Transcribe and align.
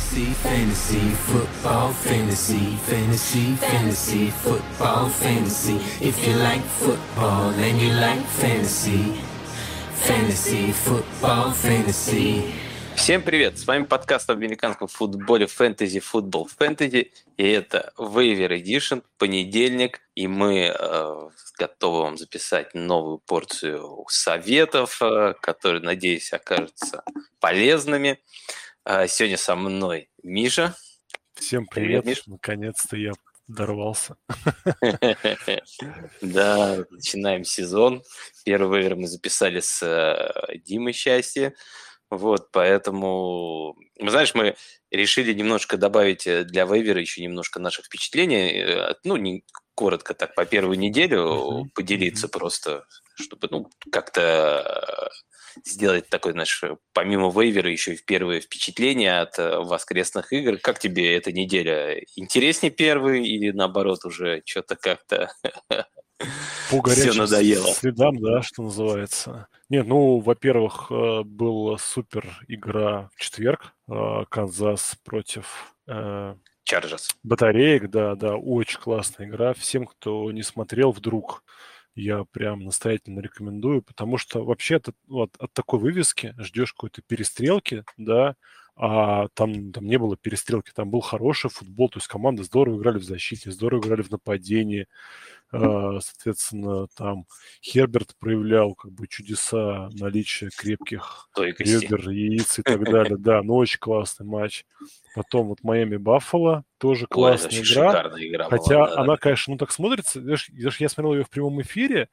Fantasy, 0.00 0.32
fantasy, 0.42 1.10
football, 1.28 1.92
fantasy, 1.92 2.76
fantasy, 2.88 3.54
fantasy, 3.56 4.30
football, 4.30 5.08
fantasy. 5.10 5.76
If 6.00 6.26
you 6.26 6.34
like 6.36 6.62
football 6.62 7.50
and 7.50 7.80
you 7.80 7.92
like 7.92 8.24
fantasy, 8.40 9.20
fantasy, 9.92 10.72
football, 10.72 11.52
fantasy. 11.52 12.42
Всем 12.96 13.22
привет! 13.22 13.58
С 13.58 13.66
вами 13.66 13.84
подкаст 13.84 14.30
об 14.30 14.38
американском 14.38 14.88
футболе 14.88 15.46
Fantasy 15.46 16.02
Football 16.02 16.48
Fantasy, 16.58 17.10
и 17.36 17.48
это 17.48 17.92
Waiver 17.96 18.58
Edition, 18.58 19.02
понедельник, 19.18 20.00
и 20.14 20.26
мы 20.26 20.74
э, 20.76 21.28
готовы 21.58 22.02
вам 22.02 22.16
записать 22.16 22.74
новую 22.74 23.18
порцию 23.18 24.04
советов, 24.08 25.00
э, 25.02 25.34
которые, 25.40 25.82
надеюсь, 25.82 26.32
окажутся 26.32 27.04
полезными. 27.38 28.18
Э, 28.92 29.06
сегодня 29.06 29.36
со 29.36 29.54
мной 29.54 30.10
Миша. 30.24 30.74
Всем 31.34 31.64
привет, 31.64 32.02
привет 32.02 32.06
Миша. 32.06 32.22
наконец-то 32.26 32.96
я 32.96 33.12
дорвался. 33.46 34.16
Да, 36.20 36.84
начинаем 36.90 37.44
сезон. 37.44 38.02
Первый 38.44 38.80
вейвер 38.80 38.96
мы 38.96 39.06
записали 39.06 39.60
с 39.60 39.80
э, 39.80 40.56
Димой 40.64 40.92
Счастье. 40.92 41.54
Вот, 42.10 42.50
поэтому, 42.50 43.76
знаешь, 44.00 44.34
мы 44.34 44.56
решили 44.90 45.34
немножко 45.34 45.76
добавить 45.76 46.26
э, 46.26 46.42
для 46.42 46.64
вейвера 46.64 47.00
еще 47.00 47.22
немножко 47.22 47.60
наших 47.60 47.84
впечатлений, 47.84 48.58
э, 48.58 48.94
ну, 49.04 49.16
не 49.16 49.44
коротко 49.76 50.14
так, 50.14 50.34
по 50.34 50.44
первую 50.44 50.80
неделю 50.80 51.70
поделиться 51.76 52.26
просто, 52.28 52.84
чтобы, 53.14 53.46
ну, 53.52 53.70
как-то 53.92 55.12
сделать 55.64 56.08
такой, 56.08 56.32
знаешь, 56.32 56.62
помимо 56.92 57.30
вейвера 57.30 57.70
еще 57.70 57.94
и 57.94 58.02
первые 58.02 58.40
впечатления 58.40 59.20
от 59.20 59.38
э, 59.38 59.58
воскресных 59.58 60.32
игр. 60.32 60.58
Как 60.58 60.78
тебе 60.78 61.16
эта 61.16 61.32
неделя? 61.32 62.02
Интереснее 62.16 62.70
первый 62.70 63.26
или 63.26 63.50
наоборот 63.50 64.04
уже 64.04 64.42
что-то 64.44 64.76
как-то 64.76 65.32
по 66.70 66.80
горячим 66.82 67.12
Все 67.12 67.20
надоело. 67.20 67.72
следам, 67.72 68.18
да, 68.20 68.42
что 68.42 68.62
называется. 68.62 69.48
Нет, 69.68 69.86
ну, 69.86 70.18
во-первых, 70.18 70.86
э, 70.90 71.22
была 71.24 71.78
супер 71.78 72.26
игра 72.48 73.10
в 73.14 73.20
четверг. 73.20 73.74
Э, 73.88 74.24
Канзас 74.28 74.96
против 75.04 75.74
Чарджерс. 76.62 77.16
Батареек, 77.24 77.90
да, 77.90 78.14
да, 78.14 78.36
очень 78.36 78.78
классная 78.78 79.26
игра. 79.26 79.54
Всем, 79.54 79.86
кто 79.86 80.30
не 80.30 80.44
смотрел, 80.44 80.92
вдруг 80.92 81.42
я 81.94 82.24
прям 82.32 82.60
настоятельно 82.64 83.20
рекомендую, 83.20 83.82
потому 83.82 84.18
что 84.18 84.44
вообще 84.44 84.76
от, 84.76 84.88
вот, 85.08 85.36
от 85.38 85.52
такой 85.52 85.78
вывески 85.80 86.34
ждешь 86.38 86.72
какой-то 86.72 87.02
перестрелки, 87.02 87.84
да, 87.96 88.36
а 88.82 89.28
там, 89.34 89.72
там 89.72 89.84
не 89.84 89.98
было 89.98 90.16
перестрелки, 90.16 90.70
там 90.74 90.88
был 90.88 91.02
хороший 91.02 91.50
футбол, 91.50 91.90
то 91.90 91.98
есть 91.98 92.08
команды 92.08 92.44
здорово 92.44 92.78
играли 92.78 92.96
в 92.96 93.04
защите, 93.04 93.50
здорово 93.50 93.80
играли 93.80 94.00
в 94.00 94.10
нападении, 94.10 94.86
а, 95.52 96.00
соответственно, 96.00 96.86
там 96.96 97.26
Херберт 97.62 98.16
проявлял 98.18 98.74
как 98.74 98.92
бы 98.92 99.06
чудеса 99.06 99.90
наличия 99.92 100.48
крепких 100.48 101.28
ребер, 101.36 102.08
яиц 102.08 102.58
и 102.58 102.62
так 102.62 102.82
далее, 102.90 103.18
да, 103.18 103.42
ну 103.42 103.56
очень 103.56 103.80
классный 103.80 104.24
матч. 104.24 104.64
Потом 105.14 105.48
вот 105.48 105.62
Майами 105.62 105.98
Баффало, 105.98 106.64
тоже 106.78 107.06
классная 107.06 107.60
Ой, 107.60 107.62
игра. 107.62 108.12
игра 108.16 108.44
Хотя 108.48 108.76
была, 108.76 108.88
да, 108.88 108.94
она, 108.94 109.12
да. 109.12 109.16
конечно, 109.18 109.52
ну 109.52 109.58
так 109.58 109.72
смотрится. 109.72 110.22
Знаешь, 110.22 110.48
я 110.78 110.88
смотрел 110.88 111.16
ее 111.16 111.24
в 111.24 111.28
прямом 111.28 111.60
эфире, 111.60 112.08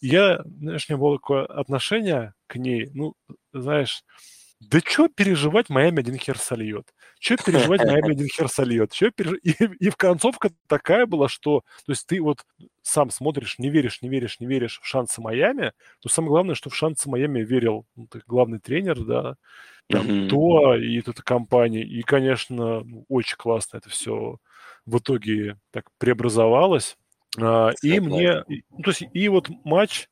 я, 0.00 0.42
знаешь, 0.44 0.86
у 0.88 0.92
меня 0.92 1.00
было 1.00 1.16
такое 1.18 1.46
отношение 1.46 2.34
к 2.48 2.56
ней, 2.56 2.90
ну, 2.92 3.14
знаешь, 3.52 4.02
да 4.60 4.80
что 4.84 5.08
переживать, 5.08 5.68
Майами 5.68 6.00
один 6.00 6.16
хер 6.16 6.36
сольет. 6.36 6.92
Что 7.20 7.36
переживать, 7.36 7.84
Майами 7.84 8.12
один 8.12 8.26
хер 8.26 8.48
сольет. 8.48 8.92
Чё 8.92 9.10
переж... 9.12 9.38
и, 9.42 9.52
и 9.52 9.88
в 9.88 9.96
концовка 9.96 10.50
такая 10.66 11.06
была, 11.06 11.28
что... 11.28 11.62
То 11.86 11.92
есть 11.92 12.06
ты 12.06 12.20
вот 12.20 12.44
сам 12.82 13.10
смотришь, 13.10 13.58
не 13.58 13.70
веришь, 13.70 14.02
не 14.02 14.08
веришь, 14.08 14.40
не 14.40 14.46
веришь 14.46 14.80
в 14.82 14.86
шансы 14.86 15.20
Майами, 15.20 15.72
то 16.00 16.08
самое 16.08 16.30
главное, 16.30 16.54
что 16.56 16.70
в 16.70 16.76
шансы 16.76 17.08
Майами 17.08 17.40
верил 17.44 17.86
ну, 17.94 18.08
главный 18.26 18.58
тренер, 18.58 18.98
да, 19.04 19.36
там, 19.88 20.06
mm-hmm. 20.06 20.28
то 20.28 20.74
и 20.74 20.98
эта 20.98 21.22
компания. 21.22 21.84
И, 21.84 22.02
конечно, 22.02 22.80
ну, 22.80 23.04
очень 23.08 23.36
классно 23.36 23.76
это 23.76 23.88
все 23.90 24.38
в 24.86 24.98
итоге 24.98 25.56
так 25.70 25.84
преобразовалось. 25.98 26.96
А, 27.40 27.70
и 27.82 28.00
мне... 28.00 28.42
Ну, 28.70 28.82
то 28.82 28.90
есть 28.90 29.04
и 29.12 29.28
вот 29.28 29.48
матч, 29.64 30.08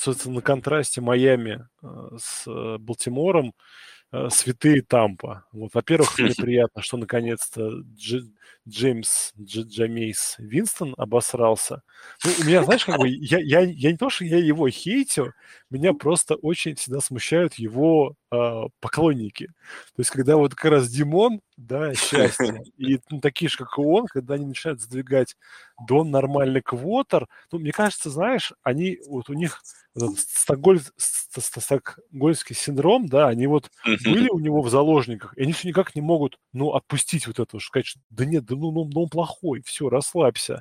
собственно, 0.00 0.36
на 0.36 0.42
контрасте 0.42 1.00
Майами 1.00 1.68
а, 1.82 2.16
с 2.18 2.46
э, 2.46 2.78
Балтимором, 2.78 3.52
Э, 4.12 4.28
святые 4.28 4.82
Тампа. 4.82 5.44
Вот, 5.52 5.72
во-первых, 5.72 6.18
мне 6.18 6.32
приятно, 6.36 6.82
что 6.82 6.96
наконец-то 6.96 7.82
Дж, 7.82 8.22
Джеймс 8.68 9.32
Дж, 9.36 9.62
Джамейс 9.66 10.36
Винстон 10.38 10.94
обосрался. 10.96 11.82
Ну, 12.24 12.30
у 12.40 12.44
меня, 12.44 12.62
знаешь, 12.62 12.84
как 12.84 12.98
бы, 12.98 13.08
я, 13.08 13.38
я, 13.38 13.60
я 13.60 13.90
не 13.90 13.96
то, 13.96 14.10
что 14.10 14.24
я 14.24 14.38
его 14.38 14.68
хейтю, 14.68 15.32
меня 15.70 15.92
просто 15.92 16.34
очень 16.36 16.74
всегда 16.74 17.00
смущают 17.00 17.54
его 17.54 18.14
э, 18.30 18.62
поклонники. 18.80 19.46
То 19.46 20.00
есть, 20.00 20.10
когда 20.10 20.36
вот 20.36 20.54
как 20.54 20.70
раз 20.70 20.88
Димон, 20.88 21.40
да, 21.56 21.94
счастье, 21.94 22.62
и 22.76 22.98
ну, 23.10 23.20
такие 23.20 23.48
же, 23.48 23.58
как 23.58 23.78
и 23.78 23.80
он, 23.80 24.06
когда 24.06 24.34
они 24.34 24.46
начинают 24.46 24.80
сдвигать 24.80 25.36
Дон 25.86 26.10
нормальный 26.10 26.62
квотер, 26.62 27.28
ну, 27.50 27.58
мне 27.58 27.72
кажется, 27.72 28.10
знаешь, 28.10 28.52
они, 28.62 28.98
вот 29.06 29.30
у 29.30 29.34
них 29.34 29.62
стокголь, 30.16 30.80
стокгольский 30.96 32.54
синдром, 32.54 33.06
да, 33.06 33.28
они 33.28 33.46
вот 33.46 33.70
были 33.84 34.28
у 34.30 34.38
него 34.38 34.62
в 34.62 34.70
заложниках, 34.70 35.36
и 35.36 35.42
они 35.42 35.52
все 35.52 35.68
никак 35.68 35.94
не 35.94 36.00
могут, 36.00 36.38
ну, 36.52 36.70
отпустить 36.70 37.26
вот 37.26 37.38
это, 37.38 37.58
сказать, 37.58 37.86
что 37.86 38.00
да 38.10 38.24
нет, 38.24 38.39
да 38.40 38.54
ну, 38.54 38.72
ну, 38.72 38.88
ну 38.92 39.02
он 39.02 39.08
плохой, 39.08 39.62
все, 39.64 39.88
расслабься. 39.88 40.60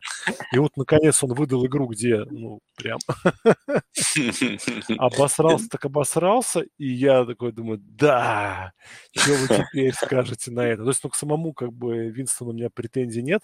И 0.52 0.58
вот, 0.58 0.76
наконец, 0.76 1.24
он 1.24 1.34
выдал 1.34 1.66
игру, 1.66 1.88
где, 1.88 2.26
ну, 2.30 2.60
прям 2.76 3.00
обосрался, 4.98 5.70
так 5.70 5.86
обосрался, 5.86 6.62
и 6.78 6.88
я 6.88 7.26
такой 7.26 7.52
думаю, 7.52 7.80
да, 7.82 8.74
что 9.16 9.34
вы 9.34 9.48
теперь 9.72 9.94
скажете 9.94 10.52
на 10.52 10.62
это? 10.62 10.84
То 10.84 10.90
есть, 10.90 11.04
ну, 11.04 11.10
к 11.10 11.16
самому, 11.16 11.54
как 11.54 11.74
бы, 11.74 12.10
Винстону 12.10 12.52
у 12.52 12.54
меня 12.54 12.70
претензий 12.70 13.22
нет, 13.22 13.42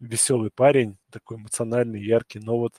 веселый 0.00 0.50
парень, 0.50 0.96
такой 1.12 1.36
эмоциональный, 1.36 2.02
яркий, 2.02 2.40
но 2.40 2.58
вот 2.58 2.72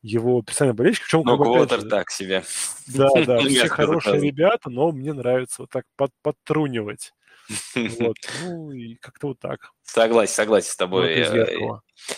его 0.00 0.42
персональный 0.42 0.76
болельщик... 0.76 1.04
В 1.04 1.08
чем, 1.08 1.22
но 1.24 1.36
Квотер 1.36 1.82
так 1.88 2.10
себе. 2.10 2.42
Да, 2.88 3.08
да, 3.24 3.38
все 3.48 3.68
хорошие 3.68 4.20
ребята, 4.20 4.70
но 4.70 4.90
мне 4.90 5.12
нравится 5.12 5.62
вот 5.62 5.70
так 5.70 5.84
под, 5.96 6.10
подтрунивать. 6.22 7.12
Вот, 7.74 8.16
ну 8.42 8.70
и 8.72 8.94
как-то 8.96 9.28
вот 9.28 9.40
так. 9.40 9.70
Согласен, 9.82 10.34
согласен 10.34 10.70
с 10.70 10.76
тобой. 10.76 11.18
Я, 11.18 11.46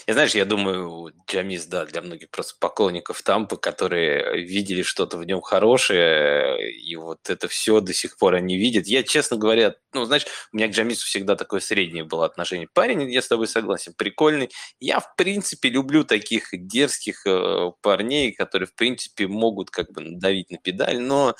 я, 0.06 0.14
знаешь, 0.14 0.34
я 0.34 0.44
думаю, 0.44 1.12
Джамис, 1.28 1.66
да, 1.66 1.86
для 1.86 2.02
многих 2.02 2.30
просто 2.30 2.54
поклонников 2.60 3.22
Тампы, 3.22 3.56
которые 3.56 4.44
видели 4.44 4.82
что-то 4.82 5.16
в 5.16 5.24
нем 5.24 5.40
хорошее, 5.40 6.72
и 6.72 6.94
вот 6.96 7.28
это 7.28 7.48
все 7.48 7.80
до 7.80 7.92
сих 7.92 8.16
пор 8.16 8.34
они 8.34 8.56
видят. 8.56 8.86
Я, 8.86 9.02
честно 9.02 9.36
говоря, 9.36 9.74
ну, 9.92 10.04
знаешь, 10.04 10.26
у 10.52 10.56
меня 10.56 10.68
к 10.68 10.72
Джамису 10.72 11.06
всегда 11.06 11.36
такое 11.36 11.60
среднее 11.60 12.04
было 12.04 12.26
отношение. 12.26 12.68
Парень, 12.72 13.10
я 13.10 13.22
с 13.22 13.28
тобой 13.28 13.48
согласен, 13.48 13.94
прикольный. 13.96 14.50
Я, 14.78 15.00
в 15.00 15.16
принципе, 15.16 15.68
люблю 15.68 16.04
таких 16.04 16.48
дерзких 16.52 17.26
э, 17.26 17.72
парней, 17.82 18.32
которые, 18.32 18.68
в 18.68 18.74
принципе, 18.74 19.26
могут 19.26 19.70
как 19.70 19.90
бы 19.90 20.02
давить 20.16 20.50
на 20.50 20.58
педаль, 20.58 21.00
но 21.00 21.34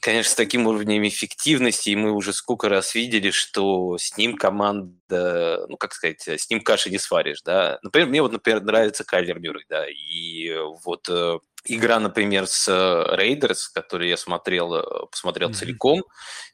конечно, 0.00 0.32
с 0.32 0.36
таким 0.36 0.66
уровнем 0.66 1.06
эффективности, 1.06 1.90
и 1.90 1.96
мы 1.96 2.12
уже 2.12 2.32
сколько 2.32 2.68
раз 2.68 2.94
видели, 2.94 3.30
что 3.30 3.98
с 3.98 4.16
ним 4.16 4.36
команда, 4.36 5.66
ну, 5.68 5.76
как 5.76 5.94
сказать, 5.94 6.26
с 6.26 6.50
ним 6.50 6.60
каши 6.60 6.90
не 6.90 6.98
сваришь, 6.98 7.42
да. 7.44 7.78
Например, 7.82 8.08
мне 8.08 8.22
вот, 8.22 8.32
например, 8.32 8.62
нравится 8.62 9.04
Кайлер 9.04 9.38
Мюррей, 9.38 9.64
да, 9.68 9.86
и 9.88 10.54
вот 10.84 11.08
э, 11.08 11.38
игра, 11.64 12.00
например, 12.00 12.46
с 12.46 12.68
Рейдерс, 13.16 13.68
которую 13.68 14.08
я 14.08 14.16
смотрел, 14.16 14.74
э, 14.74 15.06
посмотрел 15.10 15.50
mm-hmm. 15.50 15.54
целиком, 15.54 16.04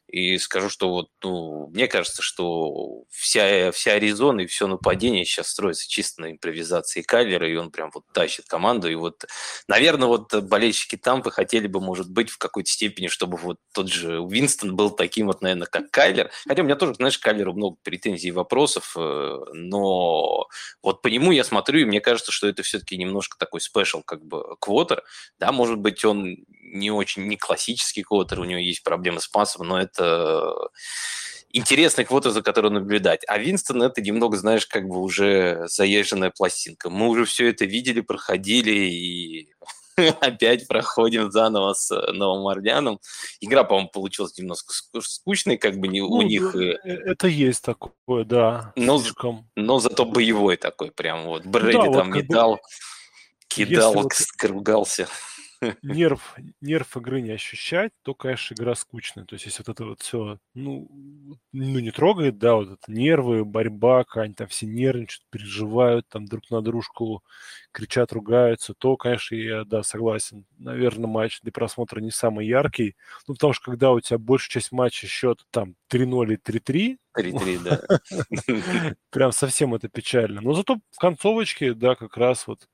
и 0.07 0.37
скажу, 0.37 0.69
что 0.69 0.89
вот, 0.89 1.09
ну, 1.23 1.67
мне 1.67 1.87
кажется, 1.87 2.21
что 2.21 3.03
вся, 3.09 3.71
вся 3.71 3.93
Аризона 3.93 4.41
и 4.41 4.45
все 4.45 4.67
нападение 4.67 5.25
сейчас 5.25 5.49
строится 5.49 5.89
чисто 5.89 6.21
на 6.21 6.31
импровизации 6.31 7.01
Кайлера, 7.01 7.49
и 7.49 7.55
он 7.55 7.71
прям 7.71 7.89
вот 7.93 8.03
тащит 8.13 8.45
команду. 8.45 8.89
И 8.89 8.95
вот, 8.95 9.25
наверное, 9.67 10.07
вот 10.07 10.33
болельщики 10.43 10.95
Тампы 10.95 11.31
хотели 11.31 11.67
бы, 11.67 11.81
может 11.81 12.09
быть, 12.09 12.29
в 12.29 12.37
какой-то 12.37 12.69
степени, 12.69 13.07
чтобы 13.07 13.37
вот 13.37 13.57
тот 13.73 13.89
же 13.89 14.19
Уинстон 14.19 14.75
был 14.75 14.91
таким 14.91 15.27
вот, 15.27 15.41
наверное, 15.41 15.67
как 15.67 15.89
Кайлер. 15.91 16.31
Хотя 16.47 16.61
у 16.61 16.65
меня 16.65 16.75
тоже, 16.75 16.95
знаешь, 16.95 17.17
Кайлеру 17.17 17.53
много 17.53 17.77
претензий 17.83 18.29
и 18.29 18.31
вопросов, 18.31 18.93
э, 18.97 19.37
но 19.53 20.47
вот 20.83 21.01
по 21.01 21.07
нему 21.07 21.31
я 21.31 21.43
смотрю, 21.43 21.79
и 21.79 21.85
мне 21.85 22.01
кажется, 22.01 22.31
что 22.31 22.47
это 22.47 22.63
все-таки 22.63 22.97
немножко 22.97 23.37
такой 23.37 23.61
спешл, 23.61 24.01
как 24.03 24.23
бы, 24.23 24.55
квотер. 24.59 25.03
Да, 25.39 25.51
может 25.51 25.77
быть, 25.77 26.05
он 26.05 26.37
не 26.61 26.91
очень, 26.91 27.27
не 27.27 27.37
классический 27.37 28.03
квотер, 28.03 28.39
у 28.39 28.43
него 28.43 28.59
есть 28.59 28.83
проблемы 28.83 29.19
с 29.19 29.27
пасом, 29.27 29.67
но 29.67 29.81
это 29.81 29.94
интересный 31.55 32.03
квотер, 32.03 32.31
за 32.31 32.41
которым 32.41 32.73
наблюдать. 32.73 33.21
А 33.27 33.37
Винстон 33.37 33.83
это 33.83 34.01
немного, 34.01 34.37
знаешь, 34.37 34.65
как 34.65 34.87
бы 34.87 34.99
уже 34.99 35.65
заезженная 35.67 36.31
пластинка. 36.35 36.89
Мы 36.89 37.07
уже 37.07 37.25
все 37.25 37.49
это 37.49 37.65
видели, 37.65 38.01
проходили, 38.01 38.71
и 38.71 39.49
опять 40.19 40.67
проходим 40.67 41.31
заново 41.31 41.73
с 41.73 41.89
э, 41.91 42.11
Новым 42.11 42.47
Орлеаном. 42.47 42.99
Игра, 43.39 43.63
по-моему, 43.63 43.89
получилась 43.89 44.37
немножко 44.37 44.73
скучной, 45.01 45.57
как 45.57 45.77
бы 45.77 45.87
не 45.87 46.01
ну, 46.01 46.07
у 46.07 46.21
них... 46.21 46.55
Это 46.55 47.27
есть 47.27 47.63
такое, 47.63 48.25
да. 48.25 48.73
Но, 48.75 48.99
слишком. 48.99 49.49
но 49.55 49.79
зато 49.79 50.05
боевой 50.05 50.57
такой 50.57 50.91
прям 50.91 51.23
вот. 51.23 51.45
Брэди 51.45 51.77
да, 51.77 51.83
там 51.83 52.11
вот 52.11 52.15
метал, 52.15 52.51
бы... 52.55 52.59
кидал, 53.47 53.93
вот... 53.93 54.11
ругался 54.43 55.07
нерв, 55.83 56.35
нерв 56.61 56.97
игры 56.97 57.21
не 57.21 57.31
ощущать, 57.31 57.91
то, 58.03 58.13
конечно, 58.13 58.53
игра 58.55 58.75
скучная. 58.75 59.25
То 59.25 59.35
есть, 59.35 59.45
если 59.45 59.63
вот 59.65 59.69
это 59.69 59.85
вот 59.85 60.01
все, 60.01 60.39
ну, 60.53 60.87
ну, 61.51 61.79
не 61.79 61.91
трогает, 61.91 62.37
да, 62.37 62.55
вот 62.55 62.69
это 62.71 62.91
нервы, 62.91 63.45
борьба, 63.45 64.05
они 64.15 64.33
там 64.33 64.47
все 64.47 64.65
нервничают, 64.65 65.23
переживают, 65.29 66.07
там 66.09 66.25
друг 66.25 66.49
на 66.51 66.61
дружку 66.61 67.23
кричат, 67.71 68.11
ругаются, 68.13 68.73
то, 68.73 68.97
конечно, 68.97 69.35
я, 69.35 69.63
да, 69.65 69.83
согласен. 69.83 70.45
Наверное, 70.57 71.07
матч 71.07 71.41
для 71.41 71.51
просмотра 71.51 71.99
не 72.01 72.11
самый 72.11 72.47
яркий. 72.47 72.95
Ну, 73.27 73.33
потому 73.35 73.53
что, 73.53 73.71
когда 73.71 73.91
у 73.91 73.99
тебя 73.99 74.17
большая 74.17 74.49
часть 74.61 74.71
матча 74.71 75.07
счет 75.07 75.39
там 75.51 75.75
3-0 75.89 76.33
и 76.33 76.37
3-3, 76.37 76.97
3-3, 77.13 77.57
да. 77.59 77.81
Прям 79.11 79.31
совсем 79.31 79.73
это 79.75 79.87
печально. 79.89 80.41
Но 80.41 80.53
зато 80.53 80.77
в 80.91 80.99
концовочке, 80.99 81.73
да, 81.73 81.95
как 81.95 82.17
раз 82.17 82.47
вот 82.47 82.67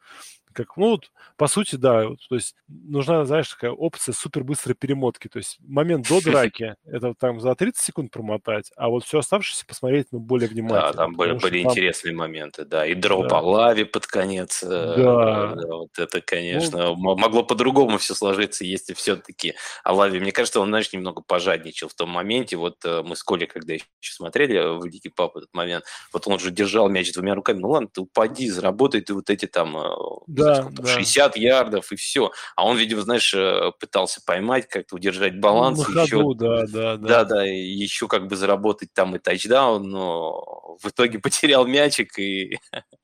как, 0.54 0.78
ну, 0.78 0.92
вот, 0.92 1.12
по 1.38 1.48
сути, 1.48 1.76
да, 1.76 2.08
вот, 2.08 2.20
то 2.28 2.36
есть 2.36 2.56
нужна, 2.68 3.26
знаешь, 3.26 3.50
такая 3.50 3.72
опция 3.72 4.14
супер 4.14 4.44
быстрой 4.44 4.76
перемотки, 4.76 5.28
то 5.28 5.38
есть 5.38 5.58
момент 5.62 6.08
до 6.08 6.22
драки, 6.24 6.76
это 6.86 7.14
там 7.14 7.40
за 7.40 7.56
30 7.56 7.82
секунд 7.82 8.12
промотать, 8.12 8.72
а 8.76 8.90
вот 8.90 9.04
все 9.04 9.20
оставшееся 9.20 9.66
посмотреть, 9.66 10.08
ну, 10.12 10.20
более 10.20 10.50
внимательно. 10.50 10.82
Да, 10.82 10.94
там 10.94 11.16
были, 11.16 11.34
были 11.34 11.64
там... 11.64 11.72
интересные 11.72 12.16
моменты, 12.16 12.66
да, 12.66 12.86
и 12.86 12.94
дроп 12.94 13.30
да. 13.30 13.40
лаве 13.40 13.86
под 13.86 14.08
конец, 14.08 14.64
э, 14.64 14.68
да. 14.68 15.56
да, 15.56 15.76
вот 15.76 15.98
это, 15.98 16.22
конечно, 16.22 16.96
ну, 16.96 16.96
могло 16.96 17.44
по-другому 17.44 17.98
все 17.98 18.14
сложиться, 18.14 18.64
если 18.64 18.94
все-таки 18.94 19.56
Алави, 19.84 20.20
мне 20.20 20.32
кажется, 20.32 20.60
он, 20.60 20.70
знаешь, 20.70 20.92
немного 20.94 21.22
пожадничал 21.22 21.90
в 21.90 21.94
том 21.94 22.10
моменте, 22.10 22.58
вот 22.58 22.78
э, 22.86 23.02
мы 23.04 23.16
с 23.16 23.24
Колей, 23.24 23.48
когда 23.48 23.74
еще 23.74 23.86
смотрели 24.02 24.80
в 24.80 24.86
Лиге 24.86 25.10
Пап 25.10 25.38
этот 25.38 25.54
момент, 25.54 25.86
вот 26.14 26.28
он 26.28 26.34
уже 26.34 26.52
держал 26.52 26.90
мяч 26.90 27.12
двумя 27.14 27.36
руками, 27.36 27.60
ну 27.60 27.70
ладно, 27.70 27.90
ты 27.92 28.02
упади, 28.02 28.50
заработай 28.50 29.02
ты 29.02 29.14
вот 29.14 29.30
эти 29.30 29.46
там 29.46 29.78
э, 29.78 29.96
да, 30.44 30.68
да. 30.72 30.88
60 30.88 31.38
ярдов 31.38 31.92
и 31.92 31.96
все. 31.96 32.32
А 32.56 32.66
он, 32.66 32.78
видимо, 32.78 33.02
знаешь, 33.02 33.34
э, 33.34 33.72
пытался 33.80 34.22
поймать, 34.26 34.68
как-то 34.68 34.96
удержать 34.96 35.40
баланс. 35.40 35.80
Ну, 35.80 35.94
на 35.94 36.06
ходу, 36.06 36.06
еще, 36.06 36.34
да, 36.38 36.66
да, 36.68 36.98
да. 36.98 37.08
Да, 37.08 37.24
да, 37.24 37.48
и 37.48 37.58
еще 37.58 38.08
как 38.08 38.28
бы 38.28 38.36
заработать 38.36 38.90
там 38.94 39.16
и 39.16 39.20
тачдаун, 39.20 39.90
но 39.90 40.78
в 40.82 40.88
итоге 40.88 41.20
потерял 41.20 41.66
мячик 41.66 42.18
и, 42.20 42.58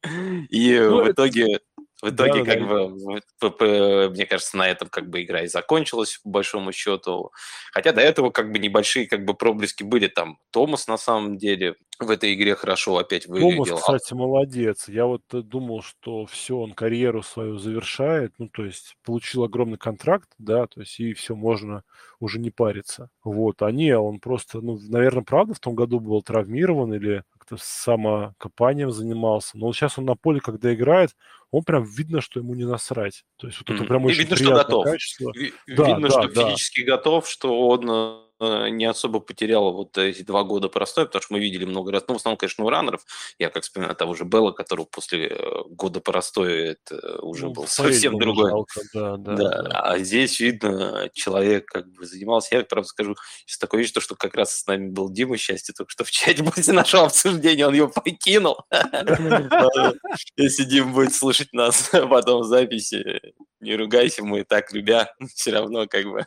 и 0.49 0.79
ну, 0.79 1.03
в 1.03 1.11
итоге 1.11 1.59
в 2.01 2.09
итоге, 2.09 2.43
да, 2.43 2.53
как 2.53 2.59
да. 2.59 3.65
бы, 3.65 4.09
мне 4.11 4.25
кажется, 4.25 4.55
на 4.55 4.67
этом 4.67 4.87
как 4.87 5.09
бы 5.09 5.23
игра 5.23 5.41
и 5.41 5.47
закончилась, 5.47 6.19
по 6.23 6.29
большому 6.29 6.71
счету. 6.71 7.31
Хотя 7.71 7.91
до 7.91 8.01
этого 8.01 8.29
как 8.29 8.51
бы 8.51 8.59
небольшие 8.59 9.07
как 9.07 9.25
бы 9.25 9.33
проблески 9.33 9.83
были. 9.83 10.07
Там 10.07 10.37
Томас 10.51 10.87
на 10.87 10.97
самом 10.97 11.37
деле 11.37 11.75
в 11.99 12.11
этой 12.11 12.35
игре 12.35 12.55
хорошо 12.55 12.97
опять 12.97 13.25
выглядел. 13.25 13.65
Томас, 13.65 13.81
кстати, 13.81 14.13
молодец. 14.13 14.87
Я 14.87 15.05
вот 15.05 15.23
э, 15.33 15.41
думал, 15.41 15.81
что 15.81 16.27
все, 16.27 16.57
он 16.57 16.73
карьеру 16.73 17.23
свою 17.23 17.57
завершает. 17.57 18.33
Ну, 18.37 18.47
то 18.49 18.63
есть 18.63 18.95
получил 19.03 19.43
огромный 19.43 19.79
контракт, 19.79 20.29
да, 20.37 20.67
то 20.67 20.81
есть 20.81 20.99
и 20.99 21.13
все, 21.13 21.35
можно 21.35 21.83
уже 22.19 22.39
не 22.39 22.51
париться. 22.51 23.09
Вот, 23.23 23.63
а 23.63 23.71
не, 23.71 23.97
он 23.97 24.19
просто, 24.19 24.61
ну, 24.61 24.79
наверное, 24.79 25.23
правда 25.23 25.55
в 25.55 25.59
том 25.59 25.73
году 25.73 25.99
был 25.99 26.21
травмирован 26.21 26.93
или 26.93 27.23
как-то 27.47 27.63
самокопанием 27.63 28.91
занимался. 28.91 29.57
Но 29.57 29.67
вот 29.67 29.75
сейчас 29.75 29.97
он 29.97 30.05
на 30.05 30.15
поле, 30.15 30.39
когда 30.39 30.73
играет, 30.73 31.15
он 31.51 31.63
прям 31.63 31.83
видно, 31.83 32.21
что 32.21 32.39
ему 32.39 32.55
не 32.55 32.65
насрать. 32.65 33.23
То 33.37 33.47
есть 33.47 33.59
вот 33.59 33.69
это 33.69 33.85
прям 33.85 34.05
очень 34.05 34.19
видно, 34.19 34.35
что 34.35 34.53
готов. 34.53 34.85
качество. 34.85 35.31
Видно, 35.65 36.01
да, 36.01 36.09
что 36.09 36.27
да. 36.29 36.49
физически 36.49 36.81
готов, 36.81 37.27
что 37.29 37.67
он 37.67 37.89
Э, 37.89 38.26
не 38.39 38.85
особо 38.85 39.19
потеряла 39.19 39.71
вот 39.71 39.97
эти 39.97 40.21
два 40.21 40.43
года 40.43 40.69
простой, 40.69 41.05
потому 41.05 41.21
что 41.21 41.33
мы 41.33 41.39
видели 41.39 41.65
много 41.65 41.91
раз, 41.91 42.03
ну, 42.07 42.13
в 42.13 42.17
основном, 42.17 42.37
конечно, 42.37 42.63
у 42.63 42.69
раннеров, 42.69 43.05
я 43.39 43.49
как 43.49 43.63
вспоминаю 43.63 43.95
того 43.95 44.13
же 44.13 44.25
Белла, 44.25 44.51
который 44.51 44.85
после 44.85 45.27
э, 45.27 45.63
года 45.69 45.99
простоя 45.99 46.71
это 46.71 47.19
уже 47.21 47.45
ну, 47.47 47.53
был 47.53 47.67
совсем 47.67 48.19
другой. 48.19 48.51
Жалко, 48.51 48.81
да, 48.93 49.17
да, 49.17 49.35
да. 49.35 49.61
да. 49.63 49.81
А 49.81 49.99
здесь 49.99 50.39
видно, 50.39 51.09
человек 51.13 51.65
как 51.65 51.87
бы 51.91 52.05
занимался, 52.05 52.55
я, 52.55 52.63
правда, 52.63 52.87
скажу, 52.87 53.15
из 53.47 53.57
такой 53.57 53.79
вещи, 53.79 53.99
что 53.99 54.15
как 54.15 54.35
раз 54.35 54.59
с 54.59 54.67
нами 54.67 54.89
был 54.89 55.09
Дима 55.09 55.37
Счастье, 55.37 55.73
только 55.75 55.91
что 55.91 56.03
в 56.03 56.11
чате 56.11 56.43
после 56.43 56.73
нашего 56.73 57.05
обсуждения 57.05 57.67
он 57.67 57.73
его 57.73 57.87
покинул. 57.87 58.57
Если 60.37 60.63
Дима 60.63 60.93
будет 60.93 61.13
слушать 61.13 61.53
нас 61.53 61.89
потом 61.91 62.41
в 62.41 62.45
записи, 62.45 63.21
не 63.59 63.75
ругайся, 63.75 64.23
мы 64.23 64.43
так 64.43 64.71
любя, 64.71 65.11
все 65.35 65.51
равно 65.51 65.87
как 65.87 66.05
бы. 66.05 66.25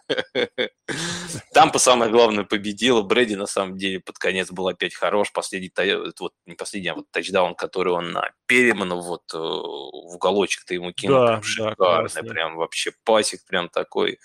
Там 1.52 1.70
по 1.70 1.78
самое 2.00 2.12
главное 2.12 2.44
победила. 2.44 3.02
Брэди 3.02 3.35
на 3.35 3.47
самом 3.47 3.76
деле 3.76 4.00
под 4.00 4.19
конец 4.19 4.50
был 4.50 4.69
опять 4.69 4.94
хорош. 4.94 5.32
Последний, 5.32 5.70
вот 6.19 6.32
не 6.47 6.55
последний, 6.55 6.88
а 6.88 6.94
вот 6.94 7.11
тачдаун, 7.11 7.55
который 7.55 7.93
он 7.93 8.12
на 8.12 8.31
Переману 8.47 9.00
вот 9.00 9.23
э, 9.35 9.38
в 9.38 10.14
уголочек-то 10.14 10.75
ему 10.75 10.93
кинул. 10.93 11.19
Да, 11.19 11.26
прям 11.26 11.43
шикарный, 11.43 12.11
да, 12.14 12.23
прям 12.23 12.56
вообще 12.56 12.93
пасик 13.05 13.44
прям 13.47 13.69
такой. 13.69 14.19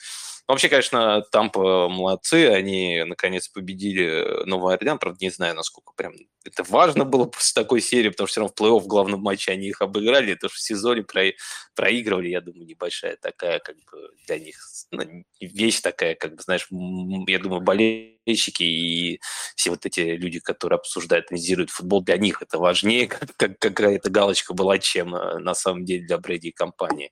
Вообще, 0.47 0.69
конечно, 0.69 1.23
Тампа 1.31 1.89
молодцы, 1.89 2.49
они 2.49 3.03
наконец 3.03 3.47
победили 3.47 4.45
Новый 4.45 4.75
Орлеан, 4.75 4.99
правда, 4.99 5.17
не 5.21 5.31
знаю, 5.31 5.55
насколько 5.55 5.91
прям 5.95 6.13
это 6.43 6.63
важно 6.63 7.03
было 7.03 7.25
после 7.25 7.63
такой 7.63 7.81
серии, 7.81 8.09
потому 8.09 8.27
что 8.27 8.33
все 8.33 8.41
равно 8.41 8.53
в 8.55 8.61
плей-офф 8.61 8.83
в 8.83 8.87
главном 8.87 9.21
матче 9.21 9.51
они 9.51 9.69
их 9.69 9.81
обыграли, 9.81 10.33
это 10.33 10.47
же 10.47 10.53
в 10.53 10.59
сезоне 10.59 11.01
про... 11.01 11.31
проигрывали, 11.73 12.29
я 12.29 12.41
думаю, 12.41 12.67
небольшая 12.67 13.17
такая 13.19 13.57
как 13.57 13.75
бы 13.75 14.11
для 14.27 14.37
них 14.37 14.57
ну, 14.91 15.03
вещь 15.41 15.81
такая, 15.81 16.13
как 16.13 16.35
бы, 16.35 16.43
знаешь, 16.43 16.67
я 16.69 17.39
думаю, 17.39 17.61
болельщики 17.61 18.63
и 18.63 19.19
все 19.55 19.71
вот 19.71 19.85
эти 19.87 20.01
люди, 20.01 20.39
которые 20.39 20.77
обсуждают, 20.77 21.31
анализируют 21.31 21.71
футбол, 21.71 22.03
для 22.03 22.17
них 22.17 22.43
это 22.43 22.59
важнее, 22.59 23.07
как, 23.07 23.35
как 23.35 23.57
какая-то 23.57 24.11
галочка 24.11 24.53
была, 24.53 24.77
чем 24.77 25.15
э, 25.15 25.39
на 25.39 25.55
самом 25.55 25.85
деле 25.85 26.05
для 26.05 26.19
Брэди 26.19 26.47
и 26.47 26.51
компании. 26.51 27.11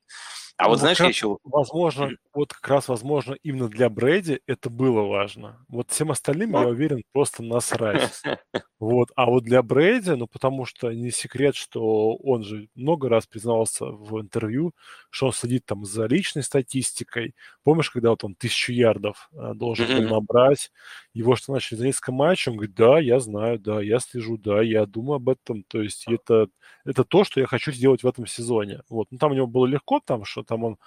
А 0.57 0.63
ну, 0.63 0.69
вот 0.69 0.79
знаешь, 0.79 0.99
я 0.99 1.07
еще... 1.07 1.37
Возможно, 1.43 2.11
вот 2.33 2.53
как 2.53 2.67
раз, 2.67 2.87
возможно, 2.87 3.35
именно 3.41 3.67
для 3.67 3.89
Брэди 3.89 4.39
это 4.45 4.69
было 4.69 5.01
важно. 5.01 5.65
Вот 5.67 5.89
всем 5.91 6.11
остальным, 6.11 6.51
я 6.51 6.67
уверен, 6.67 7.03
просто 7.11 7.43
насрать. 7.43 8.21
Вот. 8.79 9.11
А 9.15 9.27
вот 9.27 9.45
для 9.45 9.63
Брэди, 9.63 10.09
ну, 10.09 10.27
потому 10.27 10.65
что 10.65 10.91
не 10.91 11.09
секрет, 11.09 11.55
что 11.55 12.15
он 12.17 12.43
же 12.43 12.67
много 12.75 13.07
раз 13.07 13.25
признавался 13.25 13.85
в 13.85 14.19
интервью, 14.19 14.73
что 15.09 15.27
он 15.27 15.31
следит 15.31 15.65
там 15.65 15.85
за 15.85 16.05
личной 16.05 16.43
статистикой. 16.43 17.33
Помнишь, 17.63 17.89
когда 17.89 18.09
вот 18.09 18.25
он 18.25 18.35
тысячу 18.35 18.73
ярдов 18.73 19.29
э, 19.31 19.53
должен 19.55 19.87
был 19.87 20.09
набрать, 20.09 20.69
его 21.13 21.37
что 21.37 21.53
начали 21.53 21.77
за 21.77 21.85
несколько 21.85 22.11
матчей, 22.11 22.51
он 22.51 22.57
говорит, 22.57 22.75
да, 22.75 22.99
я 22.99 23.21
знаю, 23.21 23.57
да, 23.57 23.81
я 23.81 23.99
слежу, 23.99 24.37
да, 24.37 24.61
я 24.61 24.85
думаю 24.85 25.15
об 25.15 25.29
этом. 25.29 25.63
То 25.63 25.81
есть 25.81 26.03
это, 26.09 26.47
это 26.83 27.05
то, 27.05 27.23
что 27.23 27.39
я 27.39 27.45
хочу 27.47 27.71
сделать 27.71 28.03
в 28.03 28.07
этом 28.07 28.27
сезоне. 28.27 28.81
Вот. 28.89 29.07
Ну, 29.11 29.17
там 29.17 29.31
у 29.31 29.35
него 29.35 29.47
было 29.47 29.65
легко, 29.65 30.01
там, 30.03 30.25
что 30.25 30.42
там 30.43 30.63
он 30.63 30.77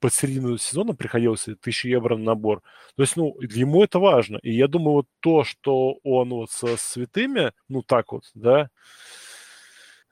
под 0.00 0.12
середину 0.12 0.56
сезона 0.58 0.94
приходилось 0.94 1.48
1000 1.48 1.88
евро 1.88 2.16
на 2.16 2.24
набор. 2.24 2.62
То 2.96 3.02
есть, 3.02 3.16
ну, 3.16 3.36
ему 3.40 3.82
это 3.82 3.98
важно. 3.98 4.38
И 4.42 4.52
я 4.52 4.68
думаю, 4.68 4.92
вот 4.94 5.06
то, 5.20 5.44
что 5.44 5.98
он 6.04 6.30
вот 6.30 6.50
со 6.50 6.76
святыми, 6.76 7.52
ну, 7.68 7.82
так 7.82 8.12
вот, 8.12 8.24
да, 8.34 8.70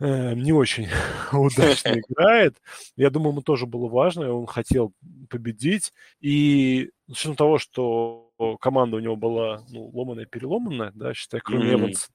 э, 0.01 0.35
не 0.35 0.53
очень 0.53 0.89
удачно 1.33 1.95
играет. 2.01 2.57
Я 2.97 3.11
думаю, 3.11 3.31
ему 3.31 3.43
тоже 3.43 3.67
было 3.67 3.89
важно, 3.89 4.25
и 4.25 4.29
он 4.29 4.47
хотел 4.47 4.93
победить. 5.29 5.93
И 6.21 6.91
с 7.09 7.13
учетом 7.13 7.37
того, 7.37 7.59
что 7.59 8.57
команда 8.61 8.97
у 8.97 9.01
него 9.01 9.17
была 9.17 9.63
ну, 9.71 9.89
ломаная-переломанная, 9.93 10.93
да, 10.95 11.15
считай, 11.15 11.41
кроме 11.41 11.71
mm-hmm. 11.71 11.81
Эванса, 11.81 12.09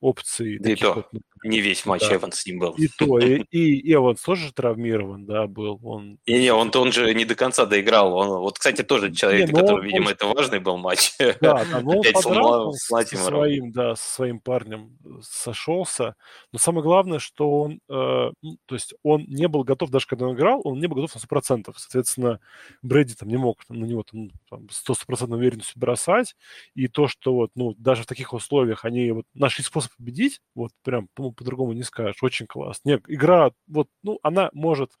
опций. 0.00 0.58
Да 0.58 0.70
и 0.70 0.76
то, 0.76 1.06
вот, 1.12 1.22
не 1.44 1.60
весь 1.60 1.84
матч 1.86 2.08
да. 2.08 2.16
Эванс 2.16 2.40
с 2.40 2.46
ним 2.46 2.58
был. 2.58 2.72
И 2.72 2.88
то, 2.88 3.18
и, 3.18 3.42
и 3.50 3.92
Эванс 3.92 4.20
тоже 4.22 4.52
травмирован, 4.52 5.26
да, 5.26 5.46
был. 5.46 5.78
Он... 5.82 6.18
Не, 6.26 6.40
не, 6.40 6.52
он, 6.52 6.70
он 6.74 6.92
же 6.92 7.12
не 7.14 7.24
до 7.24 7.34
конца 7.34 7.66
доиграл. 7.66 8.14
Он, 8.14 8.40
вот, 8.40 8.58
кстати, 8.58 8.82
тоже 8.82 9.12
человек, 9.12 9.48
не, 9.48 9.52
ну 9.52 9.60
который, 9.60 9.80
он, 9.80 9.86
видимо, 9.86 10.06
он... 10.06 10.12
это 10.12 10.26
важный 10.26 10.60
был 10.60 10.76
матч. 10.76 11.12
Да, 11.40 11.64
да 11.64 11.80
но 11.80 11.98
он 11.98 12.04
подрал 12.12 12.72
со 12.72 13.04
своим, 13.04 13.72
да, 13.72 13.96
со 13.96 14.14
своим 14.14 14.40
парнем 14.40 14.96
сошелся. 15.22 16.16
Но 16.52 16.58
самое 16.58 16.82
главное, 16.82 17.18
что 17.18 17.62
он, 17.62 17.80
э, 17.88 18.30
то 18.66 18.74
есть 18.74 18.94
он 19.02 19.24
не 19.28 19.48
был 19.48 19.64
готов, 19.64 19.90
даже 19.90 20.06
когда 20.06 20.26
он 20.26 20.34
играл, 20.34 20.60
он 20.64 20.80
не 20.80 20.86
был 20.86 20.96
готов 20.96 21.14
на 21.14 21.18
100%. 21.18 21.72
Соответственно, 21.76 22.40
Брэди 22.82 23.14
там 23.14 23.28
не 23.28 23.36
мог 23.36 23.60
на 23.68 23.84
него 23.84 24.02
там, 24.02 24.30
там 24.48 24.66
100% 24.66 25.34
уверенностью 25.34 25.78
бросать. 25.78 26.36
И 26.74 26.88
то, 26.88 27.08
что 27.08 27.34
вот, 27.34 27.50
ну, 27.54 27.74
даже 27.78 28.02
в 28.02 28.06
таких 28.06 28.32
условиях 28.32 28.84
они 28.84 29.10
вот 29.12 29.26
нашли 29.34 29.64
способ 29.64 29.87
победить, 29.96 30.40
вот 30.54 30.72
прям 30.82 31.08
ну, 31.16 31.32
по-другому 31.32 31.72
не 31.72 31.82
скажешь, 31.82 32.22
очень 32.22 32.46
классно. 32.46 32.90
Нет, 32.90 33.02
игра, 33.08 33.52
вот, 33.66 33.88
ну, 34.02 34.18
она 34.22 34.50
может 34.52 34.92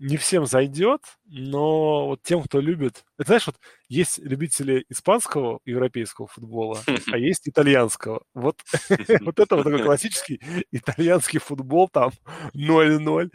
не 0.00 0.16
всем 0.16 0.46
зайдет, 0.46 1.02
но 1.26 2.06
вот 2.06 2.22
тем, 2.22 2.42
кто 2.42 2.58
любит... 2.58 3.04
Это 3.18 3.26
знаешь, 3.26 3.46
вот 3.46 3.56
есть 3.86 4.18
любители 4.18 4.86
испанского 4.88 5.60
европейского 5.66 6.26
футбола, 6.26 6.80
а 7.12 7.18
есть 7.18 7.46
итальянского. 7.46 8.22
Вот, 8.32 8.56
вот 9.20 9.38
это 9.38 9.56
вот 9.56 9.64
такой 9.64 9.82
классический 9.82 10.40
итальянский 10.72 11.38
футбол, 11.38 11.88
там 11.88 12.12
0-0 12.54 13.30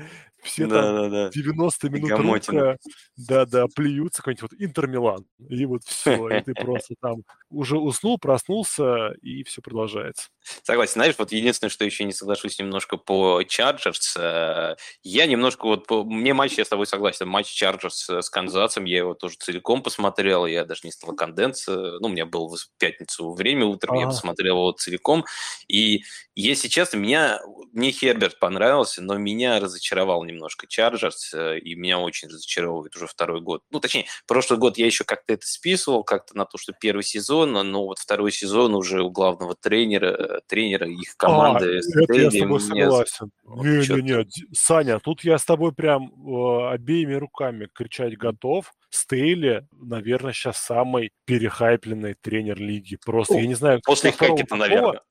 все 0.45 0.67
да, 0.67 0.81
там 0.81 0.95
да, 0.95 1.09
да. 1.09 1.29
90 1.29 1.89
минут 1.89 2.11
рука, 2.11 2.77
да-да, 3.17 3.65
плюются, 3.75 4.21
какой-нибудь 4.21 4.51
вот 4.51 4.61
Интер 4.61 4.87
Милан, 4.87 5.25
и 5.49 5.65
вот 5.65 5.83
все, 5.83 6.29
и 6.29 6.41
ты 6.43 6.53
просто 6.53 6.95
там 7.01 7.23
уже 7.49 7.77
уснул, 7.77 8.17
проснулся, 8.17 9.13
и 9.21 9.43
все 9.43 9.61
продолжается. 9.61 10.29
Согласен. 10.63 10.93
Знаешь, 10.93 11.15
вот 11.17 11.31
единственное, 11.31 11.69
что 11.69 11.85
еще 11.85 12.03
не 12.03 12.13
соглашусь 12.13 12.59
немножко 12.59 12.97
по 12.97 13.43
Чарджерс, 13.43 14.15
э, 14.17 14.75
я 15.03 15.25
немножко 15.25 15.65
вот, 15.65 15.87
по... 15.87 16.03
мне 16.03 16.33
матч, 16.33 16.53
я 16.57 16.65
с 16.65 16.69
тобой 16.69 16.85
согласен, 16.85 17.27
матч 17.27 17.47
Чарджерс 17.47 18.09
с 18.09 18.29
Канзасом, 18.29 18.85
я 18.85 18.97
его 18.99 19.13
тоже 19.15 19.37
целиком 19.39 19.81
посмотрел, 19.81 20.45
я 20.45 20.65
даже 20.65 20.81
не 20.83 20.91
стал 20.91 21.15
condensed, 21.15 21.67
ну, 21.67 21.99
у 22.01 22.09
меня 22.09 22.25
было 22.25 22.47
в 22.47 22.69
пятницу 22.77 23.33
время 23.33 23.65
утром, 23.65 23.97
а 23.97 24.01
я 24.01 24.07
посмотрел 24.07 24.57
его 24.57 24.71
целиком, 24.71 25.25
и 25.67 26.03
если 26.35 26.67
честно, 26.67 26.97
меня, 26.97 27.39
мне 27.71 27.91
Херберт 27.91 28.39
понравился, 28.39 29.01
но 29.01 29.17
меня 29.17 29.59
разочаровал 29.59 30.23
немножко 30.35 30.67
Чарджерс, 30.67 31.33
э, 31.33 31.59
и 31.59 31.75
меня 31.75 31.99
очень 31.99 32.27
разочаровывает 32.27 32.95
уже 32.95 33.07
второй 33.07 33.41
год. 33.41 33.63
Ну, 33.71 33.79
точнее, 33.79 34.05
прошлый 34.27 34.59
год 34.59 34.77
я 34.77 34.85
еще 34.85 35.03
как-то 35.03 35.33
это 35.33 35.45
списывал, 35.45 36.03
как-то 36.03 36.37
на 36.37 36.45
то, 36.45 36.57
что 36.57 36.73
первый 36.73 37.03
сезон, 37.03 37.53
но 37.53 37.85
вот 37.85 37.99
второй 37.99 38.31
сезон 38.31 38.75
уже 38.75 39.01
у 39.01 39.09
главного 39.09 39.55
тренера, 39.55 40.41
тренера 40.47 40.87
их 40.87 41.15
а, 41.17 41.25
команды. 41.25 41.79
А, 41.79 42.01
это 42.01 42.13
я 42.13 42.31
с 42.31 42.37
тобой 42.37 42.59
согласен. 42.59 43.31
Не-не-не, 43.43 44.27
Саня, 44.53 44.99
тут 44.99 45.23
я 45.23 45.37
с 45.37 45.45
тобой 45.45 45.73
прям 45.73 46.11
э, 46.11 46.69
обеими 46.73 47.13
руками 47.13 47.67
кричать 47.73 48.17
готов. 48.17 48.71
Стейли, 48.95 49.67
наверное, 49.71 50.33
сейчас 50.33 50.57
самый 50.57 51.11
перехайпленный 51.25 52.15
тренер 52.15 52.59
лиги. 52.59 52.97
Просто, 53.03 53.35
О, 53.35 53.39
я 53.39 53.47
не 53.47 53.55
знаю... 53.55 53.81
После 53.85 54.11
Хекета, 54.11 54.55
наверное. 54.55 55.01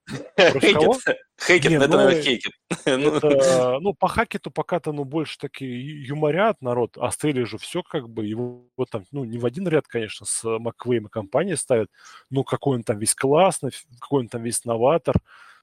Хекет, 1.40 1.72
это, 1.72 1.88
ну, 1.88 1.96
наверное, 1.96 2.22
Хекет. 2.22 2.52
Это, 2.84 3.78
ну, 3.80 3.92
по 3.92 4.08
Хакету 4.08 4.50
пока-то, 4.50 4.92
ну, 4.92 5.04
больше 5.04 5.38
таки 5.38 5.66
юморят 5.66 6.62
народ, 6.62 6.96
а 6.96 7.10
Стейли 7.10 7.44
же 7.44 7.58
все 7.58 7.82
как 7.82 8.08
бы, 8.08 8.24
его 8.24 8.66
вот 8.76 8.90
там, 8.90 9.04
ну, 9.10 9.24
не 9.24 9.38
в 9.38 9.46
один 9.46 9.68
ряд, 9.68 9.86
конечно, 9.86 10.26
с 10.26 10.44
Маквеем 10.58 11.06
и 11.06 11.10
компанией 11.10 11.56
ставят, 11.56 11.90
ну, 12.30 12.44
какой 12.44 12.76
он 12.76 12.84
там 12.84 12.98
весь 12.98 13.14
классный, 13.14 13.70
какой 14.00 14.22
он 14.22 14.28
там 14.28 14.42
весь 14.42 14.64
новатор 14.64 15.16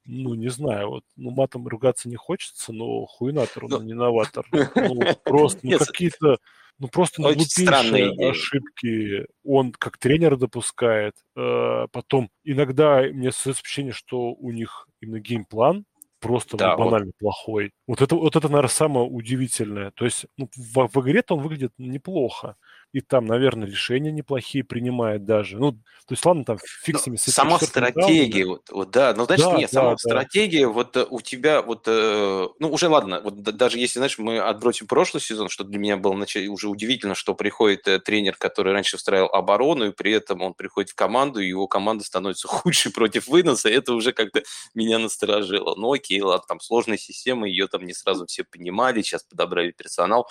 ну, 0.06 0.34
не 0.34 0.50
знаю, 0.50 0.90
вот, 0.90 1.04
ну, 1.16 1.32
матом 1.32 1.68
ругаться 1.68 2.10
не 2.10 2.16
хочется, 2.16 2.74
но 2.74 3.06
хуйнатор, 3.06 3.66
он 3.66 3.72
но... 3.72 3.84
не 3.84 3.94
новатор. 3.94 4.46
Ну, 4.52 4.62
просто, 5.24 5.60
ну, 5.64 5.78
какие-то 5.78 6.38
ну, 6.80 6.88
просто 6.88 7.22
ну, 7.22 7.28
глупейшие 7.34 8.30
ошибки 8.32 9.28
он 9.44 9.72
как 9.72 10.00
тренер 10.00 10.36
допускает. 10.38 11.14
Э, 11.36 11.86
потом 11.92 12.32
иногда 12.44 13.02
мне 13.02 13.32
создается 13.32 13.62
впечатление, 13.62 13.94
что 13.94 14.34
у 14.34 14.52
них 14.52 14.88
именно 15.00 15.20
геймплан 15.20 15.86
просто 16.20 16.58
да, 16.58 16.72
ну, 16.72 16.86
банально 16.86 17.08
вот. 17.08 17.18
плохой. 17.20 17.72
Вот 17.86 18.02
это, 18.02 18.16
вот 18.16 18.36
это, 18.36 18.48
наверное, 18.48 18.70
самое 18.70 19.06
удивительное. 19.06 19.92
То 19.92 20.06
есть 20.06 20.26
ну, 20.38 20.50
в, 20.56 20.88
в 20.88 21.02
игре-то 21.02 21.36
он 21.36 21.44
выглядит 21.44 21.74
неплохо 21.78 22.56
и 22.94 23.00
там, 23.00 23.26
наверное, 23.26 23.68
решения 23.68 24.12
неплохие 24.12 24.64
принимает 24.64 25.26
даже. 25.26 25.58
Ну, 25.58 25.72
то 25.72 26.14
есть, 26.14 26.26
ладно, 26.26 26.44
там 26.44 26.58
фиг 26.84 26.98
с 27.00 27.32
Сама 27.32 27.58
стратегия, 27.58 28.46
вот, 28.46 28.70
вот, 28.70 28.92
да, 28.92 29.14
ну, 29.16 29.24
знаешь, 29.24 29.42
да, 29.42 29.54
нет, 29.54 29.70
да, 29.72 29.80
сама 29.80 29.92
да. 29.92 29.98
стратегия, 29.98 30.68
вот 30.68 30.98
э, 30.98 31.06
у 31.10 31.22
тебя, 31.22 31.62
вот, 31.62 31.86
э, 31.88 32.48
ну, 32.60 32.70
уже 32.70 32.90
ладно, 32.90 33.22
вот 33.22 33.42
даже 33.42 33.80
если, 33.80 34.00
знаешь, 34.00 34.18
мы 34.18 34.40
отбросим 34.40 34.88
прошлый 34.88 35.22
сезон, 35.22 35.48
что 35.48 35.64
для 35.64 35.80
меня 35.80 35.96
было 35.96 36.12
уже 36.50 36.68
удивительно, 36.68 37.16
что 37.16 37.34
приходит 37.34 37.88
э, 37.88 38.00
тренер, 38.00 38.36
который 38.36 38.74
раньше 38.74 38.98
устраивал 38.98 39.30
оборону, 39.34 39.86
и 39.86 39.92
при 39.92 40.12
этом 40.12 40.42
он 40.42 40.54
приходит 40.54 40.90
в 40.92 40.96
команду, 40.96 41.40
и 41.40 41.48
его 41.48 41.68
команда 41.68 42.04
становится 42.04 42.48
худшей 42.50 42.92
против 42.92 43.28
выноса, 43.28 43.70
это 43.70 43.94
уже 43.94 44.12
как-то 44.12 44.44
меня 44.74 45.00
насторожило. 45.00 45.76
Ну, 45.76 45.94
окей, 45.94 46.20
ладно, 46.20 46.44
там 46.46 46.60
сложная 46.60 46.98
система, 46.98 47.48
ее 47.48 47.68
там 47.68 47.86
не 47.86 47.94
сразу 47.94 48.26
все 48.26 48.44
понимали, 48.44 49.02
сейчас 49.02 49.24
подобрали 49.24 49.72
персонал, 49.72 50.30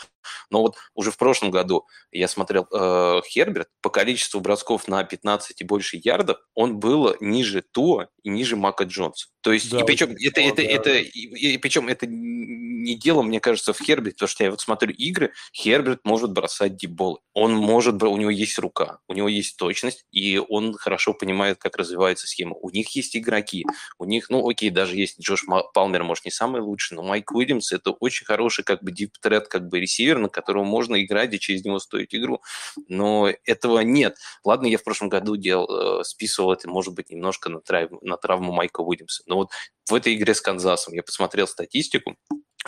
но 0.50 0.60
вот 0.60 0.76
уже 0.94 1.10
в 1.10 1.16
прошлом 1.16 1.50
году 1.50 1.86
я 2.12 2.28
смотрел 2.28 2.49
смотрел 2.50 2.66
э, 2.72 3.20
Херберт, 3.28 3.68
по 3.80 3.90
количеству 3.90 4.40
бросков 4.40 4.88
на 4.88 5.02
15 5.04 5.60
и 5.60 5.64
больше 5.64 6.00
ярдов, 6.02 6.38
он 6.54 6.78
был 6.78 7.14
ниже 7.20 7.62
Туа 7.62 8.08
и 8.22 8.28
ниже 8.28 8.56
Мака 8.56 8.84
Джонса. 8.84 9.28
То 9.42 9.52
есть, 9.52 9.70
да, 9.70 9.80
и 9.80 9.84
причем 9.84 10.16
это, 10.20 10.40
это, 10.40 10.56
да. 10.56 10.62
это, 10.62 10.90
и, 10.98 11.54
и 11.54 11.58
причем 11.58 11.88
это 11.88 12.06
не 12.06 12.94
дело, 12.94 13.22
мне 13.22 13.40
кажется, 13.40 13.72
в 13.72 13.80
Херберте, 13.80 14.14
потому 14.14 14.28
что 14.28 14.44
я 14.44 14.50
вот 14.50 14.60
смотрю 14.60 14.92
игры, 14.92 15.32
Херберт 15.54 16.00
может 16.04 16.32
бросать 16.32 16.76
деболы. 16.76 17.18
Он 17.34 17.54
может, 17.54 18.02
у 18.02 18.16
него 18.16 18.30
есть 18.30 18.58
рука, 18.58 18.98
у 19.08 19.14
него 19.14 19.28
есть 19.28 19.56
точность, 19.56 20.04
и 20.10 20.38
он 20.38 20.74
хорошо 20.74 21.14
понимает, 21.14 21.58
как 21.58 21.76
развивается 21.76 22.26
схема. 22.26 22.56
У 22.60 22.70
них 22.70 22.94
есть 22.96 23.16
игроки, 23.16 23.64
у 23.98 24.04
них, 24.04 24.30
ну, 24.30 24.48
окей, 24.48 24.70
даже 24.70 24.96
есть 24.96 25.20
Джош 25.20 25.44
Палмер, 25.74 26.02
может, 26.02 26.24
не 26.24 26.30
самый 26.30 26.60
лучший, 26.60 26.96
но 26.96 27.02
Майк 27.02 27.32
Уильямс 27.32 27.72
это 27.72 27.90
очень 27.92 28.26
хороший, 28.26 28.64
как 28.64 28.82
бы, 28.82 28.92
дип 28.92 29.14
как 29.20 29.68
бы, 29.68 29.80
ресивер, 29.80 30.18
на 30.18 30.28
которого 30.28 30.64
можно 30.64 31.02
играть, 31.02 31.32
и 31.34 31.40
через 31.40 31.64
него 31.64 31.78
стоит 31.78 32.14
игру. 32.14 32.42
Но 32.88 33.30
этого 33.44 33.80
нет. 33.80 34.16
Ладно, 34.44 34.66
я 34.66 34.78
в 34.78 34.84
прошлом 34.84 35.08
году 35.08 35.36
делал, 35.36 36.00
э, 36.00 36.04
списывал 36.04 36.52
это, 36.52 36.68
может 36.68 36.94
быть, 36.94 37.10
немножко 37.10 37.48
на, 37.50 37.60
трав, 37.60 37.90
на 38.02 38.16
травму 38.16 38.52
Майка 38.52 38.80
Уильямса. 38.80 39.22
Но 39.30 39.36
вот 39.36 39.50
в 39.88 39.94
этой 39.94 40.14
игре 40.14 40.34
с 40.34 40.40
Канзасом 40.40 40.92
я 40.92 41.02
посмотрел 41.02 41.46
статистику, 41.46 42.16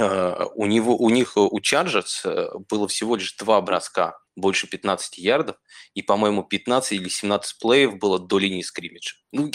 Uh, 0.00 0.49
у, 0.54 0.64
него, 0.64 0.97
у 0.97 1.11
них, 1.11 1.37
у 1.37 1.61
Chargers 1.61 2.25
э, 2.25 2.49
было 2.71 2.88
всего 2.88 3.14
лишь 3.14 3.37
два 3.37 3.61
броска 3.61 4.19
больше 4.37 4.67
15 4.67 5.19
ярдов, 5.19 5.57
и, 5.95 6.03
по-моему, 6.03 6.43
15 6.43 6.93
или 6.93 7.09
17 7.09 7.59
плеев 7.59 7.99
было 7.99 8.19
до 8.19 8.39
линии 8.39 8.62
скриммиджа. 8.62 9.17
Ну, 9.35 9.51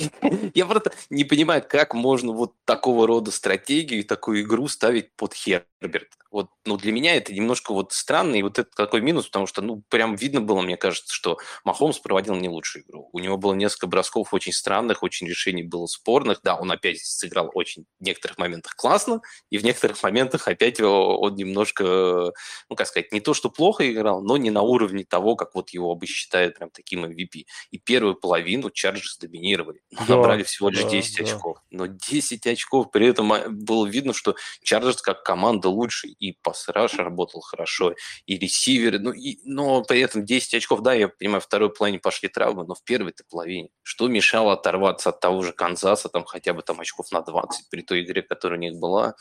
я 0.55 0.65
просто 0.65 0.91
не 1.11 1.23
понимаю, 1.23 1.63
как 1.67 1.93
можно 1.93 2.31
вот 2.31 2.55
такого 2.65 3.05
рода 3.05 3.29
стратегию 3.29 3.99
и 3.99 4.03
такую 4.03 4.41
игру 4.41 4.67
ставить 4.67 5.15
под 5.15 5.35
Херберт. 5.35 6.17
Вот, 6.31 6.49
ну, 6.65 6.77
для 6.77 6.91
меня 6.91 7.15
это 7.15 7.33
немножко 7.33 7.73
вот 7.73 7.93
странно, 7.93 8.35
и 8.35 8.43
вот 8.43 8.59
это 8.59 8.69
такой 8.75 9.01
минус, 9.01 9.27
потому 9.27 9.47
что, 9.47 9.61
ну, 9.61 9.83
прям 9.89 10.15
видно 10.15 10.41
было, 10.41 10.61
мне 10.61 10.75
кажется, 10.77 11.13
что 11.13 11.37
Махомс 11.63 11.99
проводил 11.99 12.35
не 12.35 12.49
лучшую 12.49 12.83
игру. 12.83 13.09
У 13.13 13.19
него 13.19 13.37
было 13.37 13.53
несколько 13.53 13.87
бросков 13.87 14.33
очень 14.33 14.51
странных, 14.51 15.03
очень 15.03 15.27
решений 15.27 15.63
было 15.63 15.85
спорных. 15.85 16.41
Да, 16.43 16.55
он 16.55 16.71
опять 16.71 16.99
сыграл 16.99 17.49
очень 17.53 17.85
в 17.99 18.03
некоторых 18.03 18.37
моментах 18.37 18.75
классно, 18.75 19.21
и 19.49 19.57
в 19.57 19.63
некоторых 19.63 20.01
моментах 20.03 20.47
опять 20.47 20.81
он 20.81 21.35
немножко, 21.35 22.33
ну, 22.69 22.75
как 22.75 22.87
сказать, 22.87 23.11
не 23.13 23.21
то, 23.21 23.33
что 23.33 23.49
плохо 23.49 23.89
играл, 23.89 24.21
но 24.21 24.37
не 24.37 24.51
на 24.51 24.61
уровне 24.67 25.03
того, 25.03 25.35
как 25.35 25.55
вот 25.55 25.69
его 25.71 25.95
бы 25.95 26.05
считают 26.05 26.57
прям 26.57 26.69
таким 26.69 27.05
MVP. 27.05 27.45
И 27.71 27.77
первую 27.77 28.15
половину 28.15 28.69
Чарджерс 28.69 29.17
доминировали. 29.17 29.81
Да, 29.91 30.15
набрали 30.15 30.43
всего 30.43 30.69
лишь 30.69 30.83
да, 30.83 30.89
10 30.89 31.17
да. 31.17 31.23
очков. 31.23 31.57
Но 31.69 31.85
10 31.87 32.47
очков, 32.47 32.91
при 32.91 33.07
этом 33.07 33.33
а, 33.33 33.49
было 33.49 33.85
видно, 33.85 34.13
что 34.13 34.35
Чарджерс 34.63 35.01
как 35.01 35.23
команда 35.23 35.69
лучше. 35.69 36.07
И 36.07 36.33
pass 36.41 36.68
rush 36.68 36.95
работал 36.95 37.41
хорошо, 37.41 37.93
и 38.25 38.37
ресиверы. 38.37 38.99
Ну, 38.99 39.11
и, 39.11 39.39
но 39.43 39.83
при 39.83 40.01
этом 40.01 40.25
10 40.25 40.55
очков, 40.55 40.81
да, 40.81 40.93
я 40.93 41.07
понимаю, 41.07 41.41
второй 41.41 41.71
половине 41.73 41.99
пошли 41.99 42.29
травмы, 42.29 42.65
но 42.65 42.75
в 42.75 42.83
первой-то 42.83 43.23
половине. 43.29 43.69
Что 43.83 44.07
мешало 44.07 44.53
оторваться 44.53 45.09
от 45.09 45.19
того 45.19 45.41
же 45.43 45.53
Канзаса, 45.53 46.09
там 46.09 46.25
хотя 46.25 46.53
бы 46.53 46.61
там 46.61 46.79
очков 46.79 47.11
на 47.11 47.21
20 47.21 47.69
при 47.69 47.81
той 47.81 48.03
игре, 48.03 48.21
которая 48.21 48.59
у 48.59 48.61
них 48.61 48.75
была? 48.79 49.15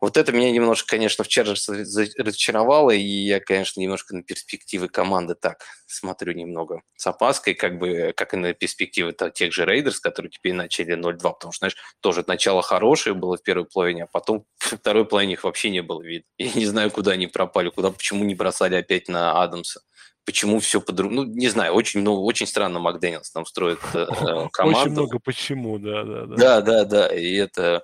Вот 0.00 0.16
это 0.16 0.30
меня 0.32 0.52
немножко, 0.52 0.90
конечно, 0.90 1.24
в 1.24 1.28
Чарджерс 1.28 1.68
разочаровало, 1.68 2.92
и 2.92 3.02
я, 3.02 3.40
конечно, 3.40 3.80
немножко 3.80 4.14
на 4.14 4.22
перспективы 4.22 4.88
команды 4.88 5.34
так 5.34 5.64
смотрю 5.86 6.34
немного 6.34 6.82
с 6.96 7.06
опаской, 7.06 7.54
как 7.54 7.78
бы, 7.78 8.12
как 8.16 8.34
и 8.34 8.36
на 8.36 8.54
перспективы 8.54 9.14
тех 9.34 9.52
же 9.52 9.64
Рейдерс, 9.64 9.98
которые 9.98 10.30
теперь 10.30 10.52
начали 10.52 10.96
0-2, 10.96 11.18
потому 11.18 11.52
что, 11.52 11.60
знаешь, 11.60 11.76
тоже 12.00 12.22
начало 12.26 12.62
хорошее 12.62 13.14
было 13.14 13.36
в 13.36 13.42
первой 13.42 13.66
половине, 13.66 14.04
а 14.04 14.06
потом 14.06 14.44
в 14.58 14.76
второй 14.76 15.04
половине 15.04 15.32
их 15.32 15.44
вообще 15.44 15.70
не 15.70 15.82
было 15.82 16.02
видно. 16.02 16.28
Я 16.38 16.52
не 16.52 16.66
знаю, 16.66 16.90
куда 16.90 17.12
они 17.12 17.26
пропали, 17.26 17.70
куда, 17.70 17.90
почему 17.90 18.24
не 18.24 18.34
бросали 18.34 18.76
опять 18.76 19.08
на 19.08 19.42
Адамса 19.42 19.80
почему 20.24 20.60
все 20.60 20.82
по-другому. 20.82 21.22
Ну, 21.22 21.32
не 21.32 21.48
знаю, 21.48 21.72
очень 21.72 22.00
много, 22.00 22.18
очень 22.18 22.46
странно 22.46 22.78
Макдэнилс 22.80 23.30
там 23.30 23.46
строит 23.46 23.78
э, 23.94 24.06
команду. 24.52 24.80
Очень 24.80 24.90
много 24.90 25.18
почему, 25.20 25.78
да, 25.78 26.04
да, 26.04 26.26
да. 26.26 26.36
Да, 26.36 26.60
да, 26.60 26.84
да, 26.84 27.06
и 27.06 27.34
это 27.36 27.82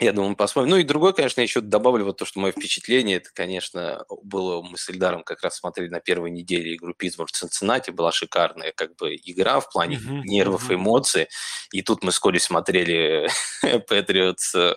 я 0.00 0.12
думаю, 0.12 0.34
посмотрим. 0.34 0.70
Ну 0.70 0.76
и 0.78 0.84
другой, 0.84 1.12
конечно, 1.12 1.40
еще 1.40 1.60
добавлю 1.60 2.06
вот 2.06 2.16
то, 2.16 2.24
что 2.24 2.40
мое 2.40 2.52
впечатление, 2.52 3.18
это, 3.18 3.30
конечно, 3.34 4.04
было, 4.22 4.62
мы 4.62 4.78
с 4.78 4.88
Эльдаром 4.88 5.22
как 5.22 5.42
раз 5.42 5.56
смотрели 5.56 5.88
на 5.88 6.00
первой 6.00 6.30
неделе 6.30 6.74
игру 6.74 6.94
Питтсбург 6.94 7.28
в 7.28 7.32
Цинциннати, 7.32 7.90
была 7.90 8.10
шикарная 8.10 8.72
как 8.74 8.96
бы 8.96 9.14
игра 9.14 9.60
в 9.60 9.70
плане 9.70 9.96
uh-huh, 9.96 10.22
нервов, 10.24 10.70
uh-huh. 10.70 10.76
эмоций, 10.76 11.28
и 11.72 11.82
тут 11.82 12.02
мы 12.02 12.12
с 12.12 12.18
Колей 12.18 12.40
смотрели 12.40 13.28
Патриотс 13.88 14.54
э, 14.54 14.74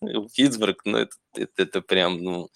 Питтсбург, 0.36 0.82
ну 0.84 0.98
это, 0.98 1.16
это, 1.34 1.62
это 1.62 1.80
прям, 1.80 2.18
ну, 2.22 2.48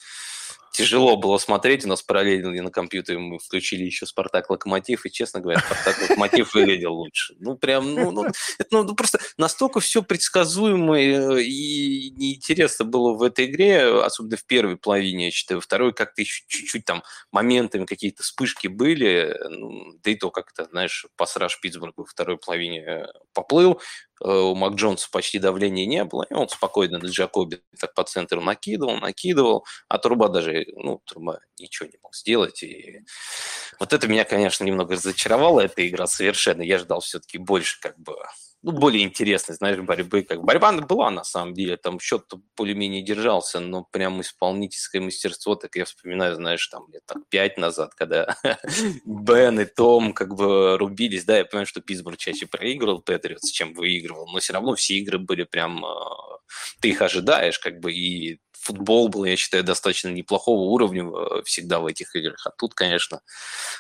тяжело 0.80 1.16
было 1.16 1.37
смотреть. 1.37 1.84
У 1.84 1.88
нас 1.88 2.02
параллельно 2.02 2.50
на 2.62 2.70
компьютере 2.70 3.18
мы 3.18 3.38
включили 3.38 3.84
еще 3.84 4.06
«Спартак 4.06 4.49
Локомотив», 4.49 5.04
и, 5.04 5.10
честно 5.10 5.40
говоря, 5.40 5.60
«Спартак 5.60 6.00
Локомотив» 6.00 6.54
выглядел 6.54 6.94
лучше. 6.94 7.34
Ну, 7.38 7.56
прям, 7.56 7.94
ну, 7.94 8.10
ну, 8.10 8.25
это, 8.25 8.68
ну, 8.70 8.94
просто 8.94 9.20
настолько 9.37 9.80
все 9.80 10.02
предсказуемо 10.02 10.99
и 10.99 12.10
неинтересно 12.10 12.87
было 12.87 13.12
в 13.12 13.22
этой 13.22 13.44
игре, 13.44 14.00
особенно 14.00 14.38
в 14.38 14.44
первой 14.44 14.76
половине, 14.76 15.26
я 15.26 15.30
считаю. 15.30 15.60
Второй 15.60 15.92
как-то 15.92 16.22
еще 16.22 16.44
чуть-чуть 16.49 16.87
там 16.87 17.02
моментами 17.30 17.84
какие-то 17.84 18.22
вспышки 18.22 18.66
были, 18.68 19.37
ну, 19.50 19.92
да 20.02 20.10
и 20.10 20.14
то 20.14 20.30
как-то, 20.30 20.64
знаешь, 20.70 21.06
пассаж 21.16 21.60
Питтсбурга 21.60 22.00
во 22.00 22.06
второй 22.06 22.38
половине 22.38 23.06
поплыл, 23.34 23.80
у 24.20 24.54
Мак 24.54 24.74
Джонса 24.74 25.08
почти 25.10 25.38
давления 25.38 25.86
не 25.86 26.04
было, 26.04 26.26
и 26.28 26.34
он 26.34 26.48
спокойно 26.48 26.98
на 26.98 27.06
Джакоби 27.06 27.62
так 27.78 27.94
по 27.94 28.04
центру 28.04 28.40
накидывал, 28.40 28.96
накидывал, 28.98 29.64
а 29.88 29.98
Труба 29.98 30.28
даже, 30.28 30.66
ну, 30.76 31.00
Труба 31.06 31.40
ничего 31.58 31.88
не 31.88 31.98
мог 32.02 32.14
сделать. 32.14 32.62
И 32.62 33.02
вот 33.78 33.92
это 33.92 34.08
меня, 34.08 34.24
конечно, 34.24 34.64
немного 34.64 34.94
разочаровало, 34.94 35.60
эта 35.60 35.86
игра 35.88 36.06
совершенно. 36.06 36.62
Я 36.62 36.78
ждал 36.78 37.00
все-таки 37.00 37.38
больше 37.38 37.80
как 37.80 37.98
бы 37.98 38.16
ну, 38.62 38.73
более 38.73 39.05
интересной, 39.05 39.55
знаешь, 39.55 39.79
борьбы. 39.79 40.23
Как 40.23 40.43
борьба 40.43 40.73
была 40.73 41.11
на 41.11 41.25
самом 41.25 41.55
деле, 41.55 41.76
там 41.76 41.99
счет 41.99 42.25
более-менее 42.57 43.02
держался, 43.02 43.61
но 43.61 43.87
прям 43.90 44.21
исполнительское 44.21 45.00
мастерство, 45.00 45.55
так 45.55 45.76
я 45.76 45.85
вспоминаю, 45.87 46.35
знаешь, 46.35 46.67
там 46.69 46.87
лет 46.93 47.02
так 47.07 47.19
пять 47.31 47.57
назад, 47.57 47.95
когда 47.95 48.37
Бен 49.05 49.61
и 49.61 49.64
Том 49.64 50.12
как 50.12 50.35
бы 50.35 50.76
рубились, 50.76 51.25
да, 51.25 51.38
я 51.38 51.45
понимаю, 51.45 51.67
что 51.67 51.81
Питтсбург 51.81 52.19
чаще 52.19 52.47
проигрывал 52.47 53.00
Патриотс, 53.00 53.50
чем 53.50 53.73
выигрывал, 53.73 54.29
но 54.31 54.40
все 54.40 54.52
равно 54.52 54.75
все 54.75 54.95
игры 54.95 55.19
были 55.19 55.45
прям, 55.45 55.85
а, 55.85 56.38
ты 56.81 56.90
их 56.90 57.00
ожидаешь, 57.00 57.59
как 57.59 57.81
бы, 57.81 57.93
и 57.93 58.40
футбол 58.61 59.09
был, 59.09 59.25
я 59.25 59.37
считаю, 59.37 59.64
достаточно 59.64 60.09
неплохого 60.09 60.71
уровня 60.71 61.05
э, 61.05 61.43
всегда 61.45 61.81
в 61.81 61.87
этих 61.87 62.14
играх. 62.14 62.47
А 62.47 62.50
тут, 62.50 62.75
конечно, 62.75 63.23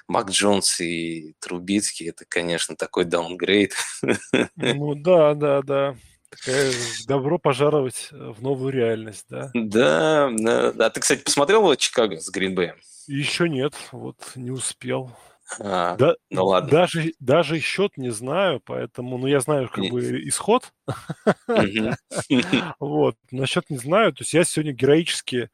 Мак 0.08 0.30
Джонс 0.30 0.80
и 0.80 1.34
Трубицкий, 1.40 2.08
это, 2.08 2.24
конечно, 2.28 2.76
такой 2.76 3.04
даунгрейд. 3.04 3.74
Ну 4.56 4.94
да, 4.94 5.34
да, 5.34 5.62
да. 5.62 5.96
Такая, 6.30 6.72
добро 7.08 7.38
пожаловать 7.38 8.08
в 8.12 8.40
новую 8.42 8.72
реальность, 8.72 9.26
да? 9.28 9.50
Да, 9.52 10.30
да. 10.32 10.86
А 10.86 10.90
ты, 10.90 11.00
кстати, 11.00 11.22
посмотрел 11.22 11.74
Чикаго 11.74 12.20
с 12.20 12.28
Гринбеем? 12.30 12.76
Еще 13.06 13.48
нет, 13.48 13.74
вот 13.90 14.16
не 14.36 14.50
успел. 14.50 15.10
А, 15.58 15.96
да, 15.96 16.14
ну 16.30 16.46
ладно. 16.46 16.70
Даже, 16.70 17.12
даже 17.18 17.58
счет 17.60 17.96
не 17.96 18.10
знаю, 18.10 18.60
поэтому, 18.64 19.18
ну, 19.18 19.26
я 19.26 19.40
знаю 19.40 19.68
как 19.68 19.84
бы 19.90 20.00
исход. 20.28 20.72
Вот, 22.78 23.16
но 23.30 23.46
счет 23.46 23.70
не 23.70 23.78
знаю. 23.78 24.12
То 24.12 24.22
есть 24.22 24.32
я 24.32 24.44
сегодня 24.44 24.72
героически 24.72 25.50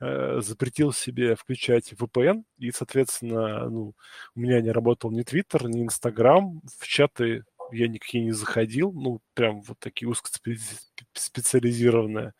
э, 0.00 0.40
запретил 0.42 0.92
себе 0.92 1.34
включать 1.36 1.92
VPN, 1.92 2.44
и, 2.58 2.70
соответственно, 2.70 3.68
ну, 3.68 3.94
у 4.34 4.40
меня 4.40 4.60
не 4.60 4.70
работал 4.70 5.10
ни 5.10 5.22
Twitter, 5.22 5.68
ни 5.68 5.84
Instagram, 5.84 6.60
в 6.78 6.86
чаты 6.86 7.44
я 7.72 7.88
никакие 7.88 8.24
не 8.24 8.32
заходил, 8.32 8.92
ну, 8.92 9.20
прям 9.34 9.62
вот 9.62 9.78
такие 9.78 10.08
узкоспециализированные. 10.08 12.32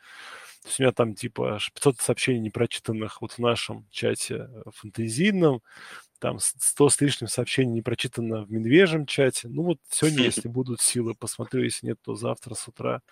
То 0.63 0.69
есть 0.69 0.81
у 0.81 0.83
меня 0.83 0.93
там 0.93 1.15
типа 1.15 1.59
500 1.75 2.01
сообщений 2.01 2.41
непрочитанных 2.41 3.23
вот 3.23 3.33
в 3.33 3.39
нашем 3.39 3.87
чате 3.91 4.49
э, 4.51 4.63
фантазийном, 4.75 5.63
там 6.19 6.39
100 6.41 6.89
с 6.89 7.01
лишним 7.01 7.29
сообщений 7.29 7.73
не 7.73 7.83
прочитано 7.83 8.45
в 8.45 8.51
медвежьем 8.51 9.07
чате. 9.07 9.49
Ну 9.49 9.63
вот 9.63 9.79
сегодня, 9.91 10.23
если 10.25 10.49
будут 10.49 10.81
силы, 10.81 11.15
посмотрю, 11.15 11.63
если 11.63 11.87
нет, 11.87 11.99
то 12.03 12.15
завтра 12.15 12.55
с 12.55 12.67
утра 12.69 13.03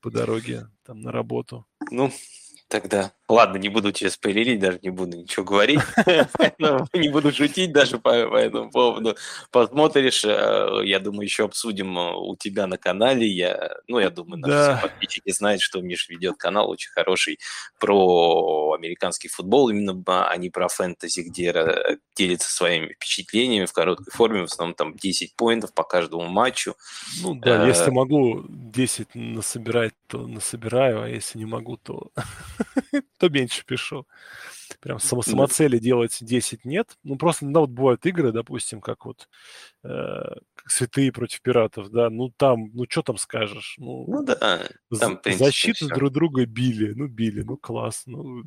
по 0.00 0.10
дороге 0.10 0.68
там 0.84 1.00
на 1.00 1.12
работу. 1.12 1.66
Ну, 1.90 2.12
тогда 2.68 3.12
Ладно, 3.32 3.56
не 3.56 3.70
буду 3.70 3.92
тебе 3.92 4.10
спойлерить, 4.10 4.60
даже 4.60 4.78
не 4.82 4.90
буду 4.90 5.16
ничего 5.16 5.46
говорить, 5.46 5.80
не 6.92 7.08
буду 7.08 7.32
шутить 7.32 7.72
даже 7.72 7.98
по, 7.98 8.10
этому 8.10 8.70
поводу. 8.70 9.16
Посмотришь, 9.50 10.22
э, 10.26 10.82
я 10.84 11.00
думаю, 11.00 11.24
еще 11.24 11.46
обсудим 11.46 11.96
э, 11.96 12.12
у 12.14 12.36
тебя 12.36 12.66
на 12.66 12.76
канале. 12.76 13.26
Я, 13.26 13.70
ну, 13.88 14.00
я 14.00 14.10
думаю, 14.10 14.38
наши 14.38 14.82
подписчики 14.82 15.30
знают, 15.30 15.62
что 15.62 15.80
Миш 15.80 16.10
ведет 16.10 16.36
канал 16.36 16.68
очень 16.68 16.90
хороший 16.90 17.38
про 17.80 18.74
американский 18.74 19.28
футбол, 19.28 19.70
именно 19.70 20.02
а 20.06 20.36
не 20.36 20.50
про 20.50 20.68
фэнтези, 20.68 21.20
где 21.20 21.98
делится 22.14 22.50
своими 22.50 22.92
впечатлениями 22.92 23.64
в 23.64 23.72
короткой 23.72 24.12
форме, 24.12 24.42
в 24.42 24.52
основном 24.52 24.74
там 24.74 24.94
10 24.94 25.36
поинтов 25.36 25.72
по 25.72 25.84
каждому 25.84 26.26
матчу. 26.26 26.74
Ну 27.22 27.34
да, 27.34 27.66
если 27.66 27.88
э, 27.88 27.92
могу 27.92 28.44
10 28.46 29.14
насобирать, 29.14 29.94
то 30.06 30.26
насобираю, 30.26 31.00
а 31.00 31.08
если 31.08 31.38
не 31.38 31.46
могу, 31.46 31.78
то 31.78 32.10
то 33.22 33.28
меньше 33.28 33.64
пишу. 33.64 34.04
Прям 34.80 34.98
само, 34.98 35.22
самоцели 35.22 35.78
делать 35.78 36.18
10 36.20 36.64
нет. 36.64 36.96
Ну, 37.04 37.16
просто 37.16 37.44
иногда 37.44 37.60
вот 37.60 37.70
бывают 37.70 38.04
игры, 38.04 38.32
допустим, 38.32 38.80
как 38.80 39.06
вот 39.06 39.28
э, 39.84 40.22
святые 40.66 41.12
против 41.12 41.40
пиратов, 41.40 41.90
да, 41.90 42.10
ну 42.10 42.32
там, 42.36 42.70
ну 42.74 42.84
что 42.88 43.02
там 43.02 43.18
скажешь? 43.18 43.76
Ну, 43.78 44.06
ну 44.08 44.24
да, 44.24 44.34
там, 44.98 45.18
принципе, 45.18 45.44
защиту 45.44 45.86
все. 45.86 45.94
друг 45.94 46.12
друга 46.12 46.46
били, 46.46 46.94
ну 46.94 47.06
били, 47.06 47.42
ну 47.42 47.56
класс. 47.56 48.02
Ну, 48.06 48.42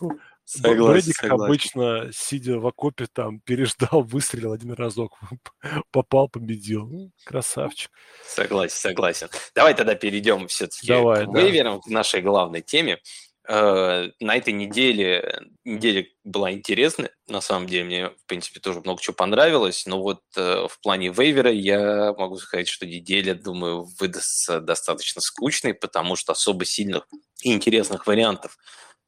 ну 0.00 0.10
Согласен, 0.46 0.92
Брэдик 0.92 1.16
согласен. 1.16 1.44
обычно, 1.44 2.10
сидя 2.12 2.58
в 2.60 2.66
окопе, 2.68 3.06
там, 3.12 3.40
переждал, 3.44 4.02
выстрелил 4.02 4.52
один 4.52 4.72
разок, 4.72 5.18
попал, 5.90 6.28
победил. 6.28 6.86
Ну, 6.86 7.10
красавчик. 7.24 7.90
Согласен, 8.24 8.76
согласен. 8.76 9.28
Давай 9.56 9.74
тогда 9.74 9.96
перейдем 9.96 10.46
все-таки 10.46 10.86
Давай, 10.86 11.26
к 11.26 11.34
вейверам, 11.34 11.76
да. 11.76 11.80
к 11.82 11.86
нашей 11.88 12.22
главной 12.22 12.62
теме. 12.62 13.00
Э, 13.48 14.08
на 14.20 14.36
этой 14.36 14.52
неделе, 14.52 15.40
неделя 15.64 16.06
была 16.22 16.52
интересная, 16.52 17.10
на 17.26 17.40
самом 17.40 17.66
деле, 17.66 17.84
мне, 17.84 18.08
в 18.10 18.26
принципе, 18.26 18.60
тоже 18.60 18.80
много 18.80 19.02
чего 19.02 19.14
понравилось, 19.14 19.84
но 19.86 20.00
вот 20.00 20.20
э, 20.36 20.66
в 20.68 20.80
плане 20.80 21.10
вейвера 21.10 21.50
я 21.50 22.12
могу 22.16 22.36
сказать, 22.38 22.68
что 22.68 22.86
неделя, 22.86 23.34
думаю, 23.34 23.88
выдастся 23.98 24.60
достаточно 24.60 25.20
скучной, 25.20 25.74
потому 25.74 26.14
что 26.14 26.32
особо 26.32 26.64
сильных 26.64 27.08
и 27.42 27.52
интересных 27.52 28.06
вариантов 28.06 28.56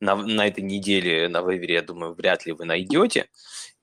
на, 0.00 0.16
на 0.16 0.46
этой 0.46 0.62
неделе 0.62 1.28
на 1.28 1.40
вейвере, 1.42 1.74
я 1.74 1.82
думаю, 1.82 2.14
вряд 2.14 2.46
ли 2.46 2.52
вы 2.52 2.64
найдете. 2.64 3.28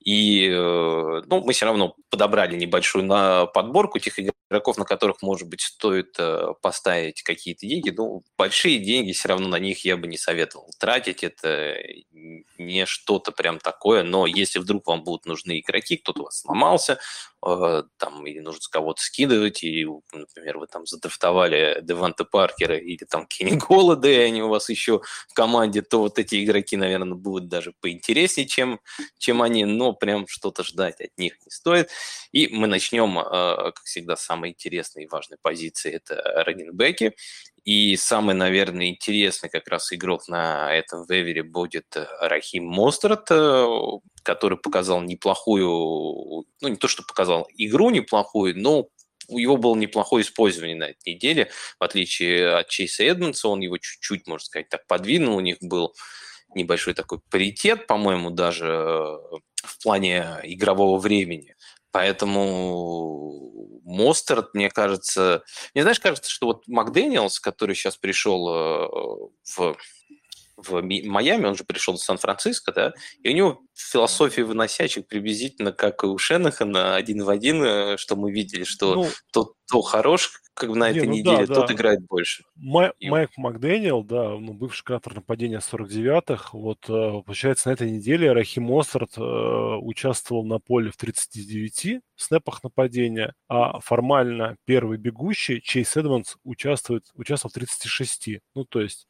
И 0.04 0.48
э, 0.48 1.22
ну, 1.26 1.44
мы 1.44 1.52
все 1.52 1.66
равно 1.66 1.96
подобрали 2.10 2.54
небольшую 2.56 3.04
на 3.04 3.46
подборку 3.46 3.98
тех 3.98 4.18
игроков, 4.48 4.78
на 4.78 4.84
которых, 4.84 5.22
может 5.22 5.48
быть, 5.48 5.60
стоит 5.60 6.16
э, 6.18 6.54
поставить 6.62 7.22
какие-то 7.22 7.66
деньги. 7.66 7.90
Ну, 7.90 8.24
большие 8.38 8.78
деньги 8.78 9.12
все 9.12 9.28
равно 9.28 9.48
на 9.48 9.58
них 9.58 9.84
я 9.84 9.96
бы 9.96 10.06
не 10.06 10.18
советовал 10.18 10.70
тратить. 10.78 11.24
Это 11.24 11.76
не 12.12 12.86
что-то 12.86 13.32
прям 13.32 13.58
такое. 13.58 14.02
Но 14.02 14.26
если 14.26 14.58
вдруг 14.58 14.86
вам 14.86 15.02
будут 15.02 15.26
нужны 15.26 15.60
игроки, 15.60 15.96
кто-то 15.96 16.22
у 16.22 16.24
вас 16.24 16.40
сломался, 16.40 16.98
э, 17.44 17.82
там, 17.96 18.26
или 18.26 18.40
нужно 18.40 18.60
с 18.60 18.68
кого-то 18.68 19.02
скидывать, 19.02 19.62
и, 19.64 19.86
например, 20.12 20.58
вы 20.58 20.66
там 20.66 20.86
задрафтовали 20.86 21.80
Деванта 21.82 22.24
Паркера 22.24 22.76
или 22.76 23.04
там 23.04 23.26
Кенни 23.26 23.56
Голода, 23.56 24.08
и 24.08 24.16
они 24.16 24.42
у 24.42 24.48
вас 24.48 24.68
еще 24.68 25.00
в 25.28 25.34
команде, 25.34 25.82
то 25.82 26.00
вот 26.00 26.18
эти 26.18 26.44
игроки, 26.44 26.76
наверное, 26.76 27.16
будут 27.16 27.48
даже 27.48 27.72
поинтереснее, 27.80 28.46
чем, 28.46 28.80
чем 29.18 29.42
они. 29.42 29.64
Но 29.64 29.92
прям 29.92 30.26
что-то 30.28 30.62
ждать 30.62 31.00
от 31.00 31.16
них 31.18 31.34
не 31.44 31.50
стоит. 31.50 31.90
И 32.32 32.48
мы 32.48 32.66
начнем, 32.66 33.18
э, 33.18 33.22
как 33.72 33.82
всегда, 33.84 34.16
с 34.16 34.22
самой 34.36 34.50
интересной 34.50 35.04
и 35.04 35.08
важной 35.08 35.38
позиции– 35.40 35.92
это 35.94 36.14
раненбеки. 36.44 37.14
И 37.64 37.96
самый, 37.96 38.34
наверное, 38.34 38.86
интересный 38.86 39.48
как 39.48 39.66
раз 39.68 39.92
игрок 39.92 40.28
на 40.28 40.72
этом 40.72 41.04
вевере 41.06 41.42
будет 41.42 41.96
э, 41.96 42.06
Рахим 42.20 42.64
Мостерт, 42.64 43.28
э, 43.30 43.66
который 44.22 44.58
показал 44.58 45.00
неплохую, 45.00 46.44
ну 46.60 46.68
не 46.68 46.76
то, 46.76 46.86
что 46.86 47.02
показал 47.02 47.48
игру 47.56 47.90
неплохую, 47.90 48.56
но 48.56 48.88
у 49.28 49.38
него 49.40 49.56
было 49.56 49.74
неплохое 49.74 50.22
использование 50.22 50.76
на 50.76 50.90
этой 50.90 51.14
неделе, 51.14 51.50
в 51.80 51.82
отличие 51.82 52.54
от 52.54 52.68
Чейса 52.68 53.02
Эдмонса, 53.02 53.48
он 53.48 53.60
его 53.60 53.78
чуть-чуть, 53.78 54.28
можно 54.28 54.44
сказать, 54.44 54.68
так 54.68 54.86
подвинул, 54.86 55.36
у 55.36 55.40
них 55.40 55.56
был 55.60 55.92
небольшой 56.54 56.94
такой 56.94 57.18
паритет, 57.30 57.88
по-моему, 57.88 58.30
даже 58.30 58.66
в 58.66 59.82
плане 59.82 60.38
игрового 60.44 60.98
времени. 60.98 61.56
Поэтому 61.96 63.80
Мостерт, 63.84 64.52
мне 64.52 64.68
кажется... 64.68 65.42
Мне 65.72 65.80
знаешь, 65.80 65.98
кажется, 65.98 66.30
что 66.30 66.48
вот 66.48 66.68
Макдэниелс, 66.68 67.40
который 67.40 67.74
сейчас 67.74 67.96
пришел 67.96 68.50
э, 68.50 68.88
в 69.56 69.76
в 70.56 70.82
Майами, 70.82 71.46
он 71.46 71.56
же 71.56 71.64
пришел 71.64 71.94
в 71.94 72.02
Сан-Франциско, 72.02 72.72
да, 72.72 72.92
и 73.22 73.30
у 73.30 73.32
него 73.32 73.62
философия 73.74 74.44
выносящих 74.44 75.06
приблизительно 75.06 75.72
как 75.72 76.02
и 76.02 76.06
у 76.06 76.16
Шенахана 76.18 76.96
один 76.96 77.24
в 77.24 77.28
один, 77.28 77.62
э, 77.62 77.96
что 77.98 78.16
мы 78.16 78.32
видели, 78.32 78.64
что 78.64 78.94
ну, 78.94 79.08
тот, 79.32 79.52
кто 79.66 79.82
хорош 79.82 80.40
как 80.54 80.70
бы 80.70 80.76
на 80.76 80.90
не, 80.90 80.98
этой 80.98 81.06
ну, 81.06 81.12
неделе, 81.12 81.46
да, 81.46 81.54
тот 81.54 81.68
да. 81.68 81.74
играет 81.74 82.00
больше. 82.06 82.44
Май, 82.54 82.90
и... 82.98 83.10
Майк 83.10 83.36
Макдэниел, 83.36 84.02
да, 84.02 84.30
ну, 84.30 84.54
бывший 84.54 84.84
кратер 84.84 85.14
нападения 85.14 85.58
49-х, 85.58 86.50
вот, 86.56 86.78
э, 86.88 87.22
получается, 87.26 87.68
на 87.68 87.74
этой 87.74 87.90
неделе 87.90 88.32
Рахим 88.32 88.62
Мосарт 88.62 89.18
э, 89.18 89.20
участвовал 89.20 90.46
на 90.46 90.58
поле 90.58 90.90
в 90.90 90.96
39 90.96 92.00
снэпах 92.16 92.62
нападения, 92.64 93.34
а 93.48 93.80
формально 93.80 94.56
первый 94.64 94.96
бегущий, 94.96 95.60
Чейз 95.60 95.94
Эдмонс, 95.98 96.36
участвует, 96.42 97.04
участвовал 97.14 97.50
в 97.50 97.54
36. 97.54 98.40
Ну, 98.54 98.64
то 98.64 98.80
есть 98.80 99.06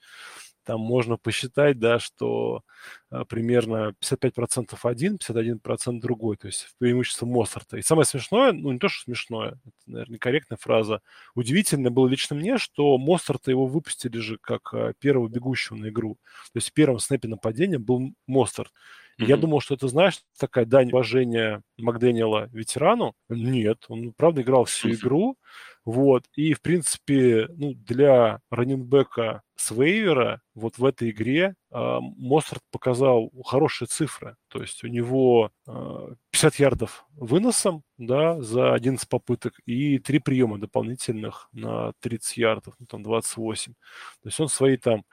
там 0.67 0.81
можно 0.81 1.17
посчитать, 1.17 1.79
да, 1.79 2.01
что 2.01 2.63
а, 3.09 3.25
примерно 3.25 3.95
55% 4.03 4.77
один, 4.83 5.17
51% 5.17 6.01
другой, 6.01 6.37
то 6.37 6.49
есть 6.49 6.75
преимущество 6.79 7.25
Моцарта. 7.25 7.77
И 7.77 7.83
самое 7.83 8.05
смешное, 8.05 8.53
ну 8.53 8.73
не 8.73 8.81
то, 8.81 8.89
что 8.89 9.05
смешное, 9.05 9.61
это, 9.65 9.77
наверное, 9.87 10.15
некорректная 10.15 10.59
фраза, 10.61 11.01
удивительно 11.37 11.93
было 11.93 12.09
лично 12.09 12.35
мне, 12.35 12.59
что 12.59 12.99
Моцарта 12.99 13.53
его 13.53 13.67
выпустили 13.67 14.19
же 14.19 14.39
как 14.41 14.75
а, 14.75 14.93
первого 14.99 15.29
бегущего 15.29 15.77
на 15.77 15.89
игру. 15.89 16.19
То 16.53 16.57
есть 16.57 16.71
в 16.71 16.73
первом 16.73 16.99
снэпе 16.99 17.29
нападения 17.29 17.79
был 17.79 18.13
Моцарт. 18.27 18.73
Mm-hmm. 19.21 19.27
Я 19.27 19.37
думал, 19.37 19.61
что 19.61 19.75
это, 19.75 19.87
знаешь, 19.87 20.21
такая 20.37 20.67
дань 20.67 20.91
уважения 20.91 21.63
Макдэниела 21.79 22.51
ветерану. 22.53 23.15
Нет, 23.29 23.85
он, 23.89 24.13
правда, 24.13 24.43
играл 24.43 24.65
всю 24.65 24.91
игру, 24.91 25.39
Вот. 25.87 26.25
И, 26.35 26.53
в 26.53 26.61
принципе, 26.63 27.47
ну, 27.57 27.73
для 27.75 28.41
раненбека 28.51 29.43
с 29.55 29.71
вейвера 29.71 30.43
вот 30.55 30.79
в 30.79 30.85
этой 30.85 31.11
игре 31.11 31.55
э, 31.71 31.99
Моссарт 32.19 32.61
показал 32.73 33.31
хорошие 33.45 33.87
цифры. 33.87 34.37
То 34.49 34.61
есть 34.61 34.83
у 34.83 34.89
него 34.89 35.53
э, 35.69 36.15
50 36.33 36.57
ярдов 36.57 37.07
выносом 37.15 37.85
да, 37.99 38.43
за 38.43 38.75
11 38.75 39.09
попыток 39.09 39.55
и 39.65 39.99
3 40.01 40.19
приема 40.19 40.59
дополнительных 40.59 41.49
на 41.53 41.93
30 42.01 42.37
ярдов, 42.37 42.75
ну, 42.81 42.87
там 42.87 43.05
28. 43.05 43.73
То 43.73 44.29
есть 44.29 44.41
он 44.41 44.49
свои 44.49 44.77
там 44.77 45.05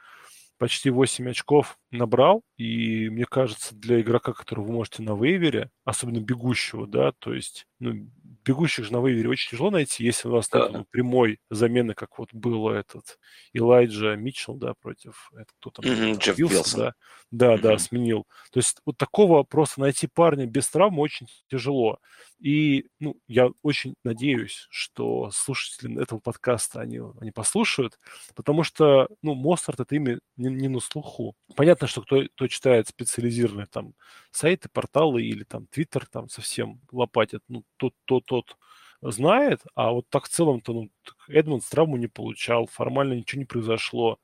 почти 0.57 0.89
8 0.89 1.29
очков 1.29 1.77
набрал, 1.91 2.41
и 2.57 3.09
мне 3.09 3.25
кажется, 3.25 3.75
для 3.75 4.01
игрока, 4.01 4.33
которого 4.33 4.65
вы 4.67 4.73
можете 4.73 5.03
на 5.03 5.13
вейвере, 5.13 5.69
особенно 5.83 6.19
бегущего, 6.19 6.87
да, 6.87 7.11
то 7.19 7.33
есть, 7.33 7.67
ну, 7.79 8.07
бегущих 8.45 8.85
же 8.85 8.93
на 8.93 8.99
очень 8.99 9.51
тяжело 9.51 9.71
найти, 9.71 10.03
если 10.03 10.27
у 10.27 10.31
вас 10.31 10.49
да. 10.49 10.59
нет 10.59 10.71
ну, 10.71 10.85
прямой 10.89 11.39
замены, 11.49 11.93
как 11.93 12.17
вот 12.17 12.29
было 12.33 12.71
этот 12.71 13.19
Элайджа 13.53 14.15
Митчелл, 14.15 14.55
да, 14.55 14.73
против, 14.73 15.31
это 15.33 15.51
кто 15.59 15.69
там? 15.69 15.85
Mm-hmm, 15.85 16.17
Джефф 16.17 16.37
Вилсон, 16.37 16.79
да, 16.79 16.93
да, 17.31 17.55
mm-hmm. 17.55 17.61
да, 17.61 17.77
сменил. 17.77 18.27
То 18.51 18.59
есть 18.59 18.77
вот 18.85 18.97
такого 18.97 19.43
просто 19.43 19.81
найти 19.81 20.07
парня 20.07 20.45
без 20.45 20.69
травмы 20.69 21.01
очень 21.01 21.27
тяжело. 21.49 21.99
И 22.43 22.87
ну, 22.99 23.15
я 23.29 23.51
очень 23.61 23.95
надеюсь, 24.03 24.67
что 24.69 25.31
слушатели 25.31 26.01
этого 26.01 26.19
подкаста, 26.19 26.81
они, 26.81 26.99
они 27.21 27.31
послушают, 27.31 27.97
потому 28.35 28.63
что, 28.63 29.07
ну, 29.21 29.33
Моцарт 29.33 29.79
это 29.79 29.95
имя 29.95 30.19
не, 30.35 30.49
не 30.49 30.67
на 30.67 30.81
слуху. 30.81 31.37
Понятно, 31.55 31.87
что 31.87 32.01
кто, 32.01 32.21
кто 32.35 32.47
читает 32.49 32.89
специализированные 32.89 33.67
там 33.67 33.93
сайты, 34.31 34.67
порталы 34.67 35.23
или 35.23 35.45
там 35.45 35.67
Твиттер 35.67 36.05
там 36.05 36.27
совсем 36.27 36.81
лопатит, 36.91 37.41
ну, 37.47 37.63
тот, 37.77 37.93
тот, 38.03 38.25
тот 38.25 38.57
знает, 39.01 39.61
а 39.73 39.91
вот 39.91 40.09
так 40.09 40.25
в 40.25 40.29
целом-то, 40.29 40.73
ну, 40.73 40.89
Эдмонд 41.29 41.63
травму 41.69 41.95
не 41.95 42.07
получал, 42.07 42.65
формально 42.67 43.13
ничего 43.13 43.39
не 43.39 43.45
произошло. 43.45 44.19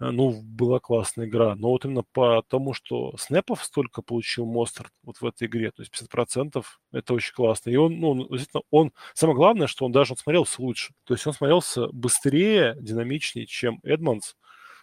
Э, 0.00 0.10
ну, 0.10 0.40
была 0.42 0.80
классная 0.80 1.26
игра. 1.26 1.54
Но 1.56 1.70
вот 1.70 1.84
именно 1.84 2.04
по 2.12 2.42
тому, 2.48 2.72
что 2.72 3.16
снэпов 3.18 3.64
столько 3.64 4.02
получил 4.02 4.46
Мостер 4.46 4.90
вот 5.02 5.20
в 5.20 5.26
этой 5.26 5.48
игре, 5.48 5.70
то 5.70 5.82
есть 5.82 5.92
50%, 5.92 6.64
это 6.92 7.14
очень 7.14 7.34
классно. 7.34 7.70
И 7.70 7.76
он, 7.76 7.98
ну, 7.98 8.28
действительно, 8.28 8.62
он, 8.70 8.92
самое 9.14 9.36
главное, 9.36 9.66
что 9.66 9.84
он 9.84 9.92
даже 9.92 10.12
он 10.12 10.16
смотрелся 10.18 10.62
лучше. 10.62 10.94
То 11.04 11.14
есть 11.14 11.26
он 11.26 11.32
смотрелся 11.32 11.88
быстрее, 11.88 12.76
динамичнее, 12.80 13.46
чем 13.46 13.80
Эдмонс. 13.82 14.36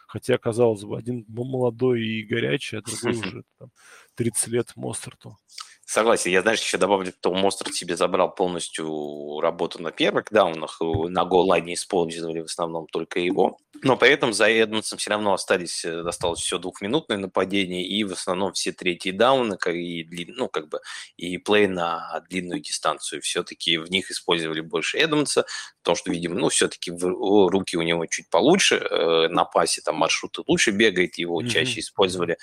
Хотя, 0.08 0.38
казалось 0.38 0.84
бы, 0.84 0.97
один 0.97 1.25
молодой 1.28 2.01
и 2.01 2.23
горячий, 2.23 2.78
а 2.78 2.82
другой 2.82 3.19
уже 3.19 3.43
там, 3.58 3.71
30 4.15 4.47
лет 4.49 4.71
Мостерту. 4.75 5.38
Согласен. 5.86 6.32
Я, 6.32 6.41
знаешь, 6.41 6.62
еще 6.62 6.78
добавлю, 6.78 7.13
что 7.19 7.32
Монстр 7.32 7.71
себе 7.71 7.95
забрал 7.95 8.34
полностью 8.34 9.39
работу 9.39 9.82
на 9.82 9.91
первых 9.91 10.25
даунах. 10.32 10.82
На 10.82 11.25
голлайне 11.25 11.75
использовали 11.75 12.41
в 12.41 12.45
основном 12.45 12.88
только 12.88 13.19
его. 13.19 13.60
Но 13.81 13.97
при 13.97 14.09
этом 14.09 14.33
за 14.33 14.49
Эдмонсом 14.49 14.97
все 14.97 15.11
равно 15.11 15.33
остались, 15.33 15.85
э, 15.85 16.01
осталось 16.01 16.39
все 16.39 16.57
двухминутное 16.57 17.17
нападение 17.17 17.85
и 17.85 18.03
в 18.03 18.13
основном 18.13 18.53
все 18.53 18.71
третьи 18.71 19.11
дауны 19.11 19.57
и, 19.67 20.03
длин, 20.03 20.33
ну, 20.38 20.47
как 20.49 20.69
бы, 20.69 20.79
и 21.17 21.38
плей 21.38 21.67
на 21.67 22.23
длинную 22.29 22.61
дистанцию. 22.61 23.21
Все-таки 23.21 23.77
в 23.77 23.89
них 23.89 24.11
использовали 24.11 24.61
больше 24.61 24.97
Эдмонса, 24.97 25.45
потому 25.81 25.95
что, 25.95 26.11
видимо, 26.11 26.35
ну, 26.35 26.49
все-таки 26.49 26.91
руки 26.91 27.77
у 27.77 27.81
него 27.81 28.05
чуть 28.05 28.29
получше, 28.29 28.75
э, 28.75 29.27
на 29.29 29.45
пасе 29.45 29.81
там 29.81 29.95
маршруты 29.95 30.41
лучше 30.47 30.71
бегает, 30.71 31.17
его 31.17 31.41
mm-hmm. 31.41 31.49
чаще 31.49 31.79
использовали. 31.79 32.38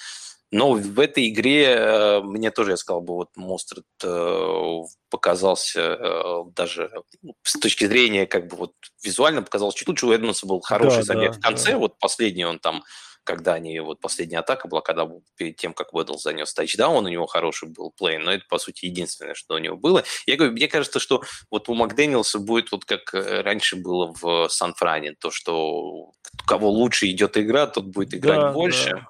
Но 0.53 0.73
в 0.73 1.01
этой 1.01 1.31
игре 1.31 1.65
э, 1.65 2.21
мне 2.21 2.51
тоже, 2.51 2.73
я 2.73 2.77
сказал 2.77 3.01
бы, 3.01 3.15
вот 3.15 3.31
Монстрит 3.37 3.87
э, 4.05 4.81
показался 5.09 5.81
э, 5.81 6.45
даже 6.55 6.91
ну, 7.23 7.35
с 7.43 7.59
точки 7.59 7.87
зрения 7.87 8.27
как 8.27 8.49
бы 8.49 8.57
вот 8.57 8.73
визуально 9.03 9.43
показался 9.43 9.79
чуть 9.79 9.89
лучше. 9.89 10.07
У 10.07 10.13
Эдмонса 10.13 10.47
был 10.47 10.61
хороший 10.61 10.99
да, 10.99 11.03
забег 11.05 11.33
да, 11.33 11.39
в 11.39 11.41
конце, 11.41 11.73
да. 11.73 11.79
вот 11.79 11.99
последний 11.99 12.45
он 12.45 12.59
там 12.59 12.85
когда 13.25 13.55
они, 13.55 13.79
вот 13.79 14.01
последняя 14.01 14.41
атака 14.41 14.67
была, 14.67 14.81
когда 14.81 15.09
перед 15.37 15.57
тем, 15.57 15.75
как 15.75 15.95
Уэддл 15.95 16.17
занес 16.17 16.53
тачдаун, 16.53 17.07
у 17.07 17.09
него 17.09 17.27
хороший 17.27 17.69
был 17.69 17.93
плей, 17.93 18.19
но 18.19 18.33
это, 18.33 18.45
по 18.49 18.59
сути, 18.59 18.87
единственное, 18.87 19.35
что 19.35 19.55
у 19.55 19.59
него 19.59 19.77
было. 19.77 20.03
Я 20.27 20.37
говорю, 20.37 20.55
мне 20.55 20.67
кажется, 20.67 20.99
что 20.99 21.23
вот 21.49 21.69
у 21.69 21.75
Макдэниелса 21.75 22.41
будет 22.41 22.73
вот 22.73 22.85
как 22.85 23.15
раньше 23.15 23.77
было 23.77 24.13
в 24.21 24.49
Сан-Фране, 24.49 25.15
то, 25.21 25.31
что 25.31 25.55
у 25.71 26.15
кого 26.49 26.69
лучше 26.69 27.09
идет 27.11 27.39
игра, 27.39 27.69
тот 27.69 27.85
будет 27.85 28.13
играть 28.13 28.41
да, 28.41 28.53
больше. 28.53 28.91
Да 28.91 29.07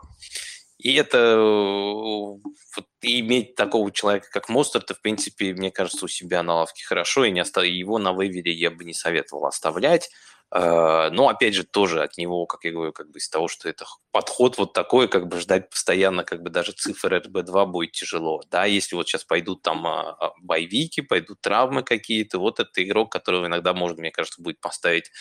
и 0.83 0.95
это 0.95 1.19
э, 1.19 1.37
вот, 1.37 2.87
иметь 3.03 3.55
такого 3.55 3.93
человека, 3.93 4.29
как 4.33 4.49
Мостер-то, 4.49 4.95
в 4.95 5.01
принципе, 5.01 5.55
мне 5.55 5.71
кажется, 5.71 6.05
у 6.05 6.09
себя 6.09 6.43
на 6.43 6.57
лавке 6.57 6.85
хорошо, 6.85 7.25
и 7.25 7.31
не 7.31 7.39
остав... 7.39 7.65
его 7.65 7.99
на 7.99 8.13
вейвере 8.13 8.53
я 8.53 8.73
бы 8.73 8.85
не 8.85 8.93
советовал 8.93 9.47
оставлять. 9.47 10.11
Э, 10.51 11.09
но, 11.13 11.29
опять 11.29 11.55
же, 11.55 11.63
тоже 11.63 12.03
от 12.03 12.19
него, 12.19 12.47
как 12.47 12.65
я 12.65 12.73
говорю, 12.73 12.93
как 12.93 13.13
бы 13.13 13.21
из 13.21 13.29
того, 13.29 13.47
что 13.47 13.69
это 13.69 13.87
подход 14.11 14.59
вот 14.59 14.73
такой, 14.73 15.07
как 15.07 15.29
бы 15.29 15.39
ждать 15.39 15.71
постоянно, 15.71 16.25
как 16.25 16.43
бы 16.43 16.51
даже 16.51 16.73
цифры 16.73 17.19
РБ-2 17.19 17.67
будет 17.67 17.93
тяжело. 17.93 18.43
Да, 18.51 18.65
если 18.65 18.97
вот 18.97 19.07
сейчас 19.07 19.23
пойдут 19.23 19.63
там 19.63 19.87
а, 19.87 20.17
а, 20.19 20.33
боевики, 20.41 21.01
пойдут 21.01 21.41
травмы 21.43 21.85
какие-то, 21.85 22.41
вот 22.41 22.59
это 22.59 22.83
игрок, 22.83 23.13
которого 23.13 23.47
иногда 23.47 23.73
можно, 23.73 24.01
мне 24.01 24.11
кажется, 24.11 24.43
будет 24.43 24.61
поставить 24.61 25.13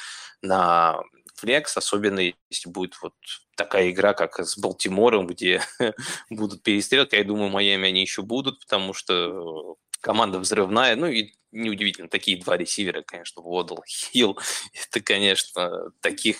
на 0.41 0.97
флекс, 1.35 1.77
особенно 1.77 2.19
если 2.49 2.69
будет 2.69 2.95
вот 3.01 3.13
такая 3.55 3.91
игра, 3.91 4.13
как 4.13 4.39
с 4.39 4.57
Балтимором, 4.57 5.27
где 5.27 5.61
будут 6.29 6.63
перестрелки. 6.63 7.15
Я 7.15 7.23
думаю, 7.23 7.49
Майами 7.49 7.89
они 7.89 8.01
еще 8.01 8.21
будут, 8.21 8.59
потому 8.59 8.93
что 8.93 9.75
команда 10.01 10.39
взрывная. 10.39 10.95
Ну 10.95 11.07
и 11.07 11.33
неудивительно, 11.51 12.09
такие 12.09 12.41
два 12.41 12.57
ресивера, 12.57 13.01
конечно, 13.01 13.41
Водл, 13.41 13.83
Хилл. 13.87 14.39
Это, 14.73 15.01
конечно, 15.01 15.91
таких 16.01 16.37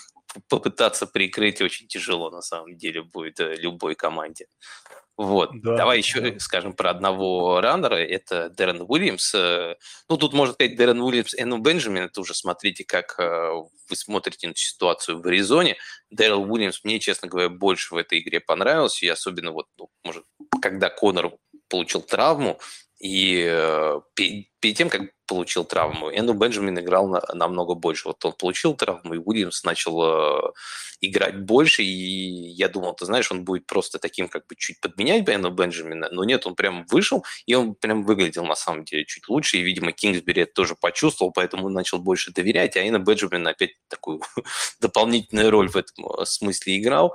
попытаться 0.48 1.06
прикрыть 1.06 1.60
очень 1.60 1.88
тяжело 1.88 2.30
на 2.30 2.40
самом 2.40 2.76
деле 2.76 3.02
будет 3.02 3.38
э, 3.40 3.54
любой 3.56 3.94
команде. 3.94 4.46
Вот. 5.18 5.50
Да, 5.60 5.76
Давай 5.76 5.98
еще 5.98 6.20
да. 6.20 6.38
скажем 6.38 6.72
про 6.72 6.90
одного 6.90 7.60
раннера, 7.60 7.96
это 7.96 8.48
Дэрен 8.48 8.84
Уильямс. 8.88 9.34
Э, 9.34 9.76
ну, 10.08 10.16
тут 10.16 10.32
можно 10.32 10.54
сказать 10.54 10.76
Дэрен 10.76 11.00
Уильямс 11.02 11.34
и 11.34 11.42
Энну 11.42 11.58
Бенджамин, 11.58 12.04
это 12.04 12.20
уже 12.20 12.34
смотрите, 12.34 12.84
как 12.84 13.16
э, 13.18 13.50
вы 13.88 13.96
смотрите 13.96 14.48
на 14.48 14.56
ситуацию 14.56 15.20
в 15.20 15.26
Аризоне. 15.26 15.76
Дэрил 16.10 16.50
Уильямс 16.50 16.82
мне, 16.82 16.98
честно 16.98 17.28
говоря, 17.28 17.50
больше 17.50 17.94
в 17.94 17.98
этой 17.98 18.20
игре 18.20 18.40
понравился, 18.40 19.04
и 19.04 19.08
особенно 19.08 19.52
вот, 19.52 19.66
ну, 19.76 19.90
может, 20.02 20.24
когда 20.62 20.88
Конор 20.88 21.32
получил 21.68 22.00
травму, 22.00 22.58
и 22.98 23.44
э, 23.46 24.00
перед 24.14 24.76
тем, 24.76 24.88
как 24.88 25.02
получил 25.32 25.64
травму, 25.64 26.10
Энду 26.10 26.34
Бенджамин 26.34 26.78
играл 26.78 27.08
на, 27.08 27.22
намного 27.32 27.74
больше. 27.74 28.08
Вот 28.08 28.22
он 28.22 28.32
получил 28.32 28.74
травму, 28.74 29.14
и 29.14 29.18
Уильямс 29.18 29.64
начал 29.64 30.02
э, 30.02 30.52
играть 31.00 31.40
больше, 31.40 31.82
и 31.82 31.88
я 31.88 32.68
думал, 32.68 32.94
ты 32.94 33.06
знаешь, 33.06 33.32
он 33.32 33.42
будет 33.42 33.66
просто 33.66 33.98
таким, 33.98 34.28
как 34.28 34.46
бы 34.46 34.56
чуть 34.56 34.78
подменять 34.80 35.26
Энду 35.26 35.50
Бенджамина, 35.50 36.10
но 36.12 36.24
нет, 36.24 36.46
он 36.46 36.54
прям 36.54 36.84
вышел, 36.90 37.24
и 37.46 37.54
он 37.54 37.74
прям 37.74 38.04
выглядел 38.04 38.44
на 38.44 38.54
самом 38.54 38.84
деле 38.84 39.06
чуть 39.06 39.26
лучше, 39.28 39.56
и, 39.56 39.62
видимо, 39.62 39.92
Кингсбери 39.92 40.42
это 40.42 40.52
тоже 40.52 40.74
почувствовал, 40.78 41.32
поэтому 41.32 41.70
начал 41.70 41.98
больше 41.98 42.30
доверять, 42.30 42.76
а 42.76 42.86
Энду 42.86 42.98
Бенджамин 42.98 43.48
опять 43.48 43.72
такую 43.88 44.20
дополнительную 44.80 45.50
роль 45.50 45.70
в 45.70 45.76
этом 45.76 46.06
э, 46.06 46.26
смысле 46.26 46.78
играл. 46.78 47.14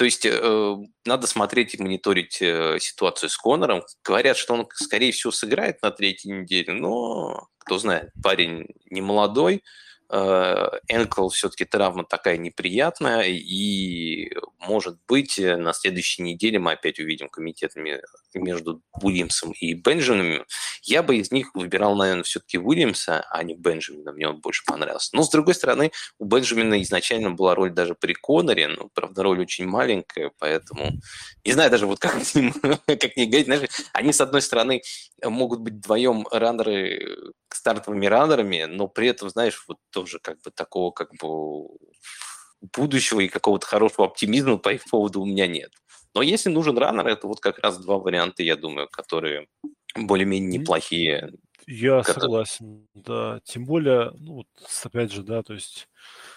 То 0.00 0.06
есть 0.06 0.24
э, 0.24 0.76
надо 1.04 1.26
смотреть 1.26 1.74
и 1.74 1.82
мониторить 1.82 2.40
э, 2.40 2.78
ситуацию 2.80 3.28
с 3.28 3.36
Конором. 3.36 3.82
Говорят, 4.02 4.38
что 4.38 4.54
он, 4.54 4.66
скорее 4.72 5.12
всего, 5.12 5.30
сыграет 5.30 5.82
на 5.82 5.90
третьей 5.90 6.32
неделе, 6.32 6.72
но 6.72 7.48
кто 7.58 7.76
знает, 7.76 8.08
парень 8.22 8.66
не 8.88 9.02
молодой, 9.02 9.62
Энкл 10.12 11.28
все-таки 11.28 11.64
травма 11.64 12.04
такая 12.04 12.36
неприятная, 12.36 13.22
и, 13.22 14.30
может 14.58 14.98
быть, 15.06 15.38
на 15.38 15.72
следующей 15.72 16.22
неделе 16.22 16.58
мы 16.58 16.72
опять 16.72 16.98
увидим 16.98 17.28
комитет 17.28 17.72
между 18.34 18.82
Уильямсом 19.00 19.52
и 19.52 19.74
Бенджамином. 19.74 20.46
Я 20.82 21.04
бы 21.04 21.16
из 21.16 21.30
них 21.30 21.54
выбирал, 21.54 21.94
наверное, 21.94 22.24
все-таки 22.24 22.58
Уильямса, 22.58 23.24
а 23.30 23.44
не 23.44 23.54
Бенджамина. 23.54 24.12
Мне 24.12 24.28
он 24.28 24.40
больше 24.40 24.64
понравился. 24.66 25.14
Но, 25.14 25.22
с 25.22 25.30
другой 25.30 25.54
стороны, 25.54 25.92
у 26.18 26.24
Бенджамина 26.24 26.82
изначально 26.82 27.30
была 27.30 27.54
роль 27.54 27.70
даже 27.70 27.94
при 27.94 28.14
Коноре, 28.14 28.66
но, 28.66 28.88
правда, 28.92 29.22
роль 29.22 29.40
очень 29.40 29.66
маленькая, 29.66 30.32
поэтому 30.38 30.90
не 31.44 31.52
знаю 31.52 31.70
даже 31.70 31.86
вот 31.86 32.00
как 32.00 32.20
с 32.24 32.34
ним, 32.34 32.52
как 32.86 33.16
не 33.16 33.26
говорить. 33.26 33.46
Знаешь, 33.46 33.68
они, 33.92 34.12
с 34.12 34.20
одной 34.20 34.42
стороны, 34.42 34.82
могут 35.22 35.60
быть 35.60 35.74
вдвоем 35.74 36.26
раннеры 36.32 37.32
стартовыми 37.52 38.06
раннерами, 38.06 38.64
но 38.64 38.88
при 38.88 39.08
этом, 39.08 39.28
знаешь, 39.28 39.64
вот 39.68 39.78
тоже 40.00 40.18
как 40.18 40.40
бы 40.42 40.50
такого 40.50 40.90
как 40.90 41.10
бы 41.20 41.68
будущего 42.74 43.20
и 43.20 43.28
какого-то 43.28 43.66
хорошего 43.66 44.06
оптимизма 44.06 44.58
по 44.58 44.72
их 44.72 44.84
поводу 44.90 45.22
у 45.22 45.26
меня 45.26 45.46
нет. 45.46 45.72
Но 46.14 46.22
если 46.22 46.50
нужен 46.50 46.76
раннер, 46.76 47.06
это 47.06 47.26
вот 47.26 47.40
как 47.40 47.58
раз 47.58 47.78
два 47.78 47.98
варианта, 47.98 48.42
я 48.42 48.56
думаю, 48.56 48.88
которые 48.88 49.46
более-менее 49.94 50.58
неплохие. 50.58 51.32
Я 51.66 52.02
которые... 52.02 52.22
согласен, 52.22 52.88
да. 52.94 53.40
Тем 53.44 53.64
более, 53.64 54.10
ну, 54.18 54.34
вот, 54.34 54.46
опять 54.84 55.12
же, 55.12 55.22
да, 55.22 55.42
то 55.42 55.54
есть 55.54 55.88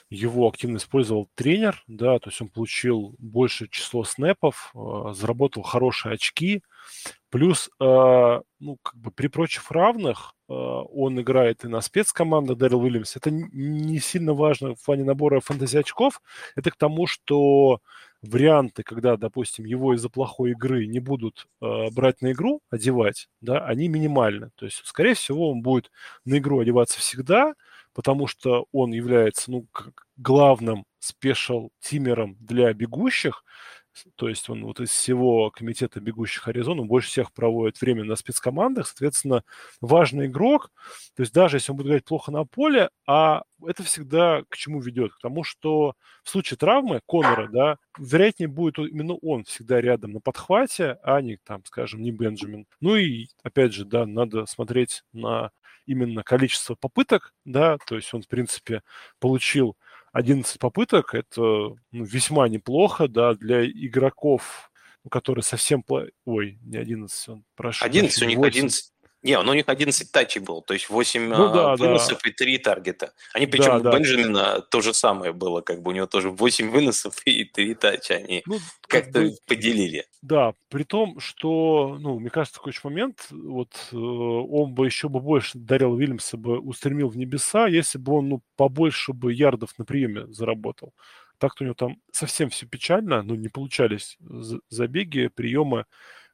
его 0.09 0.47
активно 0.47 0.77
использовал 0.77 1.29
тренер, 1.33 1.81
да, 1.87 2.19
то 2.19 2.29
есть 2.29 2.41
он 2.41 2.49
получил 2.49 3.15
большее 3.17 3.67
число 3.69 4.03
снэпов, 4.03 4.71
а, 4.75 5.13
заработал 5.13 5.63
хорошие 5.63 6.13
очки, 6.13 6.61
Плюс, 7.33 7.67
э, 7.79 8.41
ну, 8.59 8.77
как 8.83 8.95
бы 8.95 9.09
при 9.09 9.25
прочих 9.25 9.71
равных 9.71 10.35
э, 10.47 10.53
он 10.53 11.19
играет 11.19 11.65
и 11.65 11.67
на 11.67 11.81
спецкомандах 11.81 12.59
Дэрил 12.59 12.81
Уильямс. 12.81 13.15
Это 13.15 13.31
не 13.31 13.97
сильно 13.97 14.35
важно 14.35 14.75
в 14.75 14.85
плане 14.85 15.03
набора 15.03 15.39
фэнтези 15.39 15.77
очков. 15.77 16.21
Это 16.55 16.69
к 16.69 16.75
тому, 16.75 17.07
что 17.07 17.79
варианты, 18.21 18.83
когда, 18.83 19.17
допустим, 19.17 19.65
его 19.65 19.95
из-за 19.95 20.09
плохой 20.09 20.51
игры 20.51 20.85
не 20.85 20.99
будут 20.99 21.47
э, 21.59 21.89
брать 21.89 22.21
на 22.21 22.33
игру, 22.33 22.61
одевать, 22.69 23.29
да, 23.41 23.65
они 23.65 23.87
минимальны. 23.87 24.51
То 24.53 24.65
есть, 24.65 24.83
скорее 24.85 25.15
всего, 25.15 25.49
он 25.49 25.63
будет 25.63 25.89
на 26.25 26.37
игру 26.37 26.59
одеваться 26.59 26.99
всегда, 26.99 27.55
потому 27.93 28.27
что 28.27 28.67
он 28.71 28.91
является, 28.91 29.49
ну, 29.49 29.65
главным 30.17 30.85
спешл-тимером 30.99 32.37
для 32.39 32.71
бегущих, 32.73 33.43
то 34.15 34.29
есть 34.29 34.49
он 34.49 34.63
вот 34.65 34.79
из 34.79 34.89
всего 34.89 35.51
комитета 35.51 35.99
бегущих 35.99 36.47
Аризону 36.47 36.85
больше 36.85 37.09
всех 37.09 37.31
проводит 37.33 37.79
время 37.81 38.03
на 38.03 38.15
спецкомандах, 38.15 38.87
соответственно, 38.87 39.43
важный 39.81 40.27
игрок, 40.27 40.71
то 41.15 41.21
есть 41.21 41.33
даже 41.33 41.57
если 41.57 41.71
он 41.71 41.77
будет 41.77 41.87
играть 41.87 42.05
плохо 42.05 42.31
на 42.31 42.45
поле, 42.45 42.89
а 43.07 43.43
это 43.65 43.83
всегда 43.83 44.43
к 44.49 44.57
чему 44.57 44.81
ведет? 44.81 45.13
К 45.13 45.19
тому, 45.21 45.43
что 45.43 45.95
в 46.23 46.29
случае 46.29 46.57
травмы 46.57 47.01
Конора, 47.07 47.47
да, 47.47 47.77
вероятнее 47.97 48.47
будет 48.47 48.79
именно 48.79 49.15
он 49.15 49.43
всегда 49.43 49.81
рядом 49.81 50.13
на 50.13 50.19
подхвате, 50.19 50.97
а 51.03 51.21
не 51.21 51.37
там, 51.37 51.63
скажем, 51.65 52.01
не 52.01 52.11
Бенджамин. 52.11 52.65
Ну 52.81 52.95
и, 52.95 53.27
опять 53.43 53.73
же, 53.73 53.85
да, 53.85 54.05
надо 54.05 54.45
смотреть 54.45 55.03
на 55.13 55.51
именно 55.85 56.23
количество 56.23 56.75
попыток, 56.75 57.33
да, 57.45 57.77
то 57.85 57.95
есть 57.95 58.13
он, 58.13 58.21
в 58.21 58.27
принципе, 58.27 58.81
получил 59.19 59.77
11 60.13 60.59
попыток, 60.59 61.15
это 61.15 61.41
ну, 61.41 61.77
весьма 61.91 62.47
неплохо, 62.47 63.07
да, 63.07 63.33
для 63.33 63.65
игроков, 63.65 64.71
которые 65.09 65.43
совсем... 65.43 65.83
Ой, 66.25 66.59
не 66.61 66.77
11, 66.77 67.29
он 67.29 67.43
прошу. 67.55 67.83
11, 67.83 68.21
у 68.21 68.25
них 68.27 68.39
11, 68.39 68.92
не, 69.23 69.41
ну 69.41 69.51
у 69.51 69.53
них 69.53 69.67
11 69.67 70.11
тачей 70.11 70.41
был, 70.41 70.61
то 70.61 70.73
есть 70.73 70.89
8 70.89 71.27
ну, 71.29 71.53
да, 71.53 71.75
выносов 71.75 72.19
да. 72.21 72.29
и 72.29 72.33
3 72.33 72.57
таргета. 72.57 73.13
Они, 73.33 73.47
причем 73.47 73.81
да, 73.81 73.89
у 73.89 73.93
Бенджамина 73.93 74.33
да. 74.33 74.61
то 74.61 74.81
же 74.81 74.93
самое 74.93 75.31
было, 75.31 75.61
как 75.61 75.81
бы 75.81 75.91
у 75.91 75.93
него 75.93 76.07
тоже 76.07 76.29
8 76.29 76.69
выносов 76.69 77.15
и 77.25 77.45
3 77.45 77.75
тача. 77.75 78.15
Они 78.15 78.43
ну, 78.45 78.59
как-то 78.87 79.29
как 79.29 79.45
поделили. 79.47 80.05
Да, 80.21 80.53
при 80.69 80.83
том, 80.83 81.19
что, 81.21 81.97
ну, 81.99 82.19
мне 82.19 82.29
кажется, 82.29 82.59
такой 82.59 82.73
момент, 82.83 83.27
вот 83.31 83.69
э, 83.93 83.95
он 83.95 84.73
бы 84.73 84.85
еще 84.85 85.07
бы 85.07 85.21
больше 85.21 85.57
Дарил 85.57 85.95
Вильямса 85.95 86.35
бы 86.35 86.59
устремил 86.59 87.07
в 87.07 87.17
небеса, 87.17 87.67
если 87.67 87.97
бы 87.97 88.15
он, 88.15 88.29
ну, 88.29 88.41
побольше 88.57 89.13
бы 89.13 89.33
ярдов 89.33 89.77
на 89.77 89.85
приеме 89.85 90.27
заработал. 90.27 90.93
Так-то 91.37 91.63
у 91.63 91.65
него 91.65 91.75
там 91.75 91.97
совсем 92.11 92.49
все 92.49 92.65
печально, 92.65 93.21
ну, 93.21 93.35
не 93.35 93.47
получались 93.49 94.17
забеги, 94.69 95.27
приемы. 95.27 95.85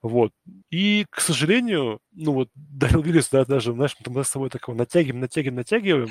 Вот. 0.02 0.32
И, 0.70 1.06
к 1.10 1.20
сожалению, 1.20 2.00
ну 2.14 2.34
вот 2.34 2.50
Дарил 2.56 3.02
Виллис, 3.02 3.30
да, 3.30 3.46
даже, 3.46 3.74
знаешь, 3.74 3.96
мы 4.06 4.24
с 4.24 4.32
тобой 4.32 4.50
такого 4.50 4.76
натягиваем, 4.76 5.22
натягиваем, 5.22 5.56
натягиваем, 5.56 6.10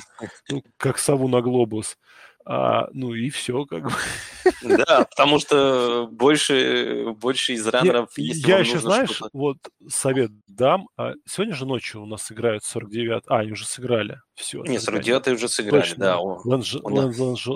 ну, 0.50 0.62
как 0.76 0.98
сову 0.98 1.28
на 1.28 1.40
глобус. 1.40 1.96
А, 2.44 2.88
ну 2.92 3.14
и 3.14 3.28
все, 3.30 3.64
как 3.66 3.84
бы. 3.84 3.92
Да, 4.86 5.04
потому 5.04 5.38
что 5.38 6.08
больше, 6.10 7.12
больше 7.20 7.52
из 7.52 7.66
раннеров, 7.66 8.10
если 8.16 8.48
Я 8.48 8.58
еще, 8.58 8.78
знаешь, 8.78 9.20
вот 9.34 9.58
совет 9.88 10.30
дам. 10.46 10.88
А 10.96 11.12
сегодня 11.26 11.54
же 11.54 11.66
ночью 11.66 12.02
у 12.02 12.06
нас 12.06 12.32
играют 12.32 12.64
49 12.64 13.24
А, 13.26 13.40
они 13.40 13.52
уже 13.52 13.66
сыграли. 13.66 14.20
Все. 14.38 14.62
Не, 14.62 14.78
49 14.78 15.28
уже 15.28 15.48
сыграли, 15.48 15.82
Точно. 15.82 15.96
да. 15.96 16.20
Лэнж, 16.20 16.76
Лэнж, 16.84 17.18
Лэнж 17.18 17.48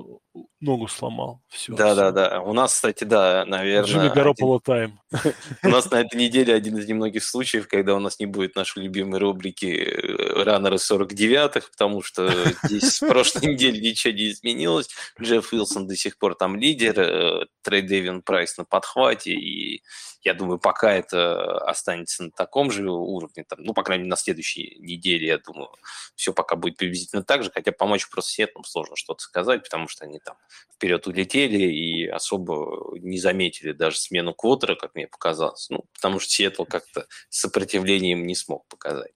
ногу 0.60 0.88
сломал. 0.88 1.40
Все, 1.48 1.74
да, 1.74 1.92
все. 1.92 1.94
да, 1.94 2.10
да. 2.12 2.40
У 2.40 2.52
нас, 2.52 2.74
кстати, 2.74 3.04
да, 3.04 3.44
наверное... 3.46 3.88
Джимми 3.88 4.08
Гарополо 4.08 4.60
тайм. 4.60 5.00
У 5.62 5.68
нас 5.68 5.90
на 5.90 6.00
этой 6.00 6.16
неделе 6.16 6.54
один 6.54 6.78
из 6.78 6.88
немногих 6.88 7.22
случаев, 7.22 7.68
когда 7.68 7.94
у 7.94 7.98
нас 7.98 8.18
не 8.18 8.26
будет 8.26 8.56
нашей 8.56 8.82
любимой 8.82 9.20
рубрики 9.20 9.66
э, 9.66 10.42
раннеры 10.42 10.76
49-х, 10.76 11.68
потому 11.70 12.02
что 12.02 12.32
здесь 12.64 12.96
с 12.96 13.00
прошлой 13.00 13.46
недели 13.52 13.78
ничего 13.78 14.14
не 14.14 14.30
изменилось. 14.30 14.88
Джефф 15.20 15.52
Уилсон 15.52 15.86
до 15.86 15.96
сих 15.96 16.16
пор 16.18 16.34
там 16.34 16.56
лидер, 16.56 16.98
э, 16.98 17.46
Трей 17.62 17.82
Дэвин 17.82 18.22
Прайс 18.22 18.56
на 18.56 18.64
подхвате, 18.64 19.32
и 19.32 19.82
я 20.22 20.34
думаю, 20.34 20.58
пока 20.58 20.92
это 20.92 21.58
останется 21.58 22.24
на 22.24 22.30
таком 22.30 22.70
же 22.70 22.88
уровне, 22.88 23.44
там, 23.46 23.58
ну, 23.62 23.74
по 23.74 23.82
крайней 23.82 24.04
мере, 24.04 24.10
на 24.10 24.16
следующей 24.16 24.78
неделе, 24.78 25.26
я 25.26 25.38
думаю, 25.38 25.68
все 26.14 26.32
пока 26.32 26.54
будет 26.54 26.71
приблизительно 26.72 27.22
так 27.22 27.42
же, 27.42 27.50
хотя 27.50 27.72
помочь 27.72 28.08
просто 28.08 28.32
Сиэтлам 28.32 28.64
сложно 28.64 28.96
что-то 28.96 29.22
сказать, 29.22 29.62
потому 29.62 29.88
что 29.88 30.04
они 30.04 30.18
там 30.18 30.36
вперед 30.74 31.06
улетели 31.06 31.62
и 31.62 32.06
особо 32.06 32.96
не 32.98 33.18
заметили 33.18 33.72
даже 33.72 33.96
смену 33.98 34.34
квотера, 34.34 34.74
как 34.74 34.94
мне 34.94 35.06
показалось, 35.06 35.68
ну, 35.70 35.84
потому 35.94 36.18
что 36.18 36.30
Сиэтл 36.30 36.64
как-то 36.64 37.06
сопротивлением 37.28 38.26
не 38.26 38.34
смог 38.34 38.66
показать. 38.68 39.12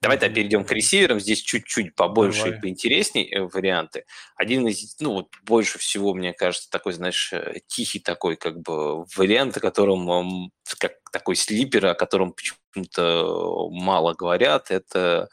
Давай 0.00 0.18
тогда 0.18 0.36
перейдем 0.36 0.64
к 0.64 0.72
ресиверам, 0.72 1.20
здесь 1.20 1.42
чуть-чуть 1.42 1.94
побольше 1.94 2.44
Давай. 2.44 2.58
и 2.58 2.60
поинтереснее 2.60 3.28
э, 3.30 3.42
варианты. 3.42 4.04
Один 4.36 4.68
из, 4.68 4.96
ну, 5.00 5.14
вот 5.14 5.28
больше 5.44 5.78
всего, 5.78 6.14
мне 6.14 6.32
кажется, 6.32 6.70
такой, 6.70 6.92
знаешь, 6.92 7.32
э, 7.32 7.60
тихий 7.66 7.98
такой, 7.98 8.36
как 8.36 8.60
бы, 8.60 9.04
вариант, 9.16 9.56
о 9.56 9.60
котором 9.60 10.50
как 10.78 10.92
такой 11.12 11.36
слипер, 11.36 11.86
о 11.86 11.94
котором 11.94 12.32
почему-то 12.32 13.68
мало 13.70 14.14
говорят, 14.14 14.70
это 14.70 15.28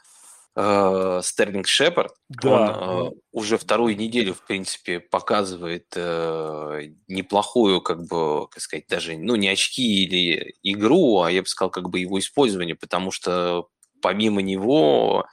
э, 0.58 1.20
Стерлинг 1.22 1.68
Шепард. 1.68 2.12
Да. 2.28 2.76
Он 2.76 3.08
э, 3.08 3.10
уже 3.32 3.58
вторую 3.58 3.96
неделю, 3.96 4.34
в 4.34 4.44
принципе, 4.44 4.98
показывает 4.98 5.86
э, 5.94 6.90
неплохую, 7.06 7.80
как 7.80 8.06
бы, 8.08 8.48
как 8.48 8.60
сказать, 8.60 8.86
даже, 8.88 9.16
ну, 9.16 9.36
не 9.36 9.48
очки 9.48 10.04
или 10.04 10.56
игру, 10.62 11.20
а 11.20 11.30
я 11.30 11.42
бы 11.42 11.48
сказал, 11.48 11.70
как 11.70 11.88
бы 11.88 12.00
его 12.00 12.18
использование, 12.18 12.74
потому 12.74 13.12
что 13.12 13.68
помимо 14.02 14.42
него 14.42 15.26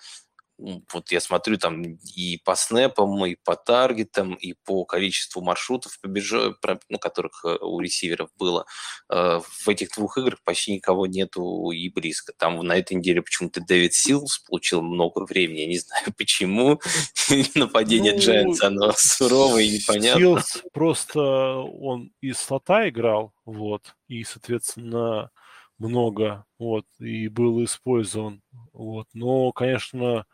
вот 0.58 1.12
я 1.12 1.20
смотрю 1.20 1.58
там 1.58 1.82
и 2.16 2.40
по 2.44 2.56
снэпам, 2.56 3.26
и 3.26 3.36
по 3.36 3.56
таргетам, 3.56 4.34
и 4.36 4.54
по 4.54 4.86
количеству 4.86 5.42
маршрутов, 5.42 6.00
побежа, 6.00 6.54
ну, 6.90 6.98
которых 6.98 7.44
э, 7.44 7.58
у 7.62 7.80
ресиверов 7.80 8.30
было. 8.38 8.66
Э, 9.10 9.42
в 9.44 9.68
этих 9.68 9.92
двух 9.96 10.18
играх 10.18 10.42
почти 10.44 10.74
никого 10.74 11.08
нету 11.08 11.72
и 11.72 11.90
близко. 11.90 12.34
Там 12.38 12.58
на 12.60 12.78
этой 12.78 12.94
неделе 12.94 13.22
почему-то 13.22 13.62
Дэвид 13.62 13.94
Силс 13.94 14.40
получил 14.40 14.82
много 14.82 15.26
времени, 15.26 15.60
я 15.60 15.68
не 15.68 15.78
знаю 15.80 16.14
почему. 16.18 16.80
Нападение 17.56 18.14
ну, 18.14 18.20
Giants, 18.20 18.62
оно 18.62 18.94
суровое 18.96 19.64
и 19.64 19.80
непонятно. 19.80 20.20
Силс 20.20 20.64
просто, 20.72 21.20
он 21.20 22.12
из 22.22 22.40
слота 22.40 22.88
играл, 22.88 23.34
вот, 23.46 23.96
и, 24.08 24.24
соответственно, 24.24 25.32
много, 25.78 26.46
вот, 26.58 26.86
и 27.00 27.28
был 27.28 27.64
использован, 27.64 28.42
вот. 28.72 29.08
Но, 29.14 29.52
конечно, 29.52 30.26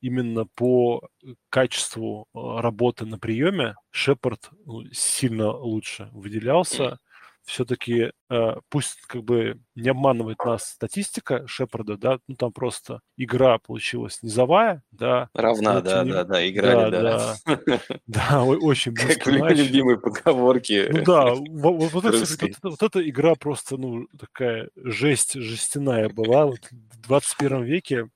именно 0.00 0.46
по 0.54 1.08
качеству 1.48 2.26
э, 2.34 2.38
работы 2.60 3.06
на 3.06 3.18
приеме 3.18 3.76
Шепард 3.90 4.50
ну, 4.64 4.84
сильно 4.92 5.50
лучше 5.50 6.08
выделялся 6.12 6.98
все-таки 7.46 8.10
э, 8.28 8.54
пусть 8.68 9.00
как 9.06 9.22
бы 9.22 9.58
не 9.76 9.88
обманывает 9.88 10.38
нас 10.44 10.64
статистика 10.64 11.46
Шепарда, 11.46 11.96
да, 11.96 12.18
ну 12.26 12.34
там 12.34 12.52
просто 12.52 13.00
игра 13.16 13.58
получилась 13.58 14.22
низовая, 14.22 14.82
да. 14.90 15.30
Равна, 15.32 15.80
да, 15.80 16.04
не... 16.04 16.10
да, 16.10 16.24
да, 16.24 16.48
играли, 16.48 16.90
да. 16.90 17.36
Да, 17.46 17.60
да, 17.66 17.80
да 18.06 18.42
очень 18.44 18.92
близкий 18.92 19.20
Как 19.20 19.38
матч. 19.38 19.58
любимые 19.58 19.98
поговорки. 19.98 20.88
Ну 20.90 21.04
да, 21.04 21.34
вот, 21.34 21.92
вот, 21.92 22.04
это, 22.04 22.18
вот, 22.18 22.58
вот 22.62 22.82
эта 22.82 23.08
игра 23.08 23.36
просто, 23.36 23.76
ну, 23.76 24.08
такая 24.18 24.68
жесть, 24.74 25.34
жестяная 25.34 26.08
была. 26.08 26.46
Вот 26.46 26.60
в 26.70 27.00
21 27.02 27.62
веке 27.62 28.08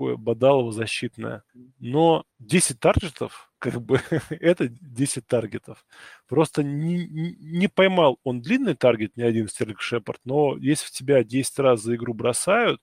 такое 0.00 0.16
бодалово 0.16 0.72
защитное. 0.72 1.42
Но 1.78 2.24
10 2.38 2.80
таргетов, 2.80 3.52
как 3.58 3.82
бы, 3.82 4.00
это 4.30 4.68
10 4.68 5.26
таргетов. 5.26 5.84
Просто 6.26 6.62
не, 6.62 7.06
не 7.06 7.68
поймал 7.68 8.18
он 8.24 8.40
длинный 8.40 8.74
таргет, 8.74 9.16
ни 9.16 9.22
один 9.22 9.48
Стерлинг 9.48 9.82
Шепард, 9.82 10.20
но 10.24 10.56
если 10.56 10.86
в 10.86 10.90
тебя 10.90 11.22
10 11.22 11.58
раз 11.58 11.82
за 11.82 11.96
игру 11.96 12.14
бросают, 12.14 12.80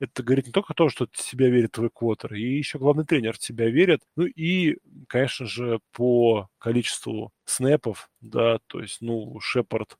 это 0.00 0.22
говорит 0.22 0.46
не 0.46 0.52
только 0.52 0.74
то, 0.74 0.88
что 0.88 1.06
в 1.06 1.10
тебя 1.10 1.50
верит 1.50 1.72
твой 1.72 1.90
квотер, 1.90 2.34
и 2.34 2.56
еще 2.56 2.78
главный 2.78 3.04
тренер 3.04 3.34
в 3.34 3.38
тебя 3.38 3.68
верит. 3.68 4.00
Ну 4.16 4.24
и, 4.24 4.78
конечно 5.08 5.46
же, 5.46 5.78
по 5.92 6.48
количеству 6.58 7.32
снэпов, 7.44 8.10
да, 8.20 8.58
то 8.66 8.80
есть, 8.80 9.02
ну, 9.02 9.38
Шепард 9.40 9.98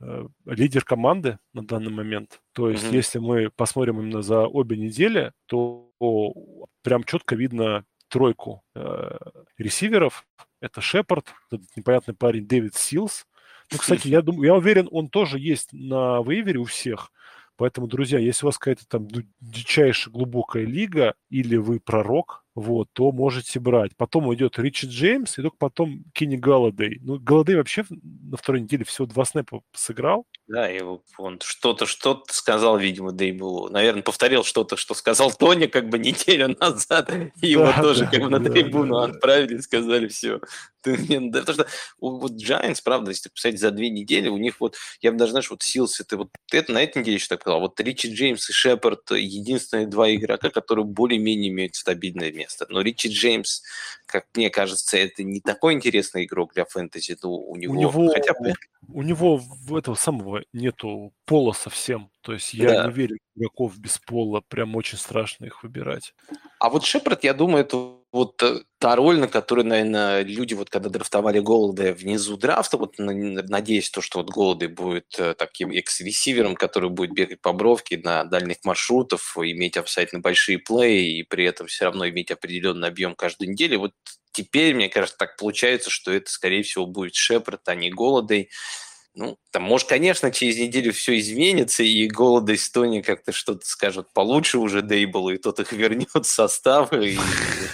Э, 0.00 0.28
лидер 0.44 0.84
команды 0.84 1.38
на 1.52 1.66
данный 1.66 1.90
момент. 1.90 2.40
То 2.52 2.70
есть, 2.70 2.84
mm-hmm. 2.84 2.94
если 2.94 3.18
мы 3.18 3.50
посмотрим 3.50 4.00
именно 4.00 4.22
за 4.22 4.46
обе 4.46 4.76
недели, 4.76 5.32
то 5.46 5.87
прям 6.82 7.04
четко 7.04 7.34
видно 7.34 7.84
тройку 8.08 8.62
э, 8.74 9.16
ресиверов. 9.58 10.26
Это 10.60 10.80
Шепард, 10.80 11.32
этот 11.50 11.76
непонятный 11.76 12.14
парень 12.14 12.46
Дэвид 12.46 12.74
Силс. 12.74 13.26
Ну, 13.70 13.78
кстати, 13.78 14.08
я 14.08 14.22
думаю, 14.22 14.46
я 14.46 14.54
уверен, 14.54 14.88
он 14.90 15.08
тоже 15.08 15.38
есть 15.38 15.72
на 15.72 16.22
вейвере 16.22 16.58
у 16.58 16.64
всех. 16.64 17.12
Поэтому, 17.56 17.88
друзья, 17.88 18.20
если 18.20 18.46
у 18.46 18.48
вас 18.48 18.56
какая-то 18.56 18.86
там 18.86 19.08
дичайшая 19.40 20.12
глубокая 20.12 20.64
лига, 20.64 21.14
или 21.28 21.56
вы 21.56 21.80
пророк, 21.80 22.44
вот, 22.54 22.88
то 22.92 23.10
можете 23.10 23.58
брать. 23.58 23.96
Потом 23.96 24.28
уйдет 24.28 24.58
Ричи 24.58 24.86
Джеймс, 24.86 25.38
и 25.38 25.42
только 25.42 25.56
потом 25.58 26.04
Кенни 26.14 26.36
Галладей. 26.36 26.98
Ну, 27.00 27.18
Галладей 27.18 27.56
вообще 27.56 27.84
на 27.90 28.36
второй 28.36 28.60
неделе 28.60 28.84
всего 28.84 29.06
два 29.06 29.24
снэпа 29.24 29.62
сыграл, 29.74 30.24
Да, 30.48 30.70
и 30.70 30.80
он 31.18 31.40
что-то, 31.42 31.84
что-то 31.84 32.32
сказал, 32.32 32.78
видимо, 32.78 33.12
Дейблу. 33.12 33.68
Наверное, 33.68 34.02
повторил 34.02 34.44
что-то, 34.44 34.78
что 34.78 34.94
сказал 34.94 35.30
Тони 35.30 35.66
как 35.66 35.90
бы 35.90 35.98
неделю 35.98 36.56
назад. 36.60 37.12
И 37.42 37.48
его 37.48 37.66
да, 37.66 37.82
тоже 37.82 38.04
да, 38.04 38.10
как 38.10 38.22
бы 38.22 38.30
на 38.30 38.40
трибуну 38.40 38.94
да, 38.94 39.12
отправили, 39.12 39.58
сказали, 39.58 40.08
все. 40.08 40.40
Ты, 40.80 40.96
да, 41.20 41.40
потому 41.40 41.54
что 41.54 41.66
вот 42.00 42.32
Giants, 42.32 42.80
правда, 42.82 43.10
если 43.10 43.28
посмотреть 43.28 43.60
за 43.60 43.72
две 43.72 43.90
недели, 43.90 44.28
у 44.28 44.38
них 44.38 44.60
вот, 44.60 44.76
я 45.02 45.12
бы 45.12 45.18
даже, 45.18 45.32
знаешь, 45.32 45.50
вот 45.50 45.62
Силс, 45.62 46.00
это 46.00 46.16
вот, 46.16 46.30
это 46.50 46.72
на 46.72 46.82
этой 46.82 46.98
неделе 46.98 47.16
еще 47.16 47.28
так 47.28 47.42
сказал, 47.42 47.60
вот 47.60 47.78
Ричи 47.80 48.10
Джеймс 48.10 48.48
и 48.48 48.52
Шепард 48.52 49.10
единственные 49.10 49.86
два 49.86 50.14
игрока, 50.14 50.50
которые 50.50 50.86
более-менее 50.86 51.50
имеют 51.50 51.74
стабильное 51.74 52.32
место. 52.32 52.66
Но 52.70 52.80
Ричи 52.80 53.08
Джеймс, 53.08 53.62
как 54.06 54.26
мне 54.34 54.48
кажется, 54.50 54.96
это 54.96 55.24
не 55.24 55.40
такой 55.40 55.74
интересный 55.74 56.24
игрок 56.24 56.54
для 56.54 56.64
фэнтези, 56.64 57.18
ну, 57.22 57.34
у 57.34 57.56
него, 57.56 57.74
у 57.74 57.76
него 57.76 58.08
хотя 58.08 58.32
бы... 58.32 58.54
У 58.90 59.02
него 59.02 59.36
в 59.36 59.76
этого 59.76 59.96
самого 59.96 60.37
нету 60.52 61.12
пола 61.24 61.52
совсем. 61.52 62.10
То 62.22 62.32
есть 62.32 62.54
я 62.54 62.68
да. 62.68 62.86
не 62.86 62.92
верю 62.92 63.16
в 63.34 63.38
игроков 63.38 63.78
без 63.78 63.98
пола. 63.98 64.42
Прям 64.48 64.76
очень 64.76 64.98
страшно 64.98 65.46
их 65.46 65.62
выбирать. 65.62 66.14
А 66.58 66.68
вот 66.70 66.84
Шепард, 66.84 67.24
я 67.24 67.34
думаю, 67.34 67.64
это 67.64 67.98
вот 68.10 68.42
э, 68.42 68.62
та 68.78 68.96
роль, 68.96 69.18
на 69.18 69.28
которую, 69.28 69.66
наверное, 69.66 70.22
люди, 70.22 70.54
вот 70.54 70.70
когда 70.70 70.88
драфтовали 70.88 71.40
Голода 71.40 71.92
внизу 71.92 72.36
драфта, 72.36 72.78
вот 72.78 72.94
надеясь, 72.98 73.90
то, 73.90 74.00
что 74.00 74.18
вот 74.18 74.30
Голоды 74.30 74.68
будет 74.68 75.18
э, 75.18 75.34
таким 75.34 75.70
экс-ресивером, 75.70 76.54
который 76.54 76.90
будет 76.90 77.12
бегать 77.12 77.40
по 77.40 77.52
бровке 77.52 77.98
на 77.98 78.24
дальних 78.24 78.58
маршрутах, 78.64 79.20
иметь 79.36 79.76
обязательно 79.76 80.20
большие 80.20 80.58
плей 80.58 81.18
и 81.18 81.22
при 81.22 81.44
этом 81.44 81.66
все 81.66 81.86
равно 81.86 82.08
иметь 82.08 82.30
определенный 82.30 82.88
объем 82.88 83.14
каждую 83.14 83.50
неделю. 83.50 83.80
Вот 83.80 83.92
теперь, 84.32 84.74
мне 84.74 84.88
кажется, 84.88 85.18
так 85.18 85.36
получается, 85.36 85.90
что 85.90 86.12
это, 86.12 86.30
скорее 86.30 86.62
всего, 86.62 86.86
будет 86.86 87.14
Шепард, 87.14 87.68
а 87.68 87.74
не 87.74 87.90
Голодой. 87.90 88.50
Ну, 89.18 89.36
там, 89.50 89.64
может, 89.64 89.88
конечно, 89.88 90.30
через 90.30 90.58
неделю 90.58 90.92
все 90.92 91.18
изменится, 91.18 91.82
и 91.82 92.06
голода 92.06 92.54
Эстонии 92.54 93.00
как-то 93.00 93.32
что-то 93.32 93.66
скажут 93.66 94.06
получше 94.14 94.58
уже 94.58 94.80
Дейблу, 94.80 95.30
и 95.30 95.38
тот 95.38 95.58
их 95.58 95.72
вернет 95.72 96.08
в 96.14 96.24
состав. 96.24 96.92
И... 96.92 97.18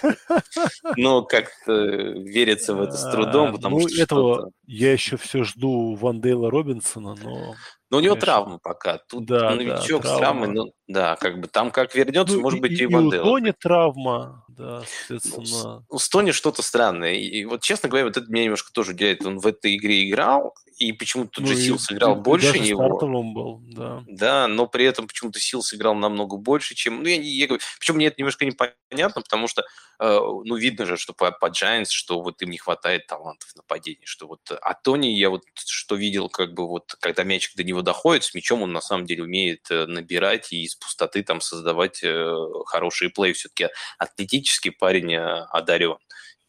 Но 0.96 1.22
как-то 1.22 1.74
верится 1.74 2.74
в 2.74 2.80
это 2.80 2.96
с 2.96 3.10
трудом, 3.10 3.52
потому 3.52 3.80
ну, 3.80 3.88
что 3.90 4.02
этого 4.02 4.50
я 4.66 4.92
еще 4.92 5.18
все 5.18 5.44
жду 5.44 5.94
Вандейла 5.96 6.50
Робинсона, 6.50 7.14
но 7.22 7.54
но 7.90 7.98
у 7.98 8.00
него 8.00 8.14
Конечно. 8.14 8.26
травма 8.32 8.58
пока. 8.58 8.98
Тут 9.08 9.26
да, 9.26 9.54
новичок 9.54 10.02
да, 10.02 10.14
с 10.14 10.18
травмой, 10.18 10.48
ну, 10.48 10.72
да, 10.88 11.14
как 11.14 11.38
бы 11.38 11.46
там 11.46 11.70
как 11.70 11.94
вернется, 11.94 12.34
ну, 12.34 12.42
может 12.42 12.60
быть, 12.60 12.72
и, 12.72 12.82
и 12.82 12.86
у 12.86 13.10
Тони 13.10 13.52
травма, 13.52 14.44
да, 14.48 14.82
соответственно. 15.06 15.84
Ну, 15.88 15.98
с 15.98 16.08
Тони 16.08 16.32
что-то 16.32 16.62
странное. 16.62 17.12
И 17.12 17.44
вот, 17.44 17.62
честно 17.62 17.88
говоря, 17.88 18.06
вот 18.06 18.16
это 18.16 18.26
меня 18.28 18.44
немножко 18.44 18.72
тоже 18.72 18.92
удивляет. 18.92 19.24
Он 19.24 19.38
в 19.38 19.46
этой 19.46 19.76
игре 19.76 20.08
играл, 20.08 20.54
и 20.78 20.92
почему-то 20.92 21.30
тут 21.30 21.44
ну, 21.44 21.50
же 21.50 21.56
Сил 21.56 21.78
сыграл 21.78 22.16
больше 22.16 22.48
даже 22.48 22.60
него. 22.60 22.98
был, 23.22 23.60
да. 23.62 24.02
Да, 24.06 24.48
но 24.48 24.66
при 24.66 24.84
этом 24.84 25.06
почему-то 25.06 25.38
Сил 25.38 25.62
сыграл 25.62 25.94
намного 25.94 26.36
больше, 26.36 26.74
чем... 26.74 27.02
Ну, 27.02 27.08
я, 27.08 27.16
я, 27.16 27.46
я, 27.46 27.58
причем 27.78 27.94
мне 27.96 28.06
это 28.06 28.16
немножко 28.18 28.44
непонятно, 28.44 29.22
потому 29.22 29.46
что, 29.46 29.62
э, 29.62 30.18
ну, 30.44 30.56
видно 30.56 30.86
же, 30.86 30.96
что 30.96 31.12
по, 31.12 31.30
по 31.30 31.46
Giants, 31.46 31.90
что 31.90 32.20
вот 32.20 32.42
им 32.42 32.50
не 32.50 32.58
хватает 32.58 33.06
талантов 33.06 33.54
нападения, 33.54 34.04
что 34.04 34.26
вот... 34.26 34.40
А 34.50 34.74
Тони 34.74 35.08
я 35.08 35.30
вот 35.30 35.42
что 35.54 35.94
видел, 35.94 36.28
как 36.28 36.54
бы 36.54 36.66
вот, 36.66 36.94
когда 37.00 37.22
мячик 37.24 37.56
до 37.56 37.64
него 37.64 37.82
доходит, 37.82 38.24
с 38.24 38.34
мячом 38.34 38.62
он 38.62 38.72
на 38.72 38.80
самом 38.80 39.06
деле 39.06 39.22
умеет 39.22 39.70
э, 39.70 39.86
набирать 39.86 40.52
и 40.52 40.62
из 40.62 40.74
пустоты 40.74 41.22
там 41.22 41.40
создавать 41.40 42.00
э, 42.02 42.34
хорошие 42.66 43.10
плей. 43.10 43.32
Все-таки 43.32 43.68
атлетический 43.98 44.72
парень 44.72 45.14
э, 45.14 45.46
одарен. 45.50 45.96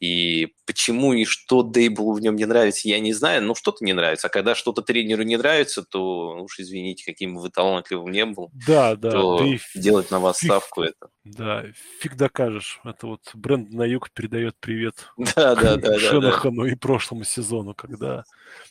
И 0.05 0.53
почему 0.67 1.13
и 1.13 1.25
что 1.25 1.63
Дейблу 1.63 2.13
в 2.13 2.21
нем 2.21 2.35
не 2.35 2.45
нравится, 2.45 2.87
я 2.87 2.99
не 2.99 3.13
знаю, 3.13 3.43
но 3.43 3.55
что-то 3.55 3.83
не 3.83 3.93
нравится. 3.93 4.27
А 4.27 4.29
когда 4.29 4.53
что-то 4.53 4.81
тренеру 4.81 5.23
не 5.23 5.37
нравится, 5.37 5.83
то 5.83 6.43
уж 6.43 6.59
извините, 6.59 7.03
каким 7.05 7.35
бы 7.35 7.41
вы 7.41 7.49
талантливым 7.49 8.11
не 8.11 8.25
был, 8.25 8.51
да, 8.67 8.95
да, 8.95 9.11
то 9.11 9.37
ты 9.39 9.59
делать 9.73 10.11
на 10.11 10.19
вас 10.19 10.39
фиг, 10.39 10.51
ставку 10.51 10.83
это. 10.83 11.09
Да, 11.23 11.65
фиг 11.99 12.15
докажешь. 12.15 12.79
Это 12.83 13.07
вот 13.07 13.21
бренд 13.33 13.71
на 13.71 13.83
юг 13.83 14.11
передает 14.11 14.55
привет 14.59 14.95
да, 15.35 15.55
да, 15.55 15.75
да, 15.77 15.99
Шенахану 15.99 16.63
да, 16.63 16.67
да. 16.67 16.73
и 16.73 16.75
прошлому 16.75 17.23
сезону, 17.23 17.73
когда... 17.73 18.23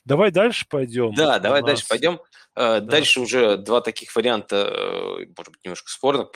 Давай 0.05 0.31
дальше 0.31 0.67
пойдем. 0.69 1.15
Да, 1.15 1.39
давай 1.39 1.63
нас... 1.63 1.69
дальше 1.69 1.87
пойдем. 1.89 2.21
Э, 2.57 2.81
да. 2.81 2.93
Дальше 2.93 3.21
уже 3.21 3.57
два 3.57 3.81
таких 3.81 4.15
варианта, 4.15 4.57
э, 4.57 5.27
может 5.37 5.53
быть, 5.53 5.65
немножко 5.65 5.91
спорных. 5.91 6.31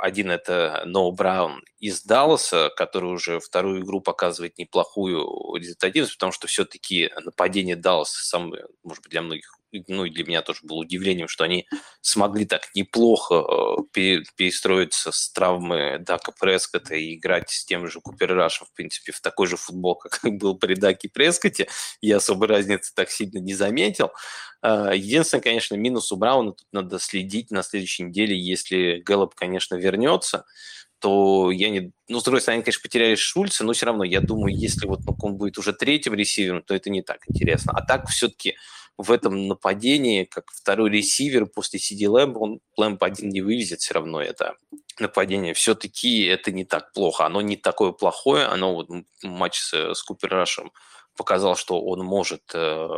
Один 0.00 0.30
это 0.30 0.82
Ноу 0.84 1.12
Браун 1.12 1.62
из 1.78 2.02
Далласа, 2.02 2.70
который 2.76 3.12
уже 3.12 3.40
вторую 3.40 3.82
игру 3.82 4.00
показывает 4.00 4.58
неплохую 4.58 5.54
результативность, 5.56 6.14
потому 6.14 6.32
что 6.32 6.46
все-таки 6.46 7.10
нападение 7.24 7.76
Далласа, 7.76 8.24
самое, 8.24 8.66
может 8.82 9.02
быть, 9.02 9.10
для 9.10 9.22
многих 9.22 9.56
ну 9.88 10.04
и 10.04 10.10
для 10.10 10.24
меня 10.24 10.42
тоже 10.42 10.60
было 10.62 10.78
удивлением, 10.78 11.28
что 11.28 11.44
они 11.44 11.66
смогли 12.00 12.44
так 12.44 12.68
неплохо 12.74 13.34
э, 13.34 13.76
перестроиться 14.36 15.12
с 15.12 15.30
травмы 15.32 15.98
Дака 16.00 16.32
Прескота 16.32 16.94
и 16.94 17.14
играть 17.14 17.50
с 17.50 17.64
тем 17.64 17.88
же 17.88 18.00
Купер 18.00 18.34
Рашем, 18.34 18.66
в 18.66 18.72
принципе, 18.72 19.12
в 19.12 19.20
такой 19.20 19.46
же 19.46 19.56
футбол, 19.56 19.96
как 19.96 20.20
был 20.36 20.58
при 20.58 20.74
Даке 20.74 21.08
Прескоте. 21.08 21.68
Я 22.00 22.16
особой 22.16 22.48
разницы 22.48 22.92
так 22.94 23.10
сильно 23.10 23.38
не 23.38 23.54
заметил. 23.54 24.10
А, 24.62 24.92
единственное, 24.94 25.42
конечно, 25.42 25.74
минус 25.74 26.10
у 26.10 26.16
Брауна 26.16 26.52
тут 26.52 26.66
надо 26.72 26.98
следить 26.98 27.50
на 27.50 27.62
следующей 27.62 28.04
неделе, 28.04 28.38
если 28.38 29.02
Гэллоп, 29.04 29.34
конечно, 29.34 29.74
вернется, 29.74 30.46
то 31.04 31.50
я 31.50 31.68
не... 31.68 31.92
Ну, 32.08 32.18
с 32.18 32.24
другой 32.24 32.40
стороны, 32.40 32.62
конечно, 32.62 32.80
потеряли 32.82 33.14
Шульца, 33.14 33.62
но 33.62 33.74
все 33.74 33.84
равно, 33.84 34.04
я 34.04 34.22
думаю, 34.22 34.56
если 34.56 34.86
вот 34.86 35.00
он 35.20 35.36
будет 35.36 35.58
уже 35.58 35.74
третьим 35.74 36.14
ресивером, 36.14 36.62
то 36.62 36.74
это 36.74 36.88
не 36.88 37.02
так 37.02 37.18
интересно. 37.28 37.74
А 37.76 37.84
так 37.84 38.08
все-таки 38.08 38.56
в 38.96 39.10
этом 39.10 39.48
нападении, 39.48 40.24
как 40.24 40.50
второй 40.52 40.90
ресивер 40.90 41.46
после 41.46 41.78
Сиди 41.78 42.06
Лэмб, 42.06 42.36
он 42.36 42.60
Лэмб 42.76 43.02
один 43.02 43.28
не 43.28 43.40
вывезет 43.40 43.80
все 43.80 43.94
равно 43.94 44.22
это 44.22 44.56
нападение. 45.00 45.54
Все-таки 45.54 46.24
это 46.24 46.52
не 46.52 46.64
так 46.64 46.92
плохо. 46.92 47.26
Оно 47.26 47.40
не 47.40 47.56
такое 47.56 47.92
плохое. 47.92 48.46
Оно 48.46 48.74
вот 48.74 48.88
матч 49.22 49.58
с, 49.58 49.94
с 49.94 50.02
Купер 50.02 50.30
Рашем 50.30 50.70
показал, 51.16 51.56
что 51.56 51.80
он 51.80 52.04
может 52.04 52.42
э, 52.54 52.88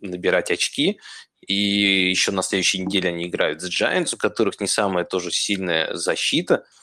набирать 0.00 0.50
очки. 0.50 1.00
И 1.46 2.10
еще 2.10 2.32
на 2.32 2.42
следующей 2.42 2.80
неделе 2.80 3.10
они 3.10 3.26
играют 3.26 3.60
с 3.60 3.68
Giants, 3.68 4.14
у 4.14 4.18
которых 4.18 4.60
не 4.60 4.66
самая 4.66 5.04
тоже 5.04 5.30
сильная 5.30 5.94
защита– 5.94 6.64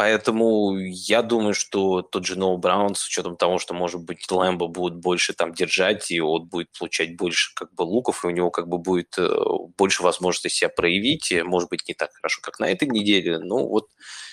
Поэтому 0.00 0.78
я 0.78 1.20
думаю, 1.20 1.52
что 1.52 2.00
тот 2.00 2.24
же 2.24 2.38
Ноу 2.38 2.56
Браун, 2.56 2.94
с 2.94 3.06
учетом 3.06 3.36
того, 3.36 3.58
что, 3.58 3.74
может 3.74 4.00
быть, 4.00 4.30
Лэмбо 4.30 4.66
будет 4.66 4.94
больше 4.94 5.34
там 5.34 5.52
держать, 5.52 6.10
и 6.10 6.22
он 6.22 6.46
будет 6.46 6.68
получать 6.78 7.16
больше 7.18 7.52
как 7.54 7.74
бы 7.74 7.82
луков, 7.82 8.24
и 8.24 8.28
у 8.28 8.30
него 8.30 8.50
как 8.50 8.66
бы 8.66 8.78
будет 8.78 9.18
э, 9.18 9.28
больше 9.76 10.02
возможности 10.02 10.48
себя 10.48 10.70
проявить, 10.70 11.30
может 11.44 11.68
быть, 11.68 11.86
не 11.86 11.92
так 11.92 12.14
хорошо, 12.14 12.40
как 12.42 12.58
на 12.60 12.70
этой 12.70 12.88
неделе, 12.88 13.40
но 13.40 13.68
вот 13.68 13.88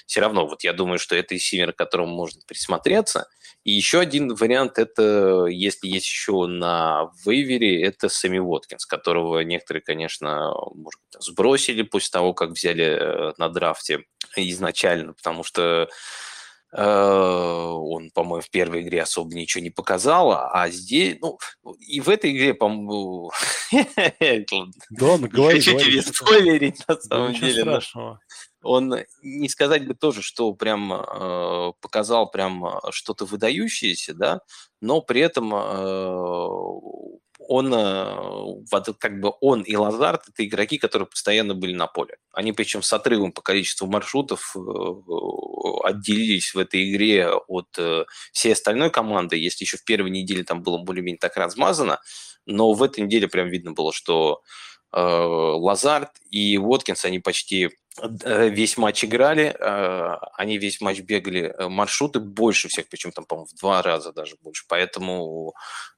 все 0.07 0.21
равно, 0.21 0.47
вот 0.47 0.63
я 0.63 0.73
думаю, 0.73 0.97
что 0.97 1.15
это 1.15 1.37
север, 1.37 1.73
к 1.73 1.77
которому 1.77 2.15
можно 2.15 2.41
присмотреться. 2.47 3.27
И 3.65 3.73
еще 3.73 3.99
один 3.99 4.33
вариант, 4.33 4.79
это, 4.79 5.45
если 5.47 5.89
есть 5.89 6.07
еще 6.07 6.47
на 6.47 7.11
вейвере, 7.25 7.83
это 7.83 8.07
Сами 8.07 8.39
Уоткинс, 8.39 8.85
которого 8.85 9.41
некоторые, 9.41 9.83
конечно, 9.83 10.53
может 10.73 11.01
быть, 11.11 11.21
сбросили 11.21 11.81
после 11.81 12.09
того, 12.11 12.33
как 12.33 12.51
взяли 12.51 12.85
э, 12.85 13.33
на 13.37 13.49
драфте 13.49 14.05
изначально, 14.37 15.11
потому 15.11 15.43
что 15.43 15.89
э, 16.71 16.81
он, 16.81 18.09
по-моему, 18.11 18.41
в 18.41 18.49
первой 18.49 18.83
игре 18.83 19.01
особо 19.01 19.35
ничего 19.35 19.61
не 19.61 19.71
показал, 19.71 20.31
а 20.31 20.69
здесь, 20.69 21.17
ну, 21.19 21.37
и 21.79 21.99
в 21.99 22.07
этой 22.07 22.31
игре, 22.31 22.53
по-моему, 22.53 23.33
да, 23.71 25.17
говори, 25.17 25.61
тебе 25.61 26.01
спойлерить, 26.01 26.87
на 26.87 26.95
самом 27.01 27.33
деле. 27.33 27.81
Он, 28.63 28.95
не 29.21 29.49
сказать 29.49 29.87
бы 29.87 29.93
тоже, 29.93 30.21
что 30.21 30.53
прям 30.53 30.93
э, 30.93 31.73
показал 31.79 32.29
прям 32.29 32.65
что-то 32.91 33.25
выдающееся, 33.25 34.13
да, 34.13 34.41
но 34.81 35.01
при 35.01 35.21
этом 35.21 35.53
э, 35.53 37.17
он, 37.39 37.73
э, 37.73 38.93
как 38.99 39.19
бы 39.19 39.33
он 39.41 39.61
и 39.61 39.75
Лазард– 39.75 40.27
это 40.29 40.45
игроки, 40.45 40.77
которые 40.77 41.07
постоянно 41.07 41.55
были 41.55 41.73
на 41.73 41.87
поле. 41.87 42.17
Они 42.33 42.51
причем 42.51 42.81
с 42.81 42.91
отрывом 42.91 43.31
по 43.31 43.41
количеству 43.41 43.87
маршрутов 43.87 44.55
э, 44.55 44.59
отделились 45.83 46.53
в 46.53 46.59
этой 46.59 46.91
игре 46.91 47.29
от 47.29 47.67
э, 47.77 48.05
всей 48.31 48.53
остальной 48.53 48.89
команды. 48.89 49.37
Если 49.37 49.63
еще 49.63 49.77
в 49.77 49.83
первой 49.83 50.09
неделе 50.09 50.43
там 50.43 50.61
было 50.61 50.77
более-менее 50.77 51.19
так 51.19 51.37
размазано, 51.37 51.99
но 52.45 52.73
в 52.73 52.83
этой 52.83 53.03
неделе 53.03 53.27
прям 53.27 53.47
видно 53.49 53.71
было, 53.71 53.93
что 53.93 54.41
Лазард 54.97 56.10
и 56.31 56.57
Уоткинс, 56.57 57.05
они 57.05 57.19
почти 57.19 57.69
весь 58.23 58.77
матч 58.77 59.04
играли, 59.06 59.56
они 60.37 60.58
весь 60.58 60.81
матч 60.81 61.00
бегали 61.02 61.56
маршруты 61.67 62.19
больше 62.19 62.67
всех, 62.67 62.87
причем 62.89 63.12
там, 63.12 63.25
по-моему, 63.25 63.48
в 63.48 63.56
два 63.60 63.81
раза 63.81 64.12
даже 64.13 64.35
больше. 64.41 64.65
Поэтому 64.67 65.54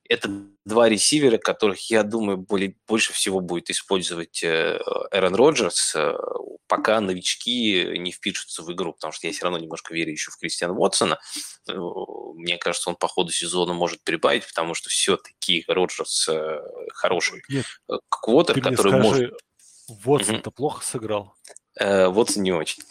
это 0.10 0.30
два 0.66 0.90
ресивера, 0.90 1.38
которых, 1.38 1.90
я 1.92 2.04
думаю, 2.04 2.38
более, 2.38 2.76
больше 2.88 3.14
всего 3.14 3.40
будет 3.42 3.70
использовать 3.70 4.44
э, 4.44 4.80
Эрон 5.12 5.36
Роджерс, 5.36 5.94
э, 5.96 6.18
пока 6.68 7.00
новички 7.00 7.98
не 7.98 8.12
впишутся 8.12 8.64
в 8.64 8.74
игру, 8.74 8.94
потому 8.94 9.14
что 9.14 9.28
я 9.28 9.34
все 9.34 9.44
равно 9.44 9.60
немножко 9.60 9.94
верю 9.94 10.12
еще 10.12 10.32
в 10.32 10.38
Кристиана 10.38 10.74
Уотсона. 10.74 11.20
Э, 11.70 11.74
мне 12.34 12.58
кажется, 12.58 12.90
он 12.90 12.96
по 12.96 13.08
ходу 13.08 13.32
сезона 13.32 13.74
может 13.74 14.04
прибавить, 14.04 14.48
потому 14.48 14.74
что 14.74 14.90
все-таки 14.90 15.64
Роджерс 15.68 16.28
хороший 16.94 17.44
Нет, 17.48 17.66
квотер, 18.10 18.62
который 18.62 18.90
скажи, 18.90 18.98
может... 18.98 19.34
Вотсон-то 19.88 20.50
угу. 20.50 20.56
плохо 20.56 20.86
сыграл? 20.86 21.36
Вотсон 21.80 22.44
не 22.44 22.52
очень. 22.52 22.84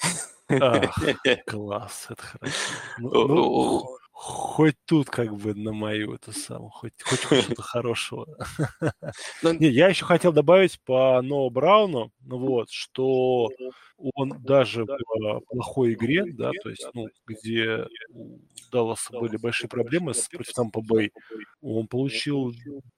Класс, 1.46 2.06
это 2.08 2.22
хорошо. 2.22 2.56
Ну, 2.98 3.26
ну, 3.26 3.97
хоть 4.20 4.74
тут 4.84 5.08
как 5.08 5.32
бы 5.36 5.54
на 5.54 5.72
мою 5.72 6.14
это 6.14 6.32
самое, 6.32 6.70
хоть, 6.72 6.92
хоть 7.04 7.20
что-то 7.20 7.62
хорошего. 7.62 8.26
Ну, 9.42 9.52
Не, 9.52 9.68
я 9.68 9.88
еще 9.88 10.04
хотел 10.04 10.32
добавить 10.32 10.80
по 10.84 11.22
Ноу 11.22 11.50
Брауну, 11.50 12.10
ну 12.22 12.38
вот, 12.38 12.68
что 12.68 13.48
он 13.96 14.42
даже 14.42 14.84
в 14.84 15.40
плохой 15.48 15.92
игре, 15.92 16.24
да, 16.32 16.50
то 16.62 16.68
есть, 16.68 16.88
ну, 16.94 17.06
где 17.26 17.86
у 18.10 18.40
Далласа 18.72 19.16
были 19.16 19.36
большие 19.36 19.68
проблемы 19.68 20.14
с 20.14 20.28
против 20.28 20.52
Тампа 20.52 20.80
Бэй, 20.82 21.12
он 21.60 21.86
получил 21.86 22.52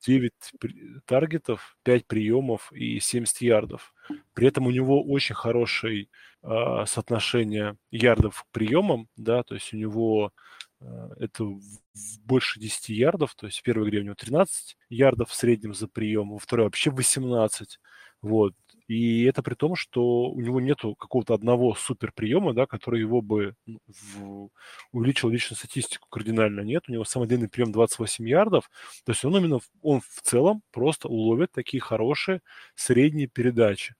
9 0.06 0.32
таргетов, 1.04 1.76
5 1.82 2.06
приемов 2.06 2.72
и 2.72 2.98
70 2.98 3.42
ярдов. 3.42 3.92
При 4.32 4.48
этом 4.48 4.66
у 4.66 4.70
него 4.70 5.02
очень 5.04 5.34
хорошее 5.34 6.08
э, 6.42 6.84
соотношение 6.86 7.76
ярдов 7.90 8.42
к 8.42 8.52
приемам, 8.52 9.08
да, 9.16 9.42
то 9.42 9.54
есть 9.54 9.74
у 9.74 9.76
него 9.76 10.32
это 11.18 11.44
больше 12.24 12.60
10 12.60 12.88
ярдов, 12.90 13.34
то 13.34 13.46
есть 13.46 13.58
в 13.58 13.62
первой 13.62 13.88
игре 13.88 14.00
у 14.00 14.04
него 14.04 14.14
13 14.14 14.76
ярдов 14.88 15.30
в 15.30 15.34
среднем 15.34 15.74
за 15.74 15.88
прием, 15.88 16.30
во 16.30 16.38
второй 16.38 16.66
вообще 16.66 16.90
18. 16.90 17.78
Вот. 18.22 18.54
И 18.86 19.22
это 19.22 19.42
при 19.42 19.54
том, 19.54 19.76
что 19.76 20.30
у 20.30 20.40
него 20.40 20.60
нету 20.60 20.94
какого-то 20.96 21.32
одного 21.34 21.74
супер 21.74 22.12
приема, 22.12 22.54
да, 22.54 22.66
который 22.66 23.00
его 23.00 23.22
бы 23.22 23.54
ну, 23.64 23.78
в... 23.86 24.48
увеличил 24.92 25.28
личную 25.28 25.56
статистику 25.58 26.08
кардинально. 26.10 26.62
Нет, 26.62 26.84
у 26.88 26.92
него 26.92 27.04
самый 27.04 27.28
длинный 27.28 27.48
прием 27.48 27.70
28 27.70 28.28
ярдов. 28.28 28.68
То 29.04 29.12
есть 29.12 29.24
он 29.24 29.36
именно, 29.36 29.60
он 29.82 30.00
в 30.00 30.22
целом 30.22 30.62
просто 30.72 31.08
уловит 31.08 31.52
такие 31.52 31.80
хорошие 31.80 32.40
средние 32.74 33.28
передачи 33.28 33.94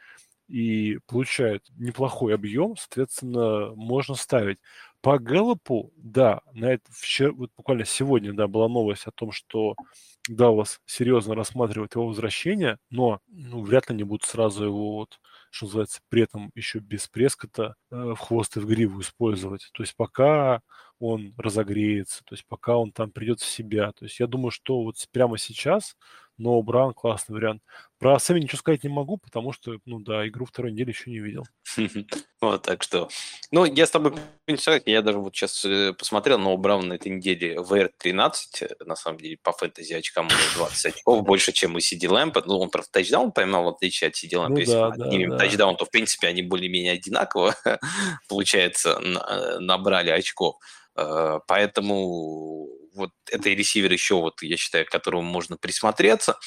и 0.49 0.99
получает 1.07 1.65
неплохой 1.79 2.35
объем, 2.35 2.77
соответственно, 2.77 3.73
можно 3.77 4.17
ставить. 4.17 4.59
По 5.03 5.19
Гэллопу, 5.19 5.93
да, 5.97 6.43
на 6.53 6.67
это 6.67 6.85
вчера, 6.93 7.33
вот 7.33 7.51
буквально 7.57 7.87
сегодня, 7.87 8.35
да, 8.35 8.47
была 8.49 8.69
новость 8.69 9.07
о 9.07 9.11
том, 9.13 9.33
что 9.33 9.75
Даллас 10.29 10.79
серьезно 10.85 11.35
рассматривает 11.35 11.95
его 11.95 12.07
возвращение, 12.07 12.77
но 12.91 13.21
ну, 13.29 13.63
вряд 13.63 13.89
ли 13.89 13.95
они 13.95 14.05
будут 14.05 14.25
сразу 14.25 14.65
его 14.65 14.97
вот, 14.97 15.19
что 15.51 15.67
называется, 15.67 16.01
при 16.11 16.23
этом 16.25 16.51
еще 16.55 16.81
без 16.81 17.09
прескота 17.09 17.77
э, 17.91 17.97
в 17.97 18.17
хвост 18.17 18.59
и 18.59 18.61
в 18.61 18.67
гриву 18.67 19.01
использовать. 19.01 19.71
То 19.73 19.83
есть 19.83 19.97
пока 19.97 20.61
он 20.99 21.35
разогреется, 21.39 22.23
то 22.25 22.35
есть 22.35 22.47
пока 22.47 22.77
он 22.77 22.93
там 22.93 23.11
придет 23.11 23.41
в 23.41 23.47
себя. 23.47 23.93
То 23.93 24.05
есть 24.05 24.21
я 24.21 24.27
думаю, 24.27 24.51
что 24.51 24.83
вот 24.83 24.97
прямо 25.13 25.39
сейчас 25.39 25.97
но 26.41 26.61
Браун 26.63 26.95
классный 26.95 27.37
вариант. 27.37 27.63
Про 27.99 28.19
Сэми 28.19 28.41
ничего 28.41 28.57
сказать 28.57 28.83
не 28.83 28.89
могу, 28.89 29.19
потому 29.19 29.53
что, 29.53 29.79
ну 29.85 30.01
да, 30.01 30.27
игру 30.27 30.47
второй 30.47 30.73
недели 30.73 30.89
еще 30.89 31.11
не 31.11 31.21
видел. 31.21 31.45
Вот, 32.41 32.63
так 32.63 32.83
что. 32.83 33.11
Ну, 33.51 33.67
я 33.67 33.85
с 33.85 33.91
тобой 33.91 34.15
я 34.87 35.03
даже 35.03 35.19
вот 35.19 35.37
сейчас 35.37 35.63
э, 35.67 35.93
посмотрел, 35.93 36.39
но 36.39 36.57
Браун 36.57 36.89
на 36.89 36.95
этой 36.95 37.13
неделе 37.13 37.57
VR13, 37.57 38.33
э, 38.63 38.69
на 38.87 38.97
самом 38.97 39.19
деле, 39.19 39.37
по 39.43 39.53
фэнтези 39.53 39.93
очкам 39.93 40.27
у 40.27 40.31
него 40.31 40.41
20 40.57 40.87
очков, 40.95 41.23
больше, 41.23 41.53
чем 41.53 41.75
у 41.75 41.81
Сиди 41.81 42.09
Лэмпа. 42.09 42.43
Ну, 42.47 42.59
он, 42.59 42.71
правда, 42.71 42.89
тачдаун 42.91 43.33
поймал, 43.33 43.65
в 43.65 43.69
отличие 43.69 44.09
от 44.09 44.17
Сиди 44.17 44.37
Лэмпа. 44.37 44.55
Ну, 44.55 44.59
Если 44.59 44.75
мы 44.75 44.87
отнимем 44.87 45.31
да, 45.31 45.37
тачдаун, 45.37 45.77
то, 45.77 45.85
в 45.85 45.91
принципе, 45.91 46.29
они 46.29 46.41
более-менее 46.41 46.93
одинаково, 46.93 47.55
получается, 48.29 48.99
э, 49.03 49.59
набрали 49.59 50.09
очков. 50.09 50.57
Поэтому 50.95 52.69
вот 52.95 53.11
это 53.31 53.49
ресивер 53.51 53.93
еще, 53.93 54.17
вот, 54.17 54.43
я 54.43 54.57
считаю, 54.57 54.85
к 54.85 54.91
которому 54.91 55.23
можно 55.23 55.57
присмотреться. 55.57 56.39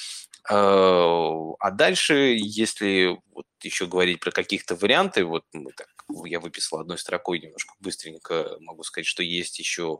А 0.49 1.71
дальше, 1.71 2.35
если 2.37 3.17
вот 3.31 3.45
еще 3.61 3.87
говорить 3.87 4.19
про 4.19 4.31
каких-то 4.31 4.75
варианты, 4.75 5.23
вот 5.23 5.45
мы 5.53 5.71
так, 5.71 5.87
я 6.25 6.41
выписал 6.41 6.79
одной 6.81 6.97
строкой 6.97 7.39
немножко 7.39 7.73
быстренько, 7.79 8.57
могу 8.59 8.83
сказать, 8.83 9.07
что 9.07 9.23
есть 9.23 9.57
еще 9.59 9.99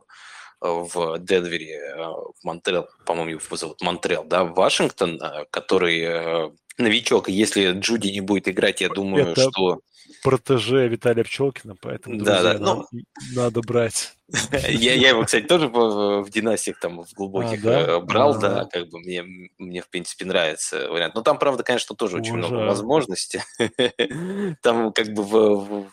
в 0.60 1.18
Денвере, 1.20 1.96
в 1.96 2.44
Монтрел, 2.44 2.90
по-моему, 3.06 3.40
его 3.40 3.56
зовут 3.56 3.82
Монтрел, 3.82 4.26
да, 4.26 4.44
Вашингтон, 4.44 5.20
который 5.50 6.52
новичок, 6.78 7.30
если 7.30 7.72
Джуди 7.72 8.10
не 8.10 8.22
будет 8.22 8.50
играть, 8.50 8.82
я 8.82 8.90
думаю, 8.90 9.30
это 9.30 9.50
что... 9.50 9.80
протеже 10.24 10.88
Виталия 10.88 11.24
Пчелкина, 11.24 11.76
поэтому, 11.80 12.18
друзья, 12.18 12.42
да, 12.42 12.54
да, 12.54 12.60
ну... 12.60 12.88
надо 13.36 13.62
брать. 13.62 14.16
Я, 14.68 14.96
я 14.96 15.10
его, 15.10 15.26
кстати, 15.26 15.46
тоже 15.46 15.68
в, 15.68 16.28
династиях 16.32 16.80
там 16.80 17.04
в 17.04 17.14
глубоких 17.14 17.64
а, 17.66 17.68
да? 17.68 17.80
Э, 17.82 18.00
брал, 18.00 18.32
а, 18.32 18.38
да, 18.40 18.66
как 18.66 18.90
бы 18.90 19.00
мне, 19.00 19.24
мне, 19.60 19.82
в 19.82 19.90
принципе, 19.90 20.26
нравится 20.26 20.90
вариант. 20.90 21.14
Но 21.14 21.22
там, 21.22 21.38
правда, 21.38 21.64
конечно, 21.64 21.96
тоже 21.96 22.18
очень 22.18 22.34
много 22.34 22.56
возможностей. 22.56 23.42
Там 24.64 24.92
как 24.92 25.10
бы 25.10 25.22
в, 25.22 25.84
в 25.84 25.92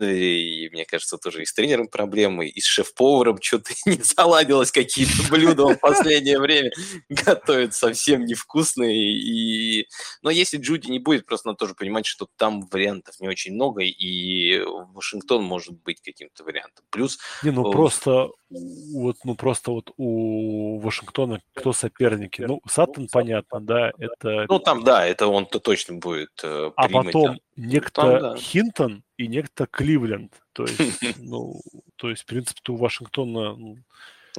и, 0.00 0.68
мне 0.70 0.84
кажется, 0.84 1.18
тоже 1.18 1.42
и 1.42 1.46
с 1.46 1.52
тренером 1.52 1.88
проблемы, 1.88 2.46
и 2.46 2.60
с 2.60 2.64
шеф-поваром 2.64 3.40
что-то 3.40 3.72
не 3.86 4.02
заладилось, 4.02 4.70
какие-то 4.70 5.30
блюда 5.30 5.64
он 5.64 5.74
в 5.76 5.80
последнее 5.80 6.38
время 6.38 6.70
готовит 7.08 7.74
совсем 7.74 8.24
невкусные. 8.24 9.18
И... 9.18 9.88
Но 10.22 10.30
если 10.30 10.58
Джуди 10.58 10.90
не 10.90 10.98
будет, 10.98 11.26
просто 11.26 11.48
надо 11.48 11.58
тоже 11.58 11.74
понимать, 11.74 12.06
что 12.06 12.28
там 12.36 12.66
вариантов 12.70 13.18
не 13.20 13.28
очень 13.28 13.54
много, 13.54 13.82
и 13.82 14.60
Вашингтон 14.94 15.42
может 15.42 15.74
быть 15.82 16.00
каким-то 16.00 16.44
вариантом. 16.44 16.84
Плюс... 16.90 17.18
Не, 17.42 17.50
ну 17.50 17.70
просто 17.70 18.30
вот, 18.50 19.16
ну 19.24 19.34
просто 19.34 19.70
вот 19.70 19.92
у 19.96 20.78
Вашингтона 20.80 21.40
кто 21.54 21.72
соперники? 21.72 22.42
Ну, 22.42 22.60
Саттон, 22.66 23.08
понятно, 23.10 23.60
да, 23.60 23.92
это... 23.98 24.46
Ну, 24.48 24.58
там, 24.58 24.84
да, 24.84 25.06
это 25.06 25.26
он-то 25.26 25.60
точно 25.60 25.96
будет 25.96 26.30
э, 26.42 26.70
А 26.74 26.88
потом 26.88 27.38
некто 27.58 28.02
там, 28.02 28.20
да. 28.20 28.36
Хинтон 28.36 29.02
и 29.16 29.26
некто 29.26 29.66
Кливленд. 29.66 30.32
То 30.52 30.64
есть, 30.66 31.18
ну, 31.18 31.60
то 31.96 32.10
есть, 32.10 32.22
в 32.22 32.26
принципе, 32.26 32.72
у 32.72 32.76
Вашингтона... 32.76 33.54
Ну, 33.54 33.78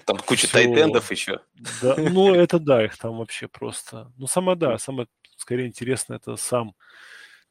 там 0.05 0.17
куча 0.17 0.47
все... 0.47 0.53
тайтендов 0.53 1.11
еще. 1.11 1.41
Да, 1.81 1.95
ну, 1.97 2.33
это 2.33 2.59
да, 2.59 2.83
их 2.83 2.97
там 2.97 3.17
вообще 3.17 3.47
просто... 3.47 4.11
Ну, 4.17 4.27
самое, 4.27 4.57
да, 4.57 4.77
самое, 4.77 5.07
скорее, 5.35 5.67
интересное, 5.67 6.17
это 6.17 6.35
сам 6.37 6.75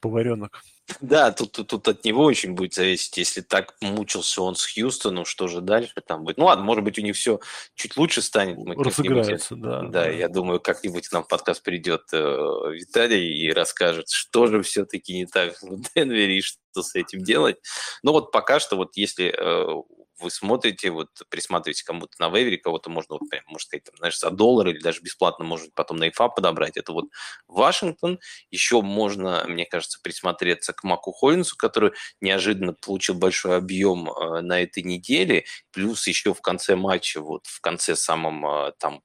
поваренок. 0.01 0.63
Да, 1.01 1.33
тут, 1.33 1.53
тут 1.53 1.87
от 1.87 2.05
него 2.05 2.25
очень 2.25 2.55
будет 2.55 2.75
зависеть. 2.75 3.19
Если 3.19 3.43
так 3.43 3.75
мучился 3.81 4.43
он 4.43 4.57
с 4.57 4.67
Хьюстоном, 4.67 5.25
что 5.27 5.47
же 5.47 5.61
дальше 5.61 5.95
там 6.07 6.25
будет? 6.25 6.39
Ну 6.39 6.47
ладно, 6.47 6.65
может 6.65 6.83
быть, 6.83 6.99
у 6.99 7.03
них 7.03 7.15
все 7.15 7.41
чуть 7.75 7.97
лучше 7.97 8.23
станет. 8.23 8.57
Мы 8.57 8.75
Разыграется, 8.75 9.55
да. 9.55 9.83
Да, 9.83 9.89
да, 9.89 10.09
я 10.09 10.29
думаю, 10.29 10.61
как-нибудь 10.61 11.09
нам 11.13 11.25
в 11.25 11.29
подкаст 11.29 11.63
придет 11.63 12.05
э, 12.13 12.17
Виталий 12.17 13.37
и 13.37 13.53
расскажет, 13.53 14.09
что 14.09 14.47
же 14.47 14.63
все-таки 14.63 15.15
не 15.15 15.27
так 15.27 15.61
в 15.61 15.95
Денвере 15.95 16.39
и 16.39 16.43
что 16.43 16.83
с 16.83 16.95
этим 16.95 17.23
делать. 17.23 17.57
Но 18.03 18.13
вот 18.13 18.33
пока 18.33 18.59
что, 18.59 18.77
вот 18.77 18.97
если 18.97 19.27
э, 19.27 19.83
вы 20.21 20.31
смотрите, 20.31 20.91
вот 20.91 21.09
присматриваете 21.29 21.85
кому-то 21.85 22.15
на 22.19 22.29
вейвере, 22.29 22.59
кого-то 22.59 22.91
можно, 22.91 23.17
вот, 23.17 23.29
прям, 23.29 23.43
можно 23.47 23.67
сказать, 23.67 23.85
там, 23.85 23.97
знаешь, 23.97 24.19
за 24.19 24.31
доллар 24.31 24.69
или 24.69 24.81
даже 24.81 25.01
бесплатно, 25.01 25.45
может 25.45 25.75
потом 25.75 25.99
на 25.99 26.09
ИФА 26.09 26.29
подобрать. 26.29 26.77
Это 26.77 26.93
вот 26.93 27.07
Вашингтон. 27.47 28.19
Еще 28.51 28.83
можно, 28.83 29.45
мне 29.49 29.65
кажется, 29.65 29.99
присмотреться 30.03 30.73
к 30.73 30.85
Маку 30.85 31.13
Холлинсу, 31.13 31.57
который 31.57 31.93
неожиданно 32.21 32.73
получил 32.73 33.15
большой 33.15 33.57
объем 33.57 34.11
э, 34.11 34.41
на 34.41 34.63
этой 34.63 34.83
неделе. 34.83 35.45
Плюс 35.73 36.07
еще 36.07 36.35
в 36.35 36.41
конце 36.41 36.77
матча, 36.77 37.21
вот 37.21 37.47
в 37.47 37.61
конце 37.61 37.97
самом, 37.97 38.47
э, 38.47 38.73
там, 38.79 39.03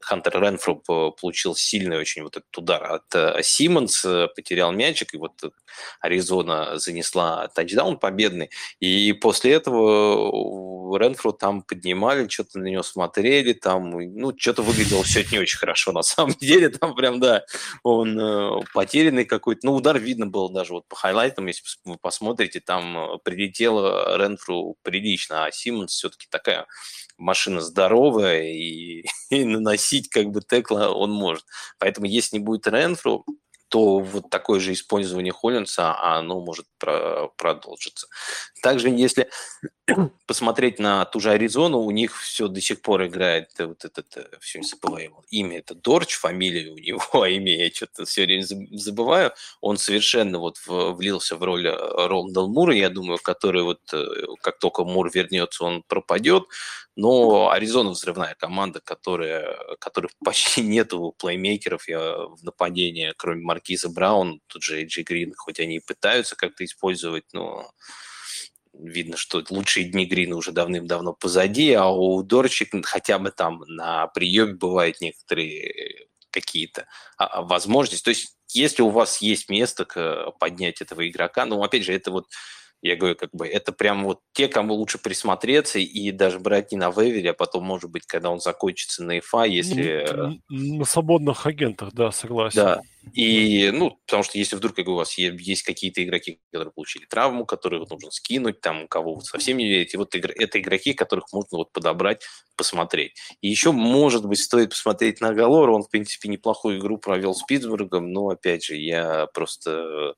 Хантер 0.00 0.40
Ренфро 0.40 0.74
получил 0.74 1.54
сильный 1.54 1.98
очень 1.98 2.22
вот 2.22 2.36
этот 2.36 2.56
удар 2.56 2.82
от 2.92 3.14
э, 3.14 3.42
Симмонс, 3.42 4.04
э, 4.04 4.28
потерял 4.34 4.72
мячик, 4.72 5.14
и 5.14 5.18
вот 5.18 5.32
Аризона 6.00 6.78
занесла 6.78 7.48
тачдаун 7.48 7.98
победный. 7.98 8.50
И 8.80 9.12
после 9.12 9.52
этого 9.52 10.47
Ренфру 10.96 11.32
там 11.32 11.62
поднимали, 11.62 12.28
что-то 12.28 12.58
на 12.58 12.64
него 12.64 12.82
смотрели, 12.82 13.52
там, 13.52 13.90
ну, 13.90 14.32
что-то 14.36 14.62
выглядело 14.62 15.02
все 15.02 15.24
не 15.30 15.38
очень 15.38 15.58
хорошо, 15.58 15.92
на 15.92 16.02
самом 16.02 16.34
деле, 16.40 16.68
там 16.68 16.94
прям, 16.94 17.20
да, 17.20 17.44
он 17.82 18.18
э, 18.18 18.60
потерянный 18.72 19.24
какой-то, 19.24 19.66
ну, 19.66 19.74
удар 19.74 19.98
видно 19.98 20.26
было 20.26 20.52
даже 20.52 20.72
вот 20.72 20.86
по 20.88 20.96
хайлайтам, 20.96 21.46
если 21.46 21.62
вы 21.84 21.96
посмотрите, 21.98 22.60
там 22.60 22.98
э, 22.98 23.18
прилетело 23.22 24.16
Ренфру 24.16 24.76
прилично, 24.82 25.44
а 25.44 25.52
Симмонс 25.52 25.92
все-таки 25.92 26.26
такая 26.30 26.66
машина 27.18 27.60
здоровая, 27.60 28.44
и, 28.44 29.04
и 29.30 29.44
наносить 29.44 30.08
как 30.08 30.26
бы 30.30 30.40
текла 30.40 30.90
он 30.90 31.10
может. 31.10 31.44
Поэтому 31.78 32.06
если 32.06 32.38
не 32.38 32.44
будет 32.44 32.66
Ренфру, 32.66 33.24
то 33.68 33.98
вот 33.98 34.30
такое 34.30 34.60
же 34.60 34.72
использование 34.72 35.32
Холлинса, 35.32 35.94
оно 36.00 36.40
может 36.40 36.66
про 36.78 37.28
продолжиться. 37.36 38.08
Также, 38.62 38.88
если 38.88 39.28
посмотреть 40.26 40.78
на 40.78 41.04
ту 41.04 41.20
же 41.20 41.30
Аризону, 41.30 41.78
у 41.78 41.90
них 41.90 42.20
все 42.20 42.48
до 42.48 42.60
сих 42.60 42.82
пор 42.82 43.06
играет 43.06 43.50
вот 43.58 43.84
этот, 43.84 44.16
э, 44.16 44.26
все 44.40 44.62
забываю 44.62 45.24
имя, 45.30 45.58
это 45.58 45.74
Дорч, 45.74 46.14
фамилия 46.14 46.70
у 46.70 46.78
него, 46.78 47.22
а 47.22 47.28
имя 47.28 47.56
я 47.56 47.70
что-то 47.70 48.04
все 48.04 48.24
время 48.24 48.44
забываю. 48.44 49.32
Он 49.60 49.78
совершенно 49.78 50.38
вот 50.38 50.58
влился 50.66 51.36
в 51.36 51.42
роль 51.42 51.66
э, 51.66 51.72
Роланда 51.72 52.46
Мура, 52.46 52.74
я 52.74 52.90
думаю, 52.90 53.18
который 53.18 53.62
вот 53.62 53.80
э, 53.92 54.04
как 54.42 54.58
только 54.58 54.84
Мур 54.84 55.10
вернется, 55.12 55.64
он 55.64 55.82
пропадет. 55.86 56.44
Но 56.96 57.50
Аризона 57.50 57.90
взрывная 57.90 58.34
команда, 58.34 58.80
которая, 58.80 59.56
которых 59.78 60.10
почти 60.24 60.62
нету 60.62 61.14
плеймейкеров 61.18 61.88
я, 61.88 62.00
в 62.00 62.42
нападении, 62.42 63.14
кроме 63.16 63.42
Маркиза 63.42 63.88
Браун, 63.88 64.40
тут 64.48 64.62
же 64.64 64.80
Эйджи 64.80 65.02
Грин, 65.02 65.32
хоть 65.36 65.60
они 65.60 65.76
и 65.76 65.80
пытаются 65.80 66.34
как-то 66.36 66.64
использовать, 66.64 67.24
но 67.32 67.70
видно, 68.78 69.16
что 69.16 69.42
лучшие 69.50 69.86
дни 69.86 70.06
Грина 70.06 70.36
уже 70.36 70.52
давным-давно 70.52 71.12
позади, 71.12 71.72
а 71.72 71.88
у 71.88 72.22
Дорчик 72.22 72.70
хотя 72.84 73.18
бы 73.18 73.30
там 73.30 73.62
на 73.66 74.06
приеме 74.08 74.54
бывают 74.54 75.00
некоторые 75.00 76.08
какие-то 76.30 76.86
а, 77.16 77.26
а, 77.26 77.42
возможности. 77.42 78.04
То 78.04 78.10
есть 78.10 78.36
если 78.48 78.82
у 78.82 78.90
вас 78.90 79.20
есть 79.20 79.48
место 79.48 79.84
к 79.84 80.32
поднять 80.38 80.80
этого 80.80 81.08
игрока, 81.08 81.44
ну, 81.44 81.62
опять 81.62 81.84
же, 81.84 81.92
это 81.92 82.10
вот 82.10 82.26
я 82.82 82.96
говорю, 82.96 83.16
как 83.16 83.30
бы 83.32 83.46
это 83.46 83.72
прям 83.72 84.04
вот 84.04 84.20
те, 84.32 84.48
кому 84.48 84.74
лучше 84.74 84.98
присмотреться 84.98 85.78
и 85.78 86.10
даже 86.12 86.38
брать 86.38 86.72
не 86.72 86.78
на 86.78 86.90
вейвере, 86.90 87.30
а 87.30 87.34
потом, 87.34 87.64
может 87.64 87.90
быть, 87.90 88.06
когда 88.06 88.30
он 88.30 88.40
закончится 88.40 89.02
на 89.02 89.18
ИФА, 89.18 89.44
если... 89.44 90.40
На 90.48 90.84
свободных 90.84 91.46
агентах, 91.46 91.92
да, 91.92 92.12
согласен. 92.12 92.56
Да, 92.56 92.80
и, 93.14 93.70
ну, 93.72 93.98
потому 94.06 94.22
что 94.22 94.38
если 94.38 94.56
вдруг, 94.56 94.74
как 94.74 94.88
у 94.88 94.94
вас 94.94 95.16
есть 95.18 95.62
какие-то 95.62 96.04
игроки, 96.04 96.40
которые 96.52 96.72
получили 96.72 97.06
травму, 97.06 97.46
которых 97.46 97.88
нужно 97.90 98.10
скинуть, 98.10 98.60
там, 98.60 98.86
кого 98.86 99.14
вы 99.14 99.22
совсем 99.22 99.56
не 99.56 99.68
верите, 99.68 99.98
вот 99.98 100.14
это 100.14 100.60
игроки, 100.60 100.94
которых 100.94 101.32
можно 101.32 101.58
вот 101.58 101.72
подобрать, 101.72 102.22
посмотреть. 102.56 103.14
И 103.40 103.48
еще, 103.48 103.72
может 103.72 104.24
быть, 104.24 104.40
стоит 104.40 104.70
посмотреть 104.70 105.20
на 105.20 105.32
Галора, 105.32 105.72
он, 105.72 105.82
в 105.82 105.90
принципе, 105.90 106.28
неплохую 106.28 106.78
игру 106.78 106.98
провел 106.98 107.34
с 107.34 107.42
Питтсбургом, 107.42 108.12
но, 108.12 108.28
опять 108.28 108.64
же, 108.64 108.76
я 108.76 109.26
просто 109.32 110.14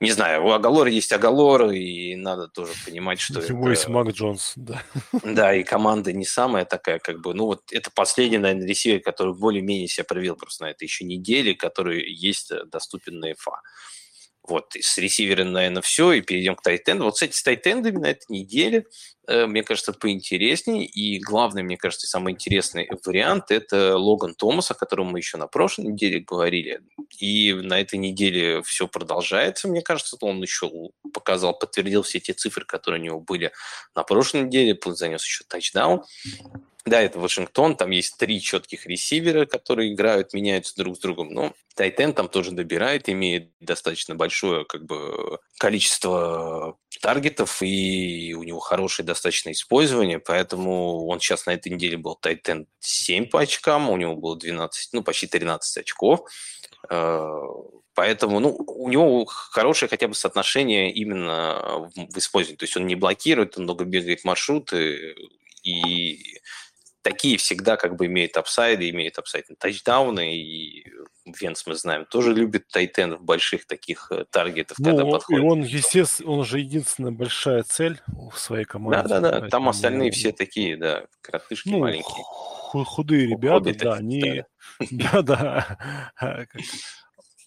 не 0.00 0.12
знаю, 0.12 0.44
у 0.44 0.50
Агалора 0.50 0.90
есть 0.90 1.12
Агалор, 1.12 1.70
и 1.70 2.14
надо 2.14 2.46
тоже 2.46 2.72
понимать, 2.84 3.18
что 3.18 3.40
У 3.40 3.42
него 3.42 3.70
есть 3.70 3.88
Мак 3.88 4.08
Джонс, 4.10 4.52
да. 4.54 4.82
Да, 5.24 5.54
и 5.54 5.64
команда 5.64 6.12
не 6.12 6.24
самая 6.24 6.64
такая, 6.64 7.00
как 7.00 7.20
бы, 7.20 7.34
ну 7.34 7.46
вот 7.46 7.72
это 7.72 7.90
последний, 7.90 8.38
наверное, 8.38 8.68
ресивер, 8.68 9.00
который 9.00 9.34
более-менее 9.34 9.88
себя 9.88 10.04
проявил 10.04 10.36
просто 10.36 10.64
на 10.64 10.70
этой 10.70 10.84
еще 10.84 11.04
неделе, 11.04 11.54
который 11.54 12.08
есть 12.12 12.52
э, 12.52 12.64
доступен 12.66 13.18
на 13.18 13.34
ФА. 13.36 13.60
Вот, 14.44 14.74
с 14.80 14.96
ресивером, 14.98 15.52
наверное, 15.52 15.82
все, 15.82 16.12
и 16.12 16.22
перейдем 16.22 16.54
к 16.54 16.62
тайтенду. 16.62 17.04
Вот, 17.04 17.14
кстати, 17.14 17.34
с 17.34 17.42
тайтендами 17.42 17.98
на 17.98 18.06
этой 18.06 18.26
неделе, 18.28 18.86
мне 19.28 19.62
кажется, 19.62 19.92
поинтереснее, 19.92 20.86
и 20.86 21.18
главный, 21.20 21.62
мне 21.62 21.76
кажется, 21.76 22.06
самый 22.06 22.32
интересный 22.32 22.88
вариант– 23.04 23.46
это 23.50 23.96
Логан 23.98 24.34
Томас, 24.34 24.70
о 24.70 24.74
котором 24.74 25.08
мы 25.08 25.18
еще 25.18 25.36
на 25.36 25.46
прошлой 25.46 25.88
неделе 25.88 26.20
говорили. 26.20 26.80
И 27.18 27.52
на 27.52 27.80
этой 27.80 27.98
неделе 27.98 28.62
все 28.62 28.88
продолжается, 28.88 29.68
мне 29.68 29.82
кажется, 29.82 30.16
он 30.20 30.40
еще 30.40 30.70
показал, 31.12 31.58
подтвердил 31.58 32.02
все 32.02 32.20
те 32.20 32.32
цифры, 32.32 32.64
которые 32.64 33.00
у 33.00 33.04
него 33.04 33.20
были 33.20 33.52
на 33.94 34.02
прошлой 34.02 34.42
неделе, 34.42 34.78
занес 34.86 35.22
еще 35.22 35.44
тачдаун. 35.46 36.02
Да, 36.86 37.02
это 37.02 37.18
Вашингтон, 37.18 37.76
там 37.76 37.90
есть 37.90 38.16
три 38.16 38.40
четких 38.40 38.86
ресивера, 38.86 39.44
которые 39.44 39.92
играют, 39.92 40.32
меняются 40.32 40.74
друг 40.74 40.96
с 40.96 41.00
другом. 41.00 41.28
Но 41.28 41.54
Тайтен 41.74 42.14
там 42.14 42.28
тоже 42.28 42.52
добирает, 42.52 43.10
имеет 43.10 43.50
достаточно 43.60 44.14
большое 44.14 44.64
как 44.64 44.86
бы, 44.86 45.38
количество 45.58 46.78
таргетов, 47.00 47.62
и 47.62 48.34
у 48.34 48.42
него 48.42 48.60
хорошее 48.60 49.06
достаточно 49.06 49.50
использование, 49.52 50.18
поэтому 50.18 51.06
он 51.06 51.20
сейчас 51.20 51.46
на 51.46 51.52
этой 51.52 51.72
неделе 51.72 51.96
был 51.96 52.14
Тайтен 52.16 52.66
7 52.80 53.26
по 53.26 53.40
очкам, 53.40 53.90
у 53.90 53.96
него 53.96 54.16
было 54.16 54.36
12, 54.36 54.92
ну, 54.92 55.02
почти 55.02 55.26
13 55.26 55.78
очков. 55.78 56.20
Э, 56.90 57.30
поэтому 57.94 58.40
ну, 58.40 58.54
у 58.54 58.88
него 58.88 59.24
хорошее 59.24 59.88
хотя 59.88 60.08
бы 60.08 60.14
соотношение 60.14 60.92
именно 60.92 61.90
в 61.94 62.18
использовании. 62.18 62.58
То 62.58 62.64
есть 62.64 62.76
он 62.76 62.86
не 62.86 62.94
блокирует, 62.94 63.56
он 63.56 63.64
много 63.64 63.84
бегает 63.84 64.24
маршруты, 64.24 65.14
и 65.62 66.40
такие 67.02 67.38
всегда 67.38 67.76
как 67.76 67.96
бы 67.96 68.06
имеют 68.06 68.36
upside 68.36 68.76
ы, 68.76 68.90
имеют 68.90 69.18
upside 69.18 69.48
на 69.48 69.56
тачдауны, 69.56 70.36
и 70.36 70.86
Венц, 71.38 71.66
мы 71.66 71.74
знаем, 71.74 72.04
тоже 72.06 72.32
любит 72.34 72.68
tight 72.68 72.95
end 72.95 73.11
ов 73.11 73.22
больших 73.22 73.66
таких 73.66 74.08
э, 74.10 74.24
таргетов, 74.30 74.78
ну, 74.78 74.84
когда 74.84 75.04
подходит. 75.04 75.42
И 75.42 75.46
он, 75.46 75.62
естественно, 75.62 76.30
он 76.30 76.44
же 76.44 76.60
единственная 76.60 77.12
большая 77.12 77.62
цель 77.62 78.00
в 78.06 78.38
своей 78.38 78.64
команде. 78.64 79.08
Да-да-да, 79.08 79.48
там 79.48 79.68
остальные 79.68 80.10
все 80.10 80.32
такие, 80.32 80.76
да, 80.76 81.06
коротышки 81.20 81.68
ну, 81.68 81.80
маленькие. 81.80 82.24
Худые 82.84 83.26
ребята, 83.26 83.70
Худые, 83.70 83.78
да, 83.78 83.94
они... 83.94 84.44
Да-да, 84.90 86.08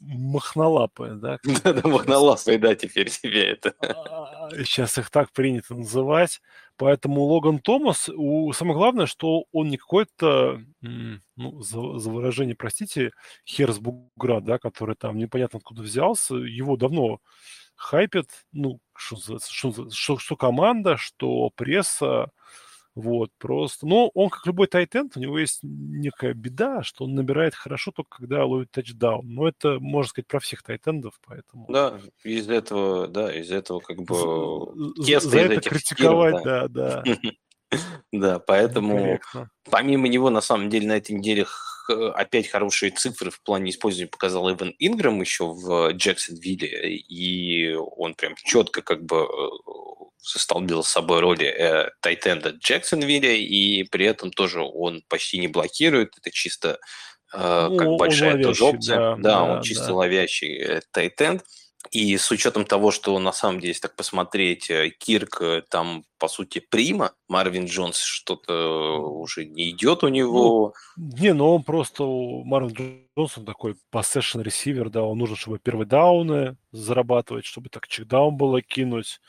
махнолапые, 0.01 1.13
да? 1.13 1.39
Да-да, 1.63 1.87
махнолапые, 1.87 2.57
да, 2.59 2.75
теперь 2.75 3.09
себе 3.09 3.51
это. 3.51 3.73
Сейчас 4.51 4.97
их 4.97 5.09
так 5.09 5.31
принято 5.31 5.75
называть. 5.75 6.41
Поэтому 6.81 7.21
Логан 7.25 7.59
Томас, 7.59 8.09
у, 8.09 8.51
самое 8.53 8.75
главное, 8.75 9.05
что 9.05 9.43
он 9.51 9.69
не 9.69 9.77
какой-то, 9.77 10.63
ну, 10.81 11.61
за, 11.61 11.99
за 11.99 12.09
выражение, 12.09 12.55
простите, 12.55 13.11
хер 13.47 13.71
да, 14.41 14.57
который 14.57 14.95
там 14.95 15.15
непонятно 15.19 15.59
откуда 15.59 15.83
взялся. 15.83 16.33
Его 16.33 16.77
давно 16.77 17.19
хайпят, 17.75 18.29
ну, 18.51 18.79
что, 18.95 19.37
что, 19.47 19.91
что, 19.91 20.17
что 20.17 20.35
команда, 20.35 20.97
что 20.97 21.51
пресса, 21.55 22.31
вот, 22.93 23.31
просто. 23.37 23.87
Но 23.87 24.09
он, 24.13 24.29
как 24.29 24.45
любой 24.45 24.67
тайтенд, 24.67 25.15
у 25.15 25.19
него 25.19 25.39
есть 25.39 25.59
некая 25.63 26.33
беда, 26.33 26.83
что 26.83 27.05
он 27.05 27.15
набирает 27.15 27.55
хорошо 27.55 27.91
только 27.91 28.17
когда 28.17 28.45
ловит 28.45 28.71
тачдаун. 28.71 29.33
Но 29.33 29.47
это, 29.47 29.79
можно 29.79 30.09
сказать, 30.09 30.27
про 30.27 30.39
всех 30.39 30.61
тайтендов, 30.63 31.19
поэтому... 31.25 31.67
Да, 31.69 31.99
из 32.23 32.49
этого, 32.49 33.07
да, 33.07 33.33
из 33.33 33.51
этого 33.51 33.79
как 33.79 34.01
бы... 34.03 34.93
За, 34.97 35.19
за 35.21 35.39
это 35.39 35.69
критиковать, 35.69 36.43
да, 36.43 36.67
да. 36.67 37.03
Да, 38.11 38.39
поэтому 38.39 39.19
помимо 39.69 40.07
него, 40.07 40.29
на 40.29 40.41
самом 40.41 40.69
деле, 40.69 40.87
на 40.87 40.97
этой 40.97 41.13
неделе 41.13 41.45
опять 41.87 42.47
хорошие 42.47 42.91
цифры 42.91 43.31
в 43.31 43.41
плане 43.41 43.71
использования 43.71 44.09
показал 44.09 44.51
Эван 44.51 44.73
Инграм 44.79 45.19
еще 45.21 45.45
в 45.47 45.91
Джексонвилле, 45.93 46.97
и 46.97 47.73
он 47.73 48.13
прям 48.15 48.35
четко 48.35 48.81
как 48.81 49.03
бы 49.03 49.17
э, 49.17 49.49
застолбил 50.19 50.83
с 50.83 50.89
собой 50.89 51.19
роли 51.19 51.47
э, 51.47 51.89
Тайтенда 52.01 52.51
Джексонвилля, 52.51 53.33
и 53.33 53.83
при 53.83 54.05
этом 54.05 54.31
тоже 54.31 54.61
он 54.61 55.03
почти 55.09 55.39
не 55.39 55.47
блокирует, 55.47 56.13
это 56.17 56.31
чисто 56.31 56.79
э, 57.33 57.67
ну, 57.69 57.77
как 57.77 57.87
большая 57.97 58.41
тоже 58.41 58.63
опция. 58.63 58.97
Да, 58.97 59.15
да, 59.15 59.21
да 59.21 59.43
он 59.43 59.61
чисто 59.63 59.87
да. 59.87 59.93
ловящий 59.95 60.57
э, 60.57 60.81
Тайтенд. 60.91 61.43
И 61.91 62.15
с 62.17 62.31
учетом 62.31 62.63
того, 62.63 62.89
что 62.89 63.19
на 63.19 63.33
самом 63.33 63.59
деле, 63.59 63.71
если 63.71 63.81
так 63.81 63.97
посмотреть, 63.97 64.69
э, 64.69 64.91
Кирк 64.97 65.41
э, 65.41 65.61
там, 65.69 66.05
по 66.19 66.29
сути, 66.29 66.59
прима, 66.59 67.11
Марвин 67.27 67.65
Джонс 67.65 67.97
что-то 67.97 68.97
уже 68.97 69.43
не 69.45 69.71
идет 69.71 70.03
у 70.05 70.07
него. 70.07 70.73
Ну, 70.95 71.11
не, 71.19 71.33
ну 71.33 71.53
он 71.53 71.63
просто, 71.63 72.03
Марвин 72.05 73.05
Джонс, 73.17 73.37
он 73.37 73.45
такой 73.45 73.75
поссешн 73.89 74.39
ресивер, 74.39 74.89
да, 74.89 75.03
он 75.03 75.17
нужен, 75.17 75.35
чтобы 75.35 75.59
первые 75.59 75.85
дауны 75.85 76.55
зарабатывать, 76.71 77.45
чтобы 77.45 77.67
так 77.67 77.89
чекдаун 77.89 78.37
было 78.37 78.61
кинуть 78.61 79.19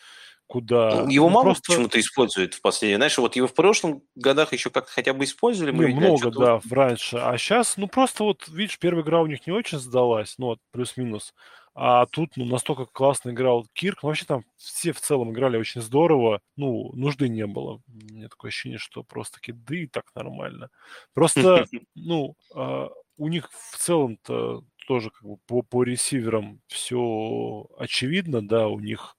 куда... 0.52 1.04
Ну, 1.04 1.08
его 1.08 1.28
ну, 1.28 1.34
мало 1.34 1.44
просто... 1.44 1.72
почему-то 1.72 1.98
используют 1.98 2.52
в 2.52 2.60
последнее. 2.60 2.98
Знаешь, 2.98 3.16
вот 3.16 3.36
его 3.36 3.48
в 3.48 3.54
прошлом 3.54 4.02
годах 4.14 4.52
еще 4.52 4.68
как-то 4.68 4.92
хотя 4.92 5.14
бы 5.14 5.24
использовали. 5.24 5.72
Мы 5.72 5.92
не, 5.92 5.98
много, 5.98 6.30
да, 6.30 6.60
раньше. 6.70 7.16
А 7.16 7.38
сейчас, 7.38 7.78
ну, 7.78 7.88
просто 7.88 8.24
вот, 8.24 8.46
видишь, 8.48 8.78
первая 8.78 9.02
игра 9.02 9.22
у 9.22 9.26
них 9.26 9.46
не 9.46 9.52
очень 9.52 9.78
сдалась, 9.78 10.34
ну, 10.36 10.48
вот, 10.48 10.58
плюс-минус. 10.70 11.32
А 11.74 12.04
тут, 12.06 12.36
ну, 12.36 12.44
настолько 12.44 12.84
классно 12.84 13.30
играл 13.30 13.66
Кирк. 13.72 14.02
Ну, 14.02 14.08
вообще 14.08 14.26
там 14.26 14.44
все 14.56 14.92
в 14.92 15.00
целом 15.00 15.32
играли 15.32 15.56
очень 15.56 15.80
здорово. 15.80 16.40
Ну, 16.56 16.90
нужды 16.92 17.28
не 17.28 17.46
было. 17.46 17.80
У 17.88 18.14
меня 18.14 18.28
такое 18.28 18.50
ощущение, 18.50 18.78
что 18.78 19.02
просто 19.02 19.36
таки, 19.36 19.52
да 19.52 19.76
и 19.76 19.86
так 19.86 20.04
нормально. 20.14 20.68
Просто, 21.14 21.64
ну, 21.94 22.36
а, 22.54 22.90
у 23.16 23.28
них 23.28 23.50
в 23.50 23.78
целом-то 23.78 24.64
тоже 24.86 25.10
как 25.10 25.22
бы 25.22 25.36
по, 25.46 25.62
по 25.62 25.82
ресиверам 25.82 26.60
все 26.66 27.66
очевидно, 27.78 28.46
да, 28.46 28.68
у 28.68 28.80
них 28.80 29.16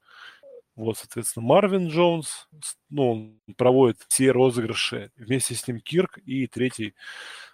вот, 0.75 0.97
соответственно, 0.97 1.45
Марвин 1.45 1.89
Джонс, 1.89 2.47
ну, 2.89 3.11
он 3.11 3.55
проводит 3.57 3.97
все 4.07 4.31
розыгрыши, 4.31 5.11
вместе 5.15 5.53
с 5.53 5.67
ним 5.67 5.79
Кирк 5.79 6.17
и 6.25 6.47
третий 6.47 6.95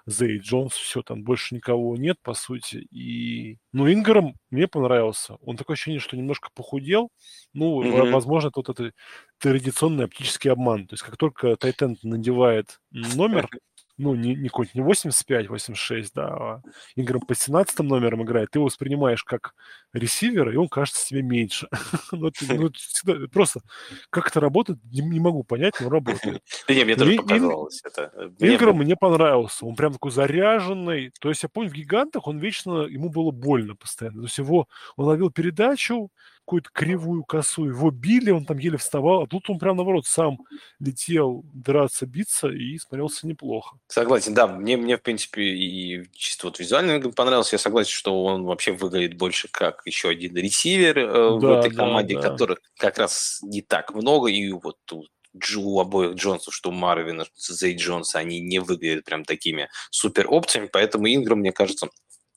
Зей 0.10 0.40
Джонс, 0.40 0.74
все, 0.74 1.02
там 1.02 1.24
больше 1.24 1.56
никого 1.56 1.96
нет, 1.96 2.18
по 2.22 2.34
сути. 2.34 2.78
И, 2.92 3.58
ну, 3.72 3.92
Инграм 3.92 4.36
мне 4.50 4.68
понравился. 4.68 5.36
Он 5.42 5.56
такое 5.56 5.76
ощущение, 5.76 6.00
что 6.00 6.18
немножко 6.18 6.50
похудел. 6.54 7.12
Ну, 7.54 7.84
mm-hmm. 7.84 8.12
возможно, 8.12 8.52
тут 8.52 8.70
это 8.70 8.92
традиционный 9.38 10.06
оптический 10.06 10.52
обман. 10.52 10.88
То 10.88 10.94
есть, 10.94 11.04
как 11.04 11.18
только 11.18 11.56
Тайтенд 11.56 12.04
надевает 12.04 12.80
номер, 12.92 13.50
ну, 13.98 14.16
не, 14.16 14.36
не 14.36 14.50
не 14.74 14.82
85, 14.82 15.50
86, 15.50 16.14
да, 16.14 16.28
а 16.28 16.62
Инграм 16.96 17.22
по 17.22 17.36
17 17.36 17.80
номерам 17.80 18.24
играет, 18.24 18.50
ты 18.52 18.60
его 18.60 18.66
воспринимаешь 18.66 19.24
как 19.24 19.54
ресивера, 19.94 20.52
и 20.54 20.56
он 20.56 20.68
кажется 20.68 21.06
себе 21.06 21.22
меньше. 21.22 21.68
ну, 22.12 22.32
ну, 22.42 22.72
всегда, 22.74 23.28
просто 23.32 23.62
как 24.10 24.28
это 24.28 24.40
работает, 24.40 24.80
не, 24.92 25.02
не 25.02 25.20
могу 25.20 25.44
понять, 25.44 25.76
но 25.80 25.90
работает. 25.90 26.42
Не, 26.68 26.84
мне 26.84 26.96
тоже 26.96 27.16
показалось 27.16 27.82
это. 27.84 28.32
Инграм 28.40 28.78
мне 28.78 28.96
понравился, 28.96 29.66
он 29.66 29.76
прям 29.76 29.94
такой 29.94 30.12
заряженный. 30.12 31.12
То 31.20 31.30
есть 31.30 31.44
я 31.44 31.50
помню, 31.50 31.70
в 31.70 31.74
«Гигантах» 31.74 32.28
он 32.28 32.38
вечно, 32.38 32.84
ему 32.84 33.10
было 33.10 33.32
больно 33.32 33.76
постоянно. 33.76 34.22
То 34.22 34.26
есть 34.26 34.38
его, 34.38 34.68
он 34.96 35.06
ловил 35.06 35.32
передачу, 35.32 36.12
какую-то 36.50 36.72
кривую 36.74 37.24
косу, 37.24 37.68
его 37.68 37.92
били, 37.92 38.32
он 38.32 38.44
там 38.44 38.58
еле 38.58 38.80
вставал, 38.80 39.22
а 39.22 39.28
тут 39.28 39.48
он 39.52 39.60
прям 39.60 39.78
наоборот 39.78 40.08
сам 40.08 40.40
летел 40.80 41.44
драться, 41.54 42.08
биться 42.08 42.48
и 42.48 42.80
смотрелся 42.80 43.28
неплохо. 43.28 43.78
Согласен, 43.88 44.34
да, 44.34 44.48
мне, 44.48 44.76
мне 44.76 44.98
в 44.98 45.04
принципе 45.04 45.44
и 45.44 46.10
чисто 46.12 46.48
вот 46.48 46.60
визуально 46.60 47.12
понравился, 47.12 47.54
я 47.54 47.60
согласен, 47.60 47.92
что 47.92 48.24
он 48.24 48.46
вообще 48.46 48.72
выглядит 48.72 49.16
больше 49.16 49.48
как 49.52 49.79
еще 49.86 50.10
один 50.10 50.36
ресивер 50.36 51.00
э, 51.00 51.06
да, 51.08 51.30
в 51.30 51.46
этой 51.46 51.72
команде, 51.72 52.16
да, 52.16 52.22
да. 52.22 52.30
которых 52.30 52.60
как 52.78 52.98
раз 52.98 53.40
не 53.44 53.62
так 53.62 53.94
много, 53.94 54.30
и 54.30 54.52
вот 54.52 54.78
тут 54.86 55.10
у 55.58 55.80
обоих 55.80 56.16
Джонсов, 56.16 56.54
что 56.54 56.70
у 56.70 56.74
Марвина, 56.74 57.26
Зей 57.36 57.76
Джонса, 57.76 58.20
они 58.20 58.40
не 58.40 58.60
выглядят 58.60 59.06
прям 59.06 59.24
такими 59.24 59.70
супер 59.92 60.28
опциями, 60.30 60.70
поэтому 60.72 61.08
Инграм, 61.08 61.40
мне 61.40 61.52
кажется, 61.52 61.88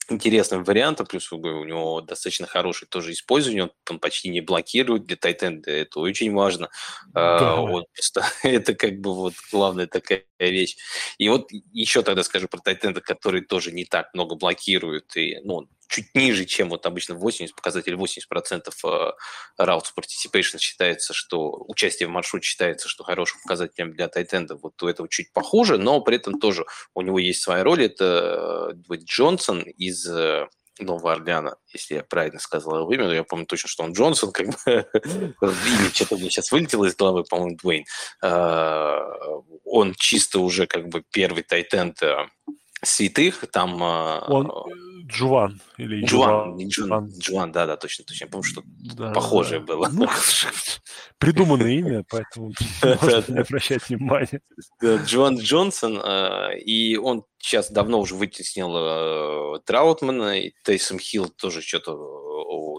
интересным 0.09 0.63
вариантом, 0.63 1.05
плюс 1.05 1.31
у 1.31 1.37
него 1.37 2.01
достаточно 2.01 2.45
хорошее 2.45 2.87
тоже 2.89 3.13
использование, 3.13 3.63
он, 3.63 3.71
он 3.89 3.99
почти 3.99 4.29
не 4.29 4.41
блокирует 4.41 5.05
для 5.05 5.15
тайтенда, 5.15 5.71
это 5.71 5.99
очень 5.99 6.33
важно. 6.33 6.69
А, 7.13 7.39
да. 7.39 7.55
вот, 7.55 7.85
это 8.43 8.75
как 8.75 8.99
бы 8.99 9.13
вот 9.13 9.33
главная 9.51 9.87
такая 9.87 10.25
вещь. 10.39 10.75
И 11.17 11.29
вот 11.29 11.49
еще 11.71 12.01
тогда 12.03 12.23
скажу 12.23 12.47
про 12.47 12.59
тайтенда, 12.59 13.01
который 13.01 13.41
тоже 13.41 13.71
не 13.71 13.85
так 13.85 14.13
много 14.13 14.35
блокирует, 14.35 15.15
и, 15.15 15.39
ну, 15.43 15.67
чуть 15.87 16.13
ниже, 16.15 16.45
чем 16.45 16.69
вот 16.69 16.85
обычно 16.85 17.15
80, 17.15 17.55
показатель 17.55 17.93
80% 17.93 18.71
э, 18.83 19.11
routes 19.59 19.87
participation 19.95 20.57
считается, 20.59 21.13
что 21.13 21.63
участие 21.67 22.07
в 22.07 22.11
маршруте 22.11 22.47
считается, 22.47 22.89
что 22.89 23.03
хорошим 23.03 23.39
показателем 23.43 23.93
для 23.93 24.07
тайтенда. 24.07 24.55
Вот 24.55 24.81
у 24.81 24.87
этого 24.87 25.07
чуть 25.09 25.31
похуже, 25.33 25.77
но 25.77 26.01
при 26.01 26.17
этом 26.17 26.39
тоже 26.39 26.65
у 26.93 27.01
него 27.01 27.19
есть 27.19 27.41
своя 27.41 27.63
роль. 27.63 27.83
Это 27.83 28.73
э, 28.89 28.95
Джонсон 28.95 29.61
из 29.61 30.07
э, 30.07 30.47
Нового 30.79 31.13
Орлеана, 31.13 31.57
если 31.71 31.95
я 31.95 32.03
правильно 32.03 32.39
сказал 32.39 32.79
его 32.79 32.93
имя, 32.93 33.11
я 33.13 33.23
помню 33.23 33.45
точно, 33.45 33.69
что 33.69 33.83
он 33.83 33.93
Джонсон, 33.93 34.31
как 34.31 34.47
бы 34.47 34.55
имя 34.65 35.89
что-то 35.93 36.17
мне 36.17 36.29
сейчас 36.31 36.51
вылетело 36.51 36.85
из 36.85 36.95
головы, 36.95 37.23
по-моему, 37.23 37.57
Дуэйн. 37.61 37.85
Он 39.65 39.93
чисто 39.95 40.39
уже 40.39 40.65
как 40.65 40.87
бы 40.87 41.03
первый 41.11 41.43
тайтенд 41.43 42.01
святых, 42.81 43.45
там... 43.51 43.81
Он 43.81 44.51
Джуван 45.05 45.61
или 45.77 46.05
Джуан, 46.05 46.57
Джуан, 46.67 47.11
Джуан, 47.17 47.51
да, 47.51 47.65
да, 47.65 47.75
точно, 47.75 48.05
точно. 48.05 48.25
Я 48.25 48.29
помню, 48.29 48.43
что 48.43 48.61
да, 48.65 49.11
похожее 49.11 49.59
да. 49.59 49.65
было. 49.65 49.89
Ну, 49.91 50.07
придуманное 51.17 51.71
имя, 51.71 52.05
поэтому 52.09 52.51
можно 52.83 53.33
не 53.33 53.39
обращать 53.39 53.89
внимания. 53.89 54.41
Джоан 54.81 55.39
Джонсон, 55.39 55.99
э, 56.03 56.59
и 56.59 56.97
он 56.97 57.25
сейчас 57.37 57.71
давно 57.71 57.99
уже 57.99 58.15
вытеснил 58.15 59.55
э, 59.57 59.59
Траутмана, 59.65 60.39
и 60.39 60.53
Тейсом 60.63 60.99
Хилл 60.99 61.29
тоже 61.29 61.61
что-то 61.61 62.23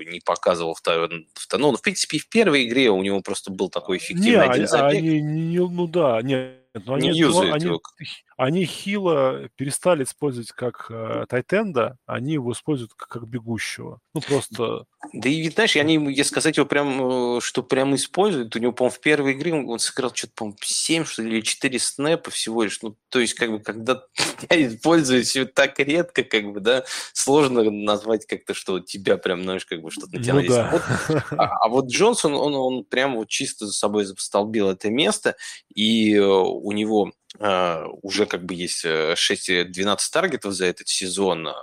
не 0.06 0.20
показывал 0.20 0.74
второй, 0.74 1.08
ну, 1.52 1.76
в 1.76 1.82
принципе, 1.82 2.18
в 2.18 2.28
первой 2.28 2.66
игре 2.66 2.90
у 2.90 3.02
него 3.02 3.20
просто 3.20 3.50
был 3.50 3.68
такой 3.68 3.98
эффективный 3.98 4.30
не, 4.30 4.52
один 4.52 4.68
забег. 4.68 4.98
Они, 4.98 5.20
не, 5.20 5.58
ну 5.58 5.86
да, 5.86 6.20
нет, 6.22 6.60
но 6.74 6.94
они, 6.94 7.08
не 7.08 7.24
ну, 7.24 7.52
они, 7.52 7.70
они 8.36 8.64
Хила 8.64 9.48
перестали 9.56 10.04
использовать 10.04 10.52
как 10.52 10.86
э, 10.90 11.24
Тайтенда, 11.28 11.98
они 12.06 12.34
его 12.34 12.52
используют 12.52 12.94
как, 12.94 13.08
как 13.08 13.28
бегущего. 13.28 14.00
Ну, 14.14 14.20
просто... 14.20 14.86
Да 15.12 15.28
и, 15.28 15.48
знаешь, 15.50 15.76
они, 15.76 15.94
если 16.12 16.30
сказать 16.30 16.56
его 16.56 16.66
прям, 16.66 17.36
э, 17.36 17.40
что 17.40 17.62
прям 17.62 17.94
используют, 17.94 18.56
у 18.56 18.58
него, 18.58 18.72
по-моему, 18.72 18.94
в 18.94 19.00
первой 19.00 19.32
игре 19.32 19.54
он, 19.54 19.78
сыграл 19.78 20.12
что-то, 20.14 20.32
по-моему, 20.34 20.58
7 20.62 21.04
что 21.04 21.22
ли, 21.22 21.36
или 21.36 21.40
4 21.42 21.78
снэпа 21.78 22.30
всего 22.30 22.62
лишь. 22.64 22.80
Ну, 22.82 22.96
то 23.08 23.20
есть, 23.20 23.34
как 23.34 23.50
бы, 23.50 23.60
когда 23.60 24.02
я 24.50 24.66
используюсь 24.66 25.36
так 25.54 25.78
редко, 25.78 26.24
как 26.24 26.52
бы, 26.52 26.60
да, 26.60 26.84
сложно 27.12 27.70
назвать 27.70 28.26
как-то, 28.26 28.54
что 28.54 28.80
тебя 28.80 29.16
прям, 29.16 29.42
знаешь, 29.42 29.66
как 29.66 29.82
бы 29.82 29.90
что-то 29.90 30.16
на 30.16 30.22
тебя 30.22 30.34
ну, 30.34 30.46
да. 30.48 30.70
вот, 30.72 31.22
а, 31.32 31.56
а 31.60 31.68
вот 31.68 31.86
Джонсон, 31.86 32.34
он, 32.34 32.54
он 32.54 32.84
прям 32.84 33.16
вот 33.16 33.28
чисто 33.28 33.66
за 33.66 33.72
собой 33.72 34.06
столбил 34.16 34.70
это 34.70 34.90
место, 34.90 35.36
и 35.74 36.14
э, 36.14 36.24
у 36.24 36.72
него 36.72 37.12
уже 37.38 38.26
как 38.26 38.44
бы 38.44 38.54
есть 38.54 38.84
6-12 38.84 39.66
э, 39.74 39.96
таргетов 40.12 40.52
за 40.52 40.66
этот 40.66 40.88
сезон, 40.88 41.48
а 41.48 41.54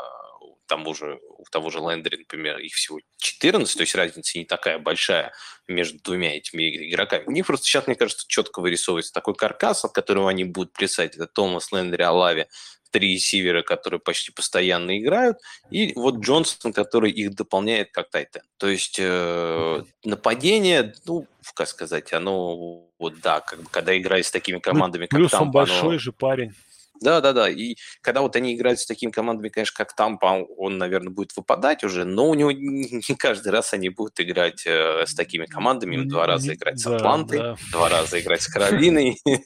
там 0.67 0.87
уже 0.87 1.19
у 1.37 1.43
того 1.51 1.69
же 1.69 1.79
Лендери, 1.79 2.17
например, 2.17 2.57
их 2.59 2.73
всего 2.75 2.99
14, 3.17 3.75
то 3.75 3.81
есть 3.81 3.93
разница 3.93 4.37
не 4.37 4.45
такая 4.45 4.79
большая 4.79 5.33
между 5.67 5.99
двумя 6.01 6.37
этими 6.37 6.89
игроками. 6.89 7.25
У 7.25 7.31
них 7.31 7.45
просто 7.45 7.65
сейчас, 7.65 7.87
мне 7.87 7.97
кажется, 7.97 8.25
четко 8.27 8.61
вырисовывается 8.61 9.11
такой 9.11 9.35
каркас, 9.35 9.83
от 9.83 9.91
которого 9.91 10.29
они 10.29 10.45
будут 10.45 10.71
плясать. 10.71 11.15
Это 11.15 11.27
Томас 11.27 11.73
Лендери, 11.73 12.03
Алави, 12.03 12.47
три 12.91 13.13
ресивера, 13.13 13.63
которые 13.63 13.99
почти 13.99 14.31
постоянно 14.31 14.99
играют, 14.99 15.37
и 15.69 15.93
вот 15.95 16.19
Джонсон, 16.19 16.73
который 16.73 17.11
их 17.11 17.35
дополняет 17.35 17.91
как 17.91 18.09
тайтен. 18.09 18.41
То 18.57 18.67
есть 18.67 18.97
э, 18.99 19.83
нападение, 20.03 20.93
ну, 21.05 21.25
как 21.55 21.67
сказать, 21.67 22.13
оно 22.13 22.85
вот 22.99 23.19
да, 23.21 23.39
как 23.39 23.63
бы, 23.63 23.69
когда 23.71 23.97
играет 23.97 24.25
с 24.25 24.31
такими 24.31 24.59
командами, 24.59 25.07
ну, 25.11 25.23
как 25.23 25.31
там, 25.31 25.51
большой 25.51 25.89
оно... 25.89 25.99
же 25.99 26.11
парень. 26.11 26.53
Да, 27.01 27.19
да, 27.19 27.33
да. 27.33 27.49
И 27.49 27.77
когда 28.01 28.21
вот 28.21 28.35
они 28.35 28.55
играют 28.55 28.79
с 28.79 28.85
такими 28.85 29.09
командами, 29.09 29.49
конечно, 29.49 29.75
как 29.75 29.95
Тампа, 29.95 30.45
он, 30.57 30.77
наверное, 30.77 31.11
будет 31.11 31.35
выпадать 31.35 31.83
уже, 31.83 32.05
но 32.05 32.29
у 32.29 32.35
него 32.35 32.51
не 32.51 33.15
каждый 33.17 33.51
раз 33.51 33.73
они 33.73 33.89
будут 33.89 34.19
играть 34.19 34.65
э, 34.67 35.05
с 35.07 35.15
такими 35.15 35.47
командами. 35.47 36.03
Два 36.03 36.27
раза 36.27 36.53
играть 36.53 36.79
с 36.79 36.85
Атлантой, 36.85 37.39
да, 37.39 37.43
да. 37.53 37.57
два 37.71 37.89
раза 37.89 38.19
играть 38.19 38.43
с 38.43 38.47
Каролиной. 38.47 39.19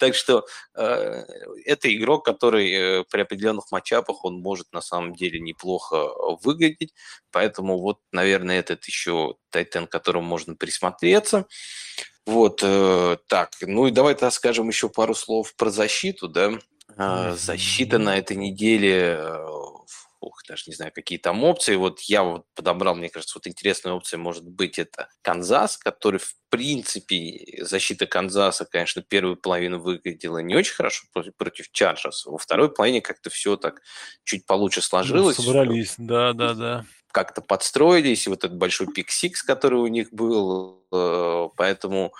Так 0.00 0.14
что 0.14 0.44
э, 0.74 1.24
это 1.64 1.94
игрок, 1.94 2.24
который 2.24 2.70
э, 2.72 3.04
при 3.10 3.20
определенных 3.20 3.70
матчапах 3.70 4.24
он 4.24 4.40
может 4.40 4.72
на 4.72 4.80
самом 4.80 5.14
деле 5.14 5.40
неплохо 5.40 6.08
выглядеть. 6.42 6.94
Поэтому 7.30 7.78
вот, 7.78 7.98
наверное, 8.12 8.58
этот 8.58 8.84
еще 8.84 9.36
tight 9.50 9.70
end, 9.70 9.86
к 9.86 9.92
которому 9.92 10.26
можно 10.26 10.54
присмотреться. 10.54 11.46
Вот, 12.26 12.58
так, 12.58 13.50
ну 13.62 13.86
и 13.86 13.90
давай-то 13.90 14.30
скажем 14.30 14.68
еще 14.68 14.88
пару 14.88 15.14
слов 15.14 15.54
про 15.56 15.70
защиту, 15.70 16.28
да. 16.28 16.58
А, 16.96 17.34
защита 17.34 17.98
на 17.98 18.16
этой 18.18 18.36
неделе, 18.36 19.16
э, 19.18 19.46
ух, 20.20 20.42
даже 20.48 20.64
не 20.66 20.74
знаю, 20.74 20.92
какие 20.92 21.18
там 21.18 21.44
опции. 21.44 21.76
Вот 21.76 22.00
я 22.00 22.22
вот 22.22 22.44
подобрал, 22.54 22.94
мне 22.94 23.08
кажется, 23.08 23.38
вот 23.38 23.46
интересная 23.46 23.92
опция 23.92 24.18
может 24.18 24.44
быть 24.44 24.78
это 24.78 25.08
Канзас, 25.22 25.76
который, 25.76 26.18
в 26.18 26.34
принципе, 26.48 27.62
защита 27.64 28.06
Канзаса, 28.06 28.64
конечно, 28.64 29.02
первую 29.02 29.36
половину 29.36 29.80
выглядела 29.80 30.38
не 30.38 30.56
очень 30.56 30.74
хорошо 30.74 31.06
против, 31.12 31.36
против 31.36 31.70
Чарджерс. 31.70 32.26
Во 32.26 32.38
второй 32.38 32.72
половине 32.72 33.00
как-то 33.00 33.30
все 33.30 33.56
так 33.56 33.80
чуть 34.24 34.46
получше 34.46 34.82
сложилось. 34.82 35.38
Ну, 35.38 35.44
собрались, 35.44 35.94
да, 35.98 36.32
да, 36.32 36.54
да. 36.54 36.84
Как-то 37.12 37.40
подстроились, 37.40 38.26
и 38.26 38.30
вот 38.30 38.44
этот 38.44 38.56
большой 38.56 38.88
пик-сикс, 38.88 39.42
который 39.42 39.78
у 39.80 39.86
них 39.86 40.12
был, 40.12 40.84
э, 40.92 41.48
поэтому 41.56 42.12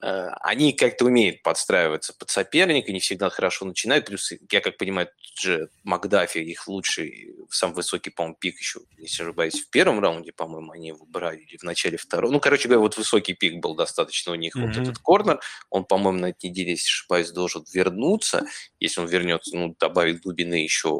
они 0.00 0.72
как-то 0.72 1.04
умеют 1.04 1.42
подстраиваться 1.42 2.14
под 2.18 2.30
соперника, 2.30 2.92
не 2.92 3.00
всегда 3.00 3.30
хорошо 3.30 3.64
начинают. 3.66 4.06
Плюс, 4.06 4.32
я 4.50 4.60
как 4.60 4.78
понимаю, 4.78 5.08
тут 5.22 5.38
же 5.38 5.68
Макдафи, 5.84 6.38
их 6.38 6.66
лучший, 6.68 7.34
самый 7.50 7.74
высокий, 7.74 8.10
по-моему, 8.10 8.36
пик 8.40 8.58
еще, 8.58 8.80
если 8.98 9.22
ошибаюсь, 9.22 9.60
в 9.60 9.68
первом 9.70 10.00
раунде, 10.00 10.32
по-моему, 10.32 10.72
они 10.72 10.88
его 10.88 11.04
брали, 11.04 11.40
или 11.40 11.56
в 11.56 11.62
начале 11.64 11.98
второго. 11.98 12.32
Ну, 12.32 12.40
короче 12.40 12.68
говоря, 12.68 12.80
вот 12.80 12.96
высокий 12.96 13.34
пик 13.34 13.60
был 13.60 13.74
достаточно 13.74 14.32
у 14.32 14.36
них. 14.36 14.56
Mm-hmm. 14.56 14.66
Вот 14.66 14.76
этот 14.76 14.98
корнер, 14.98 15.40
он, 15.68 15.84
по-моему, 15.84 16.20
на 16.20 16.26
этой 16.30 16.50
неделе, 16.50 16.70
если 16.70 16.86
ошибаюсь, 16.86 17.30
должен 17.30 17.64
вернуться. 17.72 18.46
Если 18.78 19.00
он 19.00 19.06
вернется, 19.06 19.56
ну, 19.56 19.74
добавит 19.78 20.22
глубины 20.22 20.54
еще 20.54 20.96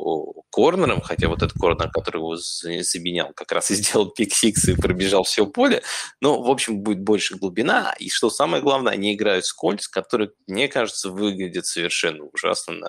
корнером, 0.51 1.01
хотя 1.01 1.29
вот 1.29 1.43
этот 1.43 1.59
корнер, 1.59 1.91
который 1.91 2.19
его 2.19 2.37
заменял, 2.37 3.33
как 3.33 3.53
раз 3.53 3.71
и 3.71 3.75
сделал 3.75 4.11
пик-сикс 4.11 4.69
и 4.69 4.77
пробежал 4.77 5.25
все 5.25 5.47
поле. 5.47 5.83
Ну, 6.21 6.43
в 6.43 6.51
общем, 6.51 6.81
будет 6.81 7.01
больше 7.01 7.37
глубина. 7.37 7.95
И 7.99 8.11
что 8.11 8.31
самое 8.31 8.63
главное, 8.63 8.90
они 8.91 9.15
играют 9.15 9.45
скольз, 9.45 9.89
который, 9.89 10.31
мне 10.47 10.69
кажется, 10.69 11.11
выглядит 11.11 11.67
совершенно 11.67 12.25
ужасно. 12.25 12.89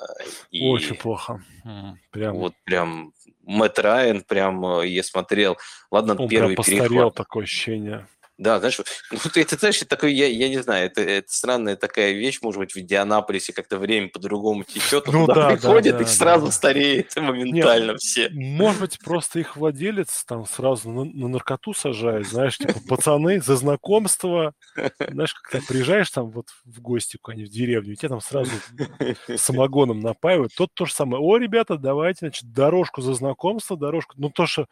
И 0.50 0.68
Очень 0.68 0.96
плохо. 0.96 1.44
Прям... 2.12 2.36
Вот 2.36 2.54
прям 2.64 3.14
Мэтт 3.44 3.80
Райан, 3.80 4.22
прям 4.22 4.66
э, 4.66 4.88
я 4.88 5.04
смотрел, 5.04 5.58
ладно, 5.90 6.16
Он 6.16 6.30
первый 6.30 6.56
прям 6.56 6.66
перехват. 6.66 7.16
такое 7.16 7.44
ощущение. 7.44 8.08
Да, 8.38 8.60
знаешь, 8.60 8.80
ну 9.12 9.18
ты, 9.32 9.44
ты 9.44 9.56
знаешь, 9.56 9.80
такой, 9.88 10.14
я, 10.14 10.28
я 10.28 10.50
не 10.50 10.62
знаю, 10.62 10.88
это, 10.88 11.02
это 11.02 11.32
странная 11.32 11.76
такая 11.76 12.14
вещь, 12.14 12.40
может 12.42 12.60
быть, 12.60 12.74
в 12.74 12.80
Индианаполисе 12.80 13.54
как-то 13.54 13.78
время 13.78 14.10
по-другому 14.10 14.64
течет, 14.64 15.06
ну, 15.08 15.28
туда 15.28 15.34
да, 15.36 15.50
приходит, 15.50 15.94
да, 15.94 16.00
да, 16.00 16.04
и 16.04 16.08
сразу 16.08 16.46
да. 16.48 16.52
стареет 16.52 17.16
моментально 17.16 17.92
Нет, 17.92 18.00
все. 18.00 18.30
Может 18.32 18.82
быть, 18.82 19.00
просто 19.00 19.40
их 19.40 19.56
владелец 19.56 20.24
там 20.26 20.46
сразу 20.46 20.90
на, 20.90 21.04
на 21.06 21.28
наркоту 21.28 21.74
сажает, 21.74 22.28
знаешь, 22.28 22.58
типа, 22.58 22.80
пацаны, 22.88 23.42
за 23.42 23.56
знакомство, 23.56 24.54
знаешь, 24.98 25.34
когда 25.36 25.66
приезжаешь 25.68 26.10
там 26.10 26.32
вот 26.32 26.48
в 26.66 26.82
гости 26.82 27.18
куда-нибудь 27.22 27.52
в 27.52 27.54
деревню, 27.54 27.94
и 27.94 27.96
тебя 27.96 28.10
там 28.10 28.22
сразу 28.22 28.52
самогоном 29.36 30.00
напаивают, 30.00 30.54
тот 30.56 30.70
то 30.74 30.86
же 30.86 30.94
самое, 30.94 31.22
о, 31.22 31.38
ребята, 31.38 31.78
давайте, 31.78 32.20
значит, 32.22 32.52
дорожку 32.52 33.02
за 33.02 33.14
знакомство, 33.14 33.78
дорожку, 33.78 34.16
ну 34.18 34.30
то, 34.30 34.48
что, 34.48 34.66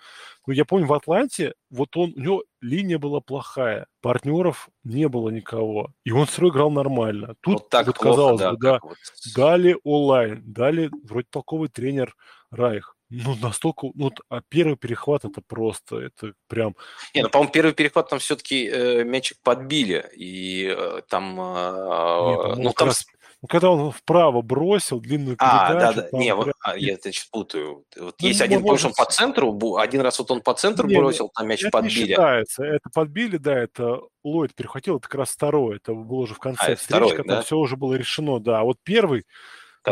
ну 0.47 0.53
я 0.53 0.66
помню, 0.66 0.88
в 0.88 0.93
Атланте, 0.93 1.53
вот 1.70 1.95
он, 1.95 2.14
у 2.16 2.20
него 2.20 2.43
линия 2.62 2.97
была 2.97 3.22
плохая, 3.22 3.88
партнеров 4.01 4.70
не 4.84 5.07
было 5.07 5.30
никого, 5.30 5.93
и 6.03 6.12
он 6.12 6.26
все 6.26 6.47
играл 6.49 6.72
нормально. 6.72 7.36
Тут, 7.41 7.53
вот, 7.53 7.70
так 7.70 7.88
вот 7.88 7.97
плохо, 7.97 8.10
казалось 8.10 8.39
да, 8.41 8.51
бы, 8.51 8.57
да, 8.60 8.80
вот. 8.82 8.97
дали 9.36 9.78
онлайн, 9.84 10.43
дали 10.45 10.89
вроде 11.03 11.28
толковый 11.30 11.70
тренер 11.70 12.16
Райх. 12.51 12.95
Ну, 13.12 13.36
настолько, 13.41 13.88
ну, 13.95 14.12
а 14.30 14.41
первый 14.49 14.78
перехват 14.78 15.26
это 15.26 15.41
просто, 15.41 15.97
это 15.97 16.34
прям... 16.47 16.76
Не, 17.16 17.24
ну, 17.24 17.30
по-моему, 17.30 17.51
первый 17.51 17.74
перехват 17.74 18.10
там 18.10 18.20
все-таки 18.20 18.70
э, 18.70 19.03
мячик 19.03 19.39
подбили, 19.41 20.07
и 20.16 20.72
э, 20.78 21.01
там, 21.10 21.39
э, 21.39 22.55
не, 22.55 22.64
ну, 22.64 22.74
там... 22.74 22.89
Раз 22.89 23.07
когда 23.47 23.71
он 23.71 23.91
вправо 23.91 24.41
бросил 24.41 24.99
длинную 24.99 25.37
передачу... 25.37 25.77
А, 25.77 25.93
да, 25.93 25.93
да, 25.93 26.09
не, 26.17 26.33
а, 26.33 26.77
я 26.77 26.97
сейчас 26.97 27.25
путаю. 27.25 27.85
Вот 27.97 28.15
ну, 28.19 28.27
есть 28.27 28.41
один, 28.41 28.61
может... 28.61 28.87
он 28.87 28.93
по 28.93 29.05
центру, 29.05 29.77
один 29.77 30.01
раз 30.01 30.19
вот 30.19 30.29
он 30.31 30.41
по 30.41 30.53
центру 30.53 30.87
не, 30.87 30.95
бросил, 30.95 31.29
там 31.33 31.47
мяч 31.47 31.61
это 31.61 31.71
подбили. 31.71 32.01
не 32.01 32.07
считается, 32.07 32.63
это 32.63 32.89
подбили, 32.93 33.37
да, 33.37 33.57
это 33.57 34.01
Ллойд 34.23 34.53
перехватил, 34.55 34.97
это 34.97 35.07
как 35.07 35.19
раз 35.19 35.29
второй, 35.29 35.77
это 35.77 35.93
было 35.93 36.19
уже 36.19 36.33
в 36.33 36.39
конце 36.39 36.73
а, 36.73 36.75
встречи, 36.75 36.83
второй, 36.83 37.15
когда 37.15 37.37
да? 37.37 37.41
все 37.43 37.55
уже 37.55 37.77
было 37.77 37.93
решено, 37.93 38.39
да, 38.39 38.59
а 38.59 38.63
вот 38.63 38.77
первый, 38.83 39.25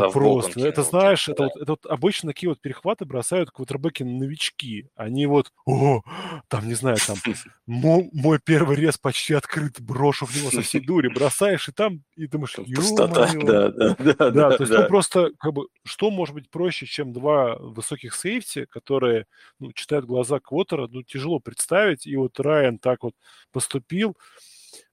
когда 0.01 0.09
просто. 0.11 0.67
Это 0.67 0.83
знаешь, 0.83 1.25
да. 1.25 1.33
это, 1.33 1.43
вот, 1.43 1.55
это 1.55 1.71
вот 1.71 1.85
обычно 1.85 2.29
такие 2.31 2.49
вот 2.49 2.61
перехваты 2.61 3.05
бросают 3.05 3.51
квотербеки 3.51 4.03
новички. 4.03 4.89
Они 4.95 5.25
вот, 5.25 5.51
о, 5.65 6.01
там, 6.47 6.67
не 6.67 6.73
знаю, 6.73 6.97
там, 7.05 7.17
мой, 7.65 8.09
мой 8.13 8.39
первый 8.39 8.75
рез 8.77 8.97
почти 8.97 9.33
открыт, 9.33 9.79
брошу 9.79 10.25
в 10.25 10.35
него 10.35 10.51
со 10.51 10.61
всей 10.61 10.81
дури, 10.81 11.07
бросаешь, 11.07 11.67
и 11.69 11.71
там, 11.71 12.03
и 12.15 12.27
думаешь, 12.27 12.55
Пустота, 12.55 13.27
да, 13.43 13.69
да, 13.69 13.95
да, 13.97 14.13
да, 14.13 14.31
да. 14.31 14.57
то 14.57 14.63
есть, 14.63 14.71
да. 14.71 14.81
ну, 14.81 14.87
просто, 14.87 15.31
как 15.37 15.53
бы, 15.53 15.67
что 15.83 16.09
может 16.09 16.35
быть 16.35 16.49
проще, 16.49 16.85
чем 16.85 17.13
два 17.13 17.55
высоких 17.57 18.15
сейфти, 18.15 18.65
которые, 18.65 19.25
ну, 19.59 19.71
читают 19.73 20.05
глаза 20.05 20.39
квотера, 20.39 20.87
ну, 20.87 21.03
тяжело 21.03 21.39
представить, 21.39 22.05
и 22.07 22.15
вот 22.15 22.39
Райан 22.39 22.79
так 22.79 23.03
вот 23.03 23.13
поступил, 23.51 24.17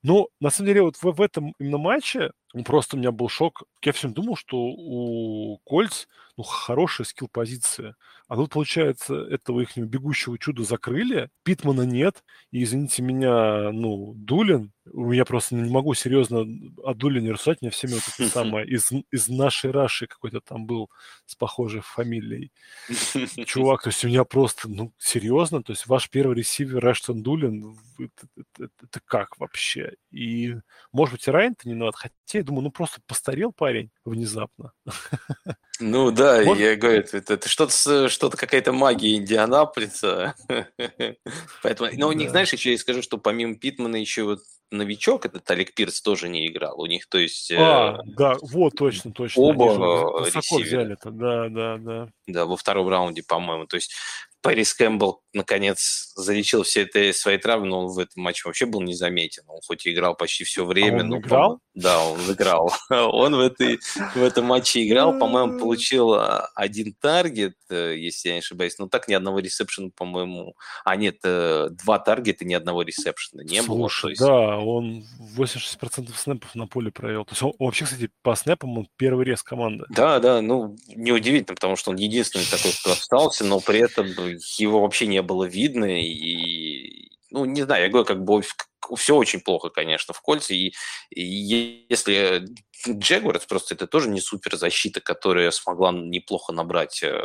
ну, 0.02 0.28
на 0.40 0.50
самом 0.50 0.68
деле, 0.68 0.82
вот 0.82 0.96
в, 0.96 1.02
в 1.02 1.20
этом 1.20 1.54
именно 1.58 1.78
матче 1.78 2.32
просто 2.62 2.96
у 2.96 2.98
меня 2.98 3.10
был 3.10 3.28
шок. 3.28 3.64
Я 3.82 3.92
всем 3.92 4.12
думал, 4.12 4.36
что 4.36 4.56
у 4.58 5.58
Кольц 5.64 6.06
ну, 6.36 6.42
хорошая 6.42 7.06
скилл-позиция. 7.06 7.96
А 8.26 8.36
тут, 8.36 8.50
получается, 8.50 9.14
этого 9.14 9.60
их 9.60 9.76
бегущего 9.76 10.38
чуда 10.38 10.64
закрыли, 10.64 11.30
Питмана 11.44 11.82
нет, 11.82 12.24
и, 12.50 12.64
извините 12.64 13.02
меня, 13.02 13.70
ну, 13.70 14.14
Дулин, 14.16 14.72
я 14.92 15.24
просто 15.24 15.54
не 15.54 15.70
могу 15.70 15.94
серьезно 15.94 16.44
о 16.82 16.94
Дулине 16.94 17.32
рассуждать, 17.32 17.62
мне 17.62 17.70
всеми 17.70 17.92
вот 17.92 18.02
это 18.18 18.28
самое, 18.32 18.66
из, 18.66 18.90
из 19.12 19.28
нашей 19.28 19.70
Раши 19.70 20.06
какой-то 20.06 20.40
там 20.40 20.66
был 20.66 20.90
с 21.26 21.36
похожей 21.36 21.82
фамилией. 21.82 22.50
Чувак, 23.46 23.82
то 23.82 23.90
есть 23.90 24.04
у 24.04 24.08
меня 24.08 24.24
просто, 24.24 24.68
ну, 24.68 24.92
серьезно, 24.98 25.62
то 25.62 25.72
есть 25.72 25.86
ваш 25.86 26.10
первый 26.10 26.36
ресивер 26.36 26.82
Раштон 26.82 27.22
Дулин, 27.22 27.76
это, 27.98 28.26
это, 28.58 28.70
это 28.82 29.00
как 29.04 29.38
вообще? 29.38 29.94
И, 30.10 30.56
может 30.92 31.14
быть, 31.14 31.28
и 31.28 31.30
Райан-то 31.30 31.68
не 31.68 31.74
надо, 31.74 31.92
хотя 31.92 32.42
думаю, 32.44 32.64
ну, 32.64 32.70
просто 32.70 33.00
постарел 33.06 33.52
парень 33.52 33.90
внезапно. 34.04 34.72
Ну 35.80 36.12
да, 36.12 36.40
вот. 36.44 36.56
я 36.56 36.76
говорю, 36.76 37.00
это, 37.00 37.34
это 37.34 37.48
что-то, 37.48 38.08
что-то 38.08 38.36
какая-то 38.36 38.72
магия 38.72 39.16
Индианаполиса. 39.16 40.36
Поэтому, 41.64 41.90
но 41.94 42.06
у 42.06 42.12
них, 42.12 42.30
знаешь, 42.30 42.52
еще 42.52 42.70
я 42.70 42.78
скажу, 42.78 43.02
что 43.02 43.18
помимо 43.18 43.56
Питмана 43.56 43.96
еще 43.96 44.22
вот 44.22 44.38
новичок, 44.70 45.26
этот 45.26 45.50
Олег 45.50 45.74
Пирс 45.74 46.00
тоже 46.00 46.28
не 46.28 46.46
играл. 46.46 46.80
У 46.80 46.86
них, 46.86 47.08
то 47.08 47.18
есть... 47.18 47.50
А, 47.50 47.96
э, 47.96 48.02
да, 48.06 48.36
вот, 48.40 48.74
точно, 48.76 49.12
точно. 49.12 49.42
Оба 49.42 50.20
высоко 50.20 50.58
взяли-то, 50.58 51.10
да, 51.10 51.48
да, 51.48 51.78
да. 51.78 52.08
Да, 52.26 52.46
во 52.46 52.56
втором 52.56 52.88
раунде, 52.88 53.22
по-моему. 53.22 53.66
То 53.66 53.76
есть 53.76 53.92
Пэрис 54.44 54.74
Кэмпбелл 54.74 55.22
наконец 55.32 56.12
залечил 56.16 56.64
все 56.64 56.82
это 56.82 57.16
свои 57.16 57.38
травмы, 57.38 57.66
но 57.66 57.86
он 57.86 57.92
в 57.92 57.98
этом 57.98 58.22
матче 58.22 58.42
вообще 58.44 58.66
был 58.66 58.82
незаметен. 58.82 59.44
Он 59.46 59.60
хоть 59.66 59.86
и 59.86 59.92
играл 59.92 60.14
почти 60.14 60.44
все 60.44 60.64
время. 60.66 60.98
А 60.98 61.04
он 61.04 61.08
но, 61.08 61.18
играл? 61.18 61.60
Да, 61.74 62.04
он 62.04 62.20
играл. 62.30 62.72
он 62.90 63.34
в, 63.34 63.40
этой, 63.40 63.80
в 64.14 64.22
этом 64.22 64.44
матче 64.44 64.86
играл, 64.86 65.18
по-моему, 65.18 65.58
получил 65.58 66.14
а, 66.14 66.48
один 66.54 66.94
таргет, 66.94 67.56
э, 67.68 67.96
если 67.96 68.28
я 68.28 68.34
не 68.34 68.38
ошибаюсь, 68.38 68.78
но 68.78 68.88
так 68.88 69.08
ни 69.08 69.14
одного 69.14 69.40
ресепшена, 69.40 69.90
по-моему... 69.96 70.54
А 70.84 70.94
нет, 70.94 71.18
э, 71.24 71.70
два 71.70 71.98
таргета, 71.98 72.44
ни 72.44 72.54
одного 72.54 72.82
ресепшена 72.82 73.42
не 73.42 73.60
Слушай, 73.60 74.02
было. 74.02 74.10
Есть... 74.10 74.20
да, 74.20 74.58
он 74.58 75.04
86% 75.36 76.14
снэпов 76.16 76.54
на 76.54 76.68
поле 76.68 76.92
провел. 76.92 77.24
То 77.24 77.32
есть 77.32 77.42
он 77.42 77.54
вообще, 77.58 77.86
кстати, 77.86 78.08
по 78.22 78.36
снэпам 78.36 78.78
он 78.78 78.88
первый 78.96 79.24
рез 79.24 79.42
команды. 79.42 79.84
Да, 79.90 80.20
да, 80.20 80.40
ну, 80.40 80.76
неудивительно, 80.94 81.56
потому 81.56 81.74
что 81.74 81.90
он 81.90 81.96
единственный 81.96 82.46
такой, 82.46 82.70
кто 82.72 82.92
остался, 82.92 83.44
но 83.44 83.58
при 83.58 83.80
этом 83.80 84.06
его 84.58 84.80
вообще 84.80 85.08
не 85.08 85.22
было 85.22 85.44
видно, 85.44 85.86
и, 85.86 87.10
ну, 87.30 87.44
не 87.46 87.62
знаю, 87.62 87.82
я 87.82 87.88
говорю, 87.88 88.06
как 88.06 88.22
бы 88.22 88.42
все 88.96 89.16
очень 89.16 89.40
плохо, 89.40 89.70
конечно, 89.70 90.14
в 90.14 90.20
кольце, 90.20 90.54
и, 90.54 90.74
и 91.10 91.86
если 91.88 92.46
Джегуарс 92.88 93.46
просто 93.46 93.74
это 93.74 93.86
тоже 93.86 94.08
не 94.08 94.20
супер 94.20 94.56
защита, 94.56 95.00
которая 95.00 95.50
смогла 95.50 95.92
неплохо 95.92 96.52
набрать 96.52 97.02
э, 97.02 97.18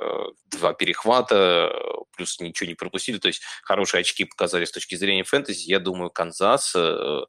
два 0.46 0.74
перехвата, 0.74 1.72
плюс 2.16 2.40
ничего 2.40 2.68
не 2.68 2.76
пропустили, 2.76 3.18
то 3.18 3.28
есть 3.28 3.42
хорошие 3.64 4.02
очки 4.02 4.26
показали 4.26 4.66
с 4.66 4.72
точки 4.72 4.96
зрения 4.96 5.24
фэнтези, 5.24 5.70
я 5.70 5.80
думаю, 5.80 6.10
Канзас 6.10 6.74
э, 6.76 7.22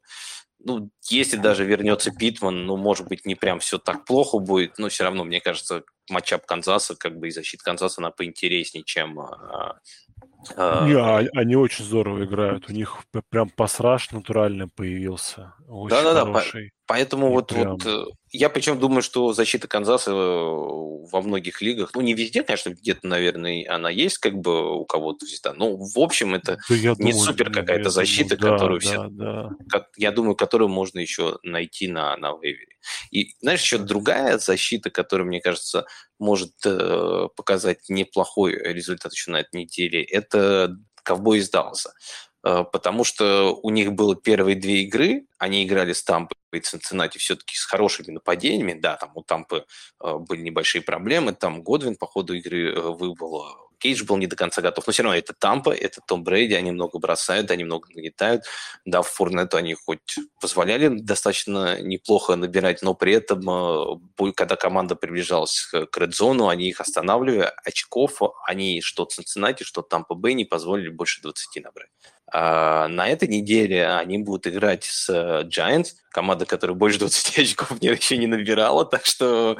ну, 0.63 0.91
если 1.09 1.37
даже 1.37 1.65
вернется 1.65 2.11
Питман, 2.11 2.65
ну, 2.65 2.77
может 2.77 3.07
быть, 3.07 3.25
не 3.25 3.35
прям 3.35 3.59
все 3.59 3.77
так 3.79 4.05
плохо 4.05 4.37
будет, 4.39 4.77
но 4.77 4.89
все 4.89 5.03
равно, 5.03 5.23
мне 5.23 5.41
кажется, 5.41 5.83
матчап 6.09 6.45
Канзаса, 6.45 6.95
как 6.95 7.17
бы 7.17 7.27
и 7.27 7.31
защита 7.31 7.63
Канзаса, 7.63 8.01
она 8.01 8.11
поинтереснее, 8.11 8.83
чем 8.83 9.19
а, 9.19 9.79
Не, 10.57 10.93
а, 10.93 11.23
они 11.35 11.55
очень 11.55 11.85
здорово 11.85 12.25
играют. 12.25 12.69
У 12.69 12.73
них 12.73 13.03
прям 13.29 13.49
пассаж 13.49 14.11
натурально 14.11 14.67
появился. 14.67 15.53
Да-да-да, 15.67 16.25
по, 16.25 16.43
поэтому 16.91 17.31
вот, 17.31 17.47
прям... 17.47 17.71
вот 17.71 17.85
э, 17.85 18.03
я 18.31 18.49
причем 18.49 18.77
думаю, 18.77 19.01
что 19.01 19.31
защита 19.31 19.65
Канзаса 19.65 20.11
э, 20.11 20.13
во 20.13 21.21
многих 21.21 21.61
лигах, 21.61 21.91
ну 21.95 22.01
не 22.01 22.13
везде, 22.13 22.43
конечно, 22.43 22.71
где-то, 22.71 23.07
наверное, 23.07 23.65
она 23.73 23.89
есть 23.89 24.17
как 24.17 24.33
бы 24.33 24.77
у 24.77 24.83
кого-то 24.83 25.25
взята, 25.25 25.53
но 25.53 25.77
в 25.77 25.97
общем 25.97 26.35
это 26.35 26.57
да 26.67 26.75
не 26.75 26.93
думаю, 26.93 27.13
супер 27.13 27.49
какая-то 27.49 27.89
защита, 27.89 28.35
думаю, 28.35 28.53
которую 28.53 28.81
да, 28.81 28.85
все, 28.85 29.07
да, 29.09 29.49
да. 29.71 29.87
я 29.95 30.11
думаю, 30.11 30.35
которую 30.35 30.67
можно 30.67 30.99
еще 30.99 31.39
найти 31.43 31.87
на, 31.87 32.17
на 32.17 32.33
вейвере. 32.33 32.75
И 33.09 33.35
знаешь, 33.39 33.61
еще 33.61 33.77
другая 33.77 34.37
защита, 34.37 34.89
которая, 34.89 35.25
мне 35.25 35.39
кажется, 35.39 35.85
может 36.19 36.51
э, 36.65 37.27
показать 37.37 37.87
неплохой 37.87 38.51
результат 38.51 39.13
еще 39.13 39.31
на 39.31 39.37
этой 39.37 39.61
неделе, 39.61 40.03
это 40.03 40.75
ковбой 41.03 41.37
из 41.37 41.49
Далласа. 41.49 41.93
Э, 42.43 42.63
потому 42.71 43.03
что 43.03 43.53
у 43.61 43.69
них 43.69 43.93
было 43.93 44.15
первые 44.15 44.55
две 44.55 44.83
игры, 44.83 45.25
они 45.37 45.63
играли 45.63 45.93
с 45.93 46.03
Тампой 46.03 46.37
и 46.51 46.59
Цинциннати 46.59 47.17
все-таки 47.17 47.55
с 47.55 47.65
хорошими 47.65 48.11
нападениями, 48.11 48.73
да, 48.79 48.95
там 48.97 49.11
у 49.15 49.23
Тампы 49.23 49.65
э, 50.03 50.17
были 50.17 50.41
небольшие 50.41 50.81
проблемы, 50.81 51.33
там 51.33 51.63
Годвин 51.63 51.95
по 51.95 52.07
ходу 52.07 52.33
игры 52.33 52.73
э, 52.73 52.79
выбыл, 52.79 53.45
Кейдж 53.77 54.03
был 54.03 54.17
не 54.17 54.27
до 54.27 54.35
конца 54.35 54.61
готов, 54.61 54.85
но 54.85 54.93
все 54.93 55.03
равно 55.03 55.17
это 55.17 55.33
Тампа, 55.33 55.71
это 55.71 56.01
Том 56.05 56.23
Брейди, 56.23 56.53
они 56.53 56.71
много 56.71 56.99
бросают, 56.99 57.49
они 57.49 57.63
много 57.63 57.87
нагнетают. 57.89 58.43
Да, 58.85 59.01
в 59.01 59.07
Форнету 59.07 59.57
они 59.57 59.73
хоть 59.73 60.19
позволяли 60.39 60.99
достаточно 60.99 61.81
неплохо 61.81 62.35
набирать, 62.35 62.83
но 62.83 62.93
при 62.93 63.13
этом, 63.13 64.03
когда 64.35 64.55
команда 64.55 64.95
приближалась 64.95 65.67
к 65.71 65.97
редзону, 65.97 66.47
они 66.47 66.69
их 66.69 66.79
останавливали, 66.79 67.51
очков 67.65 68.21
они 68.45 68.81
что 68.81 69.05
Цинциннати, 69.05 69.63
что 69.63 69.81
Тампа 69.81 70.13
Бэй 70.13 70.35
не 70.35 70.45
позволили 70.45 70.89
больше 70.89 71.23
20 71.23 71.63
набрать. 71.63 71.89
А 72.33 72.87
на 72.87 73.09
этой 73.09 73.27
неделе 73.27 73.87
они 73.87 74.17
будут 74.17 74.47
играть 74.47 74.85
с 74.85 75.09
э, 75.09 75.43
Giants, 75.43 75.95
команда, 76.11 76.45
которая 76.45 76.77
больше 76.77 76.99
20 76.99 77.39
очков 77.39 77.81
еще 77.81 78.17
не 78.17 78.27
набирала, 78.27 78.85
так 78.85 79.05
что 79.05 79.57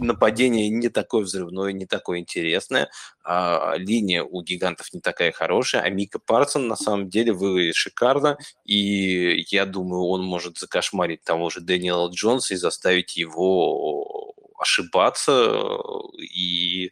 нападение 0.00 0.68
не 0.70 0.88
такое 0.88 1.22
взрывное, 1.22 1.72
не 1.72 1.86
такое 1.86 2.18
интересное. 2.18 2.90
А 3.22 3.74
линия 3.76 4.24
у 4.24 4.42
гигантов 4.42 4.92
не 4.92 5.00
такая 5.00 5.30
хорошая, 5.30 5.82
а 5.82 5.90
Мика 5.90 6.18
Парсон 6.18 6.66
на 6.66 6.76
самом 6.76 7.08
деле 7.08 7.32
выглядит 7.32 7.76
шикарно, 7.76 8.38
и 8.64 9.44
я 9.50 9.64
думаю, 9.64 10.02
он 10.02 10.24
может 10.24 10.58
закошмарить 10.58 11.22
того 11.22 11.48
же 11.48 11.60
Дэниела 11.60 12.10
Джонса 12.10 12.54
и 12.54 12.56
заставить 12.56 13.16
его 13.16 14.34
ошибаться 14.58 15.52
и 16.18 16.90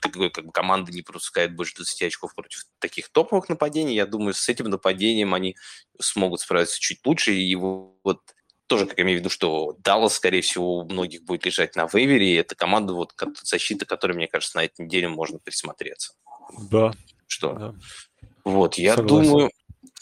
как 0.00 0.16
бы 0.16 0.30
команда 0.30 0.92
не 0.92 1.02
пропускает 1.02 1.54
больше 1.54 1.76
20 1.76 2.02
очков 2.02 2.34
против 2.34 2.64
таких 2.78 3.08
топовых 3.08 3.48
нападений. 3.48 3.94
Я 3.94 4.06
думаю, 4.06 4.34
с 4.34 4.48
этим 4.48 4.66
нападением 4.66 5.34
они 5.34 5.56
смогут 6.00 6.40
справиться 6.40 6.78
чуть 6.80 7.04
лучше. 7.04 7.34
И 7.34 7.54
вот 7.54 8.20
тоже, 8.66 8.86
как 8.86 8.98
я 8.98 9.04
имею 9.04 9.18
в 9.18 9.20
виду, 9.20 9.30
что 9.30 9.76
Даллас, 9.78 10.14
скорее 10.14 10.42
всего, 10.42 10.78
у 10.78 10.84
многих 10.84 11.24
будет 11.24 11.46
лежать 11.46 11.74
на 11.74 11.88
вейвере, 11.92 12.34
и 12.34 12.36
это 12.36 12.54
команда, 12.54 12.92
вот, 12.92 13.14
защита, 13.42 13.86
которой, 13.86 14.12
мне 14.12 14.28
кажется, 14.28 14.58
на 14.58 14.64
этой 14.64 14.84
неделе 14.84 15.08
можно 15.08 15.38
присмотреться. 15.38 16.12
Да. 16.70 16.92
Что? 17.26 17.52
Да. 17.54 17.74
Вот, 18.44 18.74
я 18.74 18.94
Согласен. 18.94 19.30
думаю, 19.30 19.50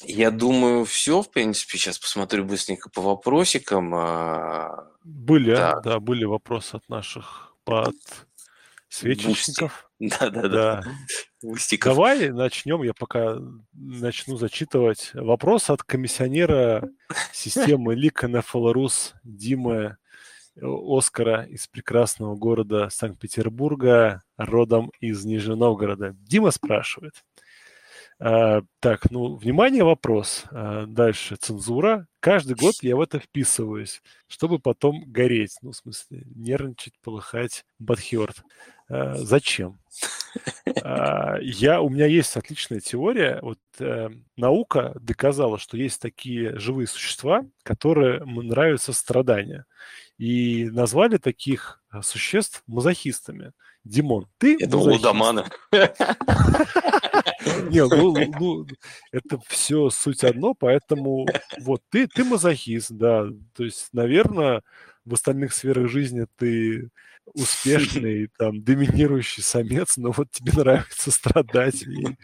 я 0.03 0.31
думаю, 0.31 0.85
все, 0.85 1.23
в 1.23 1.31
принципе. 1.31 1.79
Сейчас 1.79 1.99
посмотрю 1.99 2.45
быстренько 2.45 2.91
по 2.91 3.01
вопросикам. 3.01 3.95
А, 3.95 4.91
были, 5.05 5.55
да, 5.55 5.81
да 5.81 6.01
были 6.01 6.25
вопросы 6.25 6.75
от 6.75 6.89
наших 6.89 7.55
под 7.65 7.95
свечечников. 8.89 9.83
Да, 9.99 10.29
да, 10.29 10.49
да. 10.49 10.83
Давай 11.83 12.29
начнем. 12.29 12.83
Я 12.83 12.93
пока 12.93 13.39
начну 13.73 14.37
зачитывать 14.37 15.13
вопрос 15.15 15.71
от 15.71 15.85
комиссионера 15.85 16.87
системы 17.33 17.95
Лик 17.95 18.23
NFL 18.23 18.73
Рус 18.73 19.15
Димы 19.25 19.97
Оскара 20.61 21.45
из 21.45 21.67
прекрасного 21.67 22.35
города 22.37 22.89
Санкт-Петербурга, 22.91 24.23
родом 24.37 24.91
из 25.01 25.25
Нижнего 25.25 25.57
Новгорода. 25.57 26.15
Дима 26.19 26.51
спрашивает. 26.51 27.25
А, 28.19 28.63
так, 28.81 29.11
ну, 29.11 29.37
внимание, 29.37 29.85
вопрос. 29.85 30.45
А, 30.51 30.87
дальше, 30.87 31.37
цензура. 31.37 32.07
Каждый 32.21 32.57
год 32.57 32.77
я 32.81 32.97
в 32.97 33.01
это 33.01 33.19
вписываюсь, 33.19 34.01
чтобы 34.27 34.59
потом 34.59 35.05
гореть. 35.07 35.59
Ну, 35.61 35.73
в 35.73 35.77
смысле, 35.77 36.23
нервничать, 36.35 36.95
полыхать, 37.03 37.65
бадхерт. 37.79 38.43
А, 38.89 39.15
зачем? 39.17 39.79
А, 40.83 41.39
я, 41.41 41.81
у 41.81 41.89
меня 41.89 42.07
есть 42.07 42.37
отличная 42.37 42.81
теория. 42.81 43.39
Вот 43.43 43.59
э, 43.79 44.11
наука 44.37 44.93
доказала, 45.01 45.59
что 45.59 45.77
есть 45.77 46.01
такие 46.01 46.59
живые 46.59 46.87
существа, 46.87 47.45
которые 47.63 48.25
нравятся 48.25 48.93
страдания. 48.93 49.65
И 50.19 50.69
назвали 50.71 51.17
таких 51.17 51.83
существ 52.03 52.63
мазохистами. 52.67 53.53
Димон, 53.85 54.27
ты 54.39 54.57
Это 54.61 54.77
Лудомана. 54.77 55.49
Не, 57.71 57.87
ну, 57.87 58.17
ну, 58.39 58.67
это 59.13 59.39
все 59.47 59.91
суть 59.91 60.25
одно, 60.25 60.55
поэтому 60.55 61.27
вот 61.61 61.83
ты, 61.91 62.09
ты 62.09 62.25
мазохист, 62.25 62.91
да. 62.91 63.27
То 63.55 63.65
есть, 63.65 63.91
наверное, 63.93 64.63
в 65.05 65.15
остальных 65.15 65.55
сферах 65.55 65.89
жизни 65.89 66.27
ты 66.37 66.91
успешный, 67.35 68.29
там, 68.39 68.63
доминирующий 68.63 69.43
самец, 69.43 69.97
но 69.97 70.11
вот 70.13 70.31
тебе 70.31 70.53
нравится 70.53 71.11
страдать, 71.11 71.83
и, 71.83 72.17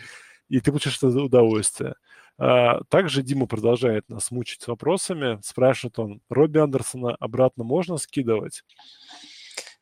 и 0.48 0.61
ты 0.61 0.70
получаешь 0.70 0.96
это 0.96 1.09
удовольствие. 1.09 1.94
А, 2.38 2.82
также 2.88 3.22
Дима 3.22 3.46
продолжает 3.46 4.09
нас 4.09 4.30
мучить 4.30 4.66
вопросами. 4.66 5.38
Спрашивает 5.42 5.98
он, 5.98 6.20
Робби 6.28 6.59
Андерсона 6.59 7.14
обратно 7.16 7.64
можно 7.64 7.98
скидывать? 7.98 8.64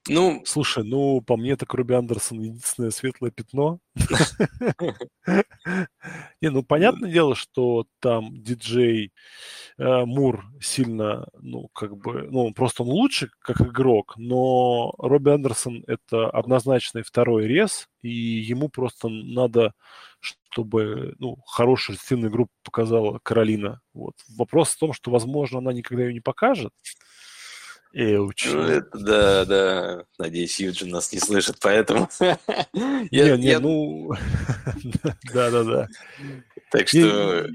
Ну, 0.09 0.43
слушай, 0.47 0.83
ну, 0.83 1.21
по 1.21 1.37
мне 1.37 1.57
так 1.57 1.75
Руби 1.75 1.95
Андерсон 1.95 2.41
единственное 2.41 2.91
светлое 2.91 3.31
пятно. 3.31 3.81
Не, 6.41 6.51
ну, 6.51 6.63
понятное 6.63 7.13
дело, 7.13 7.35
что 7.35 7.85
там 8.01 8.43
диджей 8.43 9.13
э, 9.79 10.05
Мур 10.07 10.47
сильно, 10.61 11.29
ну, 11.39 11.69
как 11.75 11.99
бы, 11.99 12.29
ну, 12.31 12.53
просто 12.55 12.83
он 12.83 12.89
лучше 12.89 13.31
как 13.41 13.61
игрок, 13.61 14.15
но 14.17 14.95
Робби 14.99 15.31
Андерсон 15.31 15.85
это 15.87 16.31
однозначный 16.31 17.03
второй 17.03 17.47
рез, 17.47 17.89
и 18.01 18.09
ему 18.09 18.71
просто 18.71 19.09
надо, 19.09 19.75
чтобы, 20.19 21.15
ну, 21.19 21.37
хорошую 21.47 21.99
сильную 21.99 22.31
группу 22.31 22.53
показала 22.63 23.21
Каролина. 23.23 23.81
Вот. 23.93 24.15
Вопрос 24.37 24.71
в 24.71 24.79
том, 24.79 24.93
что, 24.95 25.11
возможно, 25.11 25.59
она 25.59 25.75
никогда 25.75 26.05
ее 26.05 26.15
не 26.15 26.21
покажет, 26.21 26.73
Эуч. 27.93 28.47
Ну, 28.47 28.63
это, 28.63 28.99
да, 28.99 29.45
да. 29.45 30.05
Надеюсь, 30.19 30.61
Юджин 30.61 30.91
нас 30.91 31.13
не 31.13 31.19
слышит, 31.19 31.57
поэтому... 31.61 32.09
Не, 32.73 33.37
не, 33.37 33.59
ну... 33.59 34.13
Да-да-да. 35.35 35.89
Так 36.71 36.89
что... 36.89 37.47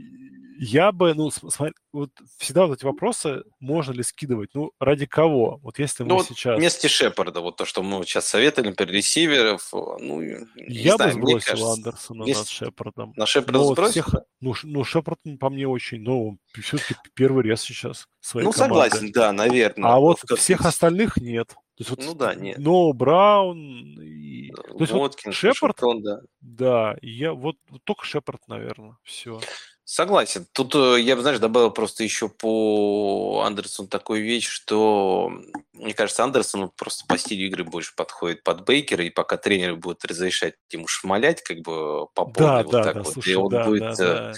Я 0.57 0.91
бы, 0.91 1.13
ну, 1.13 1.31
смотри, 1.31 1.73
вот 1.91 2.11
всегда 2.37 2.65
вот 2.65 2.77
эти 2.77 2.85
вопросы 2.85 3.43
можно 3.59 3.91
ли 3.91 4.03
скидывать, 4.03 4.51
ну, 4.53 4.71
ради 4.79 5.05
кого? 5.05 5.59
Вот 5.61 5.79
если 5.79 6.03
мы 6.03 6.09
ну, 6.09 6.23
сейчас... 6.23 6.57
вместе 6.57 6.87
Шепарда, 6.87 7.41
вот 7.41 7.57
то, 7.57 7.65
что 7.65 7.83
мы 7.83 8.03
сейчас 8.05 8.27
советовали, 8.27 8.69
например, 8.69 8.93
ресиверов, 8.93 9.69
ну, 9.73 10.21
Я 10.55 10.95
знаю, 10.95 11.15
бы 11.15 11.21
сбросил 11.21 11.47
кажется, 11.47 11.73
Андерсона 11.73 12.23
вместе... 12.23 12.41
над 12.41 12.49
Шепардом. 12.49 13.13
На 13.15 13.25
Шепарда 13.25 13.59
Но 13.59 13.73
сбросил? 13.73 13.91
Всех... 13.91 14.15
Ну, 14.41 14.53
ну, 14.63 14.83
Шепард 14.83 15.19
по 15.39 15.49
мне 15.49 15.67
очень, 15.67 16.01
ну, 16.01 16.37
все-таки 16.61 16.95
первый 17.13 17.43
рез 17.43 17.61
сейчас 17.61 18.07
своей 18.19 18.45
Ну, 18.45 18.51
команды. 18.51 18.75
согласен, 18.75 19.11
да, 19.11 19.31
наверное. 19.31 19.91
А 19.91 19.99
вот 19.99 20.19
всех 20.37 20.65
остальных 20.65 21.17
нет. 21.17 21.55
То 21.75 21.81
есть 21.81 21.89
вот 21.89 22.05
ну 22.05 22.15
да, 22.15 22.33
нет. 22.35 22.57
Но 22.57 22.93
Браун 22.93 23.99
и... 24.01 24.49
То 24.51 24.77
есть 24.79 24.93
Воткин, 24.93 25.31
вот 25.31 25.35
Шепард, 25.35 25.77
да. 26.01 26.21
Да, 26.39 26.95
я 27.01 27.33
вот, 27.33 27.57
вот 27.69 27.83
только 27.83 28.05
Шепард, 28.05 28.47
наверное, 28.47 28.97
все. 29.03 29.41
Согласен. 29.87 30.47
Тут 30.51 30.73
э, 30.73 30.99
я 30.99 31.15
бы, 31.15 31.21
знаешь, 31.21 31.37
добавил 31.37 31.69
просто 31.69 32.03
еще 32.03 32.27
по 32.27 33.43
Андерсону 33.45 33.87
такую 33.87 34.23
вещь, 34.23 34.47
что, 34.47 35.31
мне 35.73 35.93
кажется, 35.93 36.23
Андерсон 36.23 36.71
просто 36.75 37.05
по 37.05 37.19
стилю 37.19 37.45
игры 37.45 37.63
больше 37.63 37.93
подходит 37.95 38.43
под 38.43 38.65
Бейкера, 38.65 39.03
и 39.03 39.11
пока 39.11 39.37
тренер 39.37 39.75
будет 39.75 40.03
разрешать 40.03 40.55
ему 40.71 40.87
шмалять, 40.87 41.43
как 41.43 41.57
бы 41.59 42.07
по 42.15 42.25
полной 42.25 42.33
да, 42.33 42.63
вот 42.63 42.71
да, 42.71 42.83
так 42.83 42.95
да, 42.95 43.03
вот, 43.03 43.13
слушай, 43.13 43.33
и 43.33 43.35
он 43.35 43.49
да, 43.49 43.63
будет, 43.63 43.81
да, 43.81 43.95
да. 43.95 44.33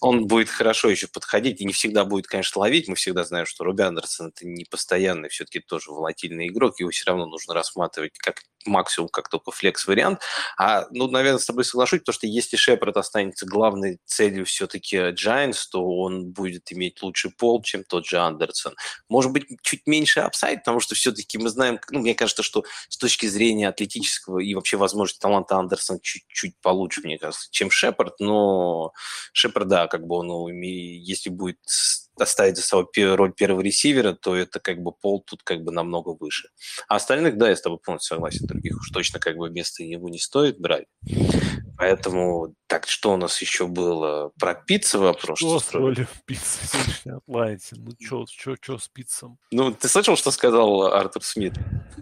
он 0.00 0.28
будет 0.28 0.48
хорошо 0.48 0.88
еще 0.88 1.08
подходить, 1.08 1.60
и 1.60 1.64
не 1.64 1.72
всегда 1.72 2.04
будет, 2.04 2.28
конечно, 2.28 2.60
ловить. 2.60 2.86
Мы 2.86 2.94
всегда 2.94 3.24
знаем, 3.24 3.46
что 3.46 3.64
Руби 3.64 3.82
Андерсон 3.82 4.28
это 4.28 4.46
не 4.46 4.64
постоянный, 4.64 5.30
все-таки 5.30 5.58
тоже 5.58 5.90
волатильный 5.90 6.46
игрок, 6.46 6.78
его 6.78 6.90
все 6.90 7.06
равно 7.06 7.26
нужно 7.26 7.54
рассматривать 7.54 8.16
как 8.18 8.42
максимум, 8.66 9.08
как 9.08 9.28
только 9.28 9.50
флекс-вариант. 9.50 10.20
А, 10.58 10.86
ну, 10.90 11.08
наверное, 11.08 11.38
с 11.38 11.46
тобой 11.46 11.64
соглашусь, 11.64 12.00
потому 12.00 12.14
что 12.14 12.26
если 12.26 12.56
Шепард 12.56 12.96
останется 12.96 13.46
главной 13.46 13.98
целью 14.04 14.44
все-таки 14.44 14.96
Giants, 14.96 15.60
то 15.70 15.84
он 15.84 16.30
будет 16.32 16.72
иметь 16.72 17.02
лучший 17.02 17.30
пол, 17.30 17.62
чем 17.62 17.84
тот 17.84 18.06
же 18.06 18.18
Андерсон. 18.18 18.74
Может 19.08 19.32
быть, 19.32 19.46
чуть 19.62 19.86
меньше 19.86 20.20
апсайд, 20.20 20.60
потому 20.60 20.80
что 20.80 20.94
все-таки 20.94 21.38
мы 21.38 21.48
знаем, 21.48 21.80
ну, 21.90 22.00
мне 22.00 22.14
кажется, 22.14 22.42
что 22.42 22.64
с 22.88 22.96
точки 22.96 23.26
зрения 23.26 23.68
атлетического 23.68 24.38
и 24.38 24.54
вообще 24.54 24.76
возможности 24.76 25.20
таланта 25.20 25.56
Андерсон 25.56 26.00
чуть-чуть 26.00 26.56
получше, 26.60 27.00
мне 27.04 27.18
кажется, 27.18 27.48
чем 27.50 27.70
Шепард, 27.70 28.18
но 28.20 28.92
Шепард, 29.32 29.68
да, 29.68 29.86
как 29.86 30.06
бы 30.06 30.16
он, 30.16 30.26
ну, 30.28 30.48
если 30.48 31.30
будет 31.30 31.58
оставить 32.18 32.56
за 32.56 32.62
собой 32.62 32.86
роль 33.14 33.32
первого 33.32 33.60
ресивера, 33.60 34.12
то 34.12 34.36
это 34.36 34.60
как 34.60 34.82
бы 34.82 34.92
пол 34.92 35.22
тут 35.26 35.42
как 35.42 35.62
бы 35.62 35.72
намного 35.72 36.16
выше. 36.18 36.48
А 36.88 36.96
остальных, 36.96 37.36
да, 37.36 37.48
я 37.48 37.56
с 37.56 37.62
тобой 37.62 37.78
полностью 37.78 38.16
согласен, 38.16 38.46
других 38.46 38.76
уж 38.76 38.90
точно 38.90 39.18
как 39.18 39.36
бы 39.36 39.48
вместо 39.48 39.82
него 39.84 40.08
не 40.08 40.18
стоит 40.18 40.58
брать. 40.60 40.86
Поэтому, 41.82 42.54
так, 42.68 42.86
что 42.86 43.12
у 43.12 43.16
нас 43.16 43.42
еще 43.42 43.66
было? 43.66 44.30
Про 44.38 44.54
пиццу 44.54 45.00
вопрос? 45.00 45.36
Что, 45.36 45.58
что 45.58 45.58
строили 45.58 46.04
в 46.12 46.24
пицце 46.24 46.60
в 47.04 47.16
Атланте? 47.16 47.74
Ну, 47.76 47.90
что, 47.98 48.24
что, 48.30 48.54
что 48.60 48.78
с 48.78 48.86
пиццем? 48.86 49.36
Ну, 49.50 49.72
ты 49.72 49.88
слышал, 49.88 50.14
что 50.14 50.30
сказал 50.30 50.84
Артур 50.84 51.24
Смит 51.24 51.54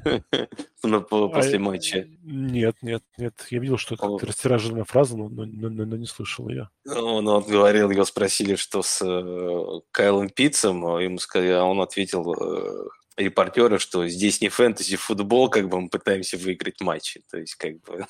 после 0.83 1.57
а, 1.57 1.61
матча? 1.61 2.07
Нет, 2.23 2.77
нет, 2.83 3.03
нет. 3.17 3.35
Я 3.49 3.59
видел, 3.59 3.79
что 3.79 3.95
это 3.95 4.27
растираженная 4.27 4.85
фраза, 4.85 5.17
но, 5.17 5.31
но, 5.31 5.97
не 5.97 6.07
слышал 6.07 6.51
ее. 6.51 6.69
Он, 6.87 7.27
он 7.27 7.43
говорил, 7.45 7.89
его 7.89 8.05
спросили, 8.05 8.57
что 8.57 8.83
с 8.83 9.01
э, 9.03 9.81
Кайлом 9.93 10.29
Питцем, 10.29 10.85
а 10.85 11.01
ему 11.01 11.17
сказали, 11.17 11.53
а 11.53 11.65
он 11.65 11.81
ответил, 11.81 12.35
э, 12.35 12.89
репортеры, 13.21 13.79
что 13.79 14.07
здесь 14.09 14.41
не 14.41 14.49
фэнтези 14.49 14.97
футбол, 14.97 15.49
как 15.49 15.69
бы 15.69 15.81
мы 15.81 15.89
пытаемся 15.89 16.37
выиграть 16.37 16.81
матчи. 16.81 17.23
То 17.31 17.39
есть, 17.39 17.55
как 17.55 17.81
бы... 17.83 18.07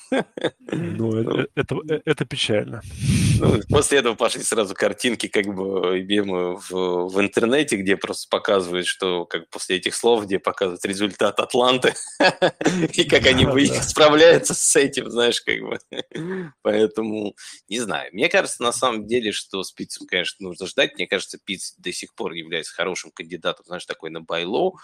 Ну, 0.71 1.15
э, 1.17 1.23
ну. 1.23 1.47
это, 1.55 1.75
это, 1.87 2.01
это 2.05 2.25
печально. 2.25 2.81
Ну, 3.41 3.59
после 3.69 3.97
этого 3.97 4.13
пошли 4.13 4.43
сразу 4.43 4.75
картинки, 4.75 5.27
как 5.27 5.47
бы, 5.47 5.99
в, 5.99 7.07
в 7.07 7.19
интернете, 7.19 7.75
где 7.77 7.97
просто 7.97 8.27
показывают, 8.29 8.85
что 8.85 9.25
как 9.25 9.49
после 9.49 9.77
этих 9.77 9.95
слов, 9.95 10.25
где 10.25 10.37
показывают 10.37 10.85
результат 10.85 11.39
Атланты, 11.39 11.95
и 12.93 13.03
как 13.03 13.25
они 13.25 13.65
справляются 13.81 14.53
с 14.53 14.75
этим, 14.75 15.09
знаешь, 15.09 15.41
как 15.41 15.59
бы. 15.59 15.79
Поэтому, 16.61 17.35
не 17.67 17.79
знаю. 17.79 18.11
Мне 18.13 18.29
кажется, 18.29 18.61
на 18.61 18.71
самом 18.71 19.07
деле, 19.07 19.31
что 19.31 19.63
с 19.63 19.71
Питцем, 19.71 20.05
конечно, 20.05 20.47
нужно 20.47 20.67
ждать. 20.67 20.93
Мне 20.95 21.07
кажется, 21.07 21.39
Питц 21.43 21.73
до 21.79 21.91
сих 21.91 22.13
пор 22.13 22.33
является 22.33 22.73
хорошим 22.73 23.09
кандидатом, 23.09 23.65
знаешь, 23.65 23.85
такой 23.85 24.11
на 24.11 24.21
байлоу, 24.21 24.77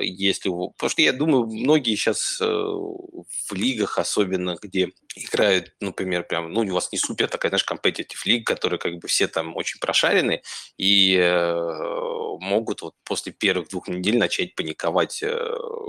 если... 0.00 0.48
Потому 0.48 0.90
что 0.90 1.02
я 1.02 1.12
думаю, 1.12 1.46
многие 1.46 1.94
сейчас 1.94 2.40
э, 2.40 2.44
в 2.44 3.52
лигах, 3.52 3.98
особенно 3.98 4.56
где 4.60 4.90
играют, 5.14 5.72
например, 5.80 6.24
прям, 6.24 6.52
ну, 6.52 6.62
у 6.62 6.74
вас 6.74 6.90
не 6.92 6.98
супер 6.98 7.28
такая, 7.28 7.50
знаешь, 7.50 7.64
competitive 7.92 8.26
league, 8.26 8.44
которая 8.44 8.78
как 8.78 8.98
бы 8.98 9.08
все 9.08 9.28
там 9.28 9.56
очень 9.56 9.80
прошарены 9.80 10.42
и 10.76 11.16
э, 11.16 11.54
могут 12.40 12.82
вот 12.82 12.94
после 13.04 13.32
первых 13.32 13.68
двух 13.68 13.88
недель 13.88 14.18
начать 14.18 14.54
паниковать, 14.54 15.22
э, 15.22 15.34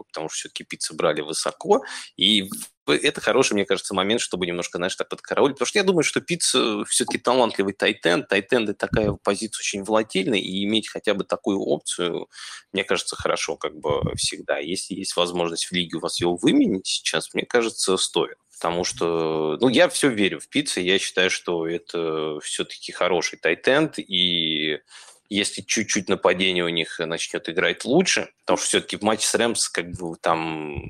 потому 0.08 0.30
что 0.30 0.36
все-таки 0.36 0.64
пиццы 0.64 0.94
брали 0.94 1.22
высоко, 1.22 1.84
и 2.18 2.50
это 2.86 3.22
хороший, 3.22 3.54
мне 3.54 3.66
кажется, 3.66 3.94
момент, 3.94 4.20
чтобы 4.20 4.46
немножко, 4.46 4.78
знаешь, 4.78 4.96
так 4.96 5.08
подкараулить, 5.08 5.56
потому 5.56 5.68
что 5.68 5.80
я 5.80 5.86
думаю, 5.86 6.04
что 6.04 6.20
пицца 6.20 6.84
все-таки 6.86 7.18
талантливый 7.18 7.74
тайтенд, 7.74 8.28
тайтенд 8.28 8.70
это 8.70 8.88
такая 8.88 9.14
позиция 9.24 9.62
очень 9.62 9.84
волатильная, 9.84 10.40
и 10.40 10.64
иметь 10.66 10.90
хотя 10.90 11.14
бы 11.14 11.24
такую 11.24 11.60
опцию, 11.60 12.28
мне 12.74 12.84
кажется, 12.84 13.16
хорошо 13.16 13.56
как 13.56 13.76
бы 13.80 14.02
всегда. 14.16 14.58
Если 14.58 14.96
есть 14.96 15.16
возможность 15.16 15.66
в 15.66 15.72
лиге 15.72 15.98
у 15.98 16.02
вас 16.02 16.20
его 16.20 16.36
выменить 16.36 16.88
сейчас, 16.88 17.34
мне 17.34 17.46
кажется, 17.46 17.96
стоит. 17.98 18.38
Потому 18.64 18.86
что, 18.86 19.58
ну, 19.60 19.68
я 19.68 19.90
все 19.90 20.08
верю 20.08 20.40
в 20.40 20.48
пиццы, 20.48 20.80
я 20.80 20.98
считаю, 20.98 21.30
что 21.30 21.68
это 21.68 22.40
все-таки 22.40 22.94
хороший 22.94 23.38
тайтенд, 23.38 23.96
и 24.00 24.80
если 25.28 25.62
чуть-чуть 25.62 26.08
нападение 26.08 26.64
у 26.64 26.70
них 26.70 26.98
начнет 27.00 27.50
играть 27.50 27.84
лучше, 27.84 28.30
потому 28.40 28.56
что 28.56 28.68
все-таки 28.68 28.96
в 28.96 29.02
матче 29.02 29.28
с 29.28 29.36
Рэмс 29.36 29.68
как 29.68 29.92
бы 29.92 30.16
там 30.22 30.82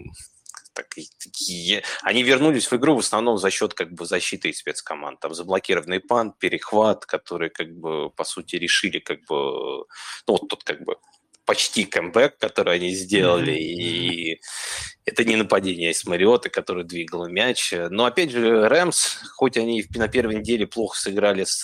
так, 0.74 0.86
такие... 1.18 1.82
Они 2.04 2.22
вернулись 2.22 2.70
в 2.70 2.76
игру 2.76 2.96
в 2.96 3.00
основном 3.00 3.40
за 3.40 3.50
счет 3.50 3.74
как 3.74 3.92
бы 3.92 4.06
защиты 4.06 4.50
и 4.50 4.54
спецкоманд. 4.54 5.20
Там 5.20 5.34
заблокированный 5.34 6.00
пант, 6.00 6.38
перехват, 6.38 7.08
которые 7.08 7.50
как 7.50 7.76
бы 7.76 8.12
по 8.12 8.24
сути 8.24 8.58
решили 8.58 9.00
как 9.00 9.26
бы... 9.26 9.86
Ну 10.28 10.34
вот 10.34 10.48
тут 10.48 10.64
как 10.64 10.84
бы 10.84 10.98
почти 11.46 11.86
камбэк, 11.86 12.38
который 12.38 12.76
они 12.76 12.94
сделали, 12.96 13.54
и 13.54 14.40
это 15.06 15.26
не 15.26 15.36
нападение 15.36 15.92
из 15.92 16.06
Мариоты, 16.06 16.50
который 16.50 16.86
двигал 16.86 17.28
мяч. 17.28 17.74
Но, 17.90 18.06
опять 18.06 18.32
же, 18.32 18.68
Рэмс, 18.70 19.20
хоть 19.36 19.58
они 19.58 19.86
на 19.96 20.08
первой 20.08 20.36
неделе 20.36 20.66
плохо 20.66 20.98
сыграли 20.98 21.44
с 21.44 21.64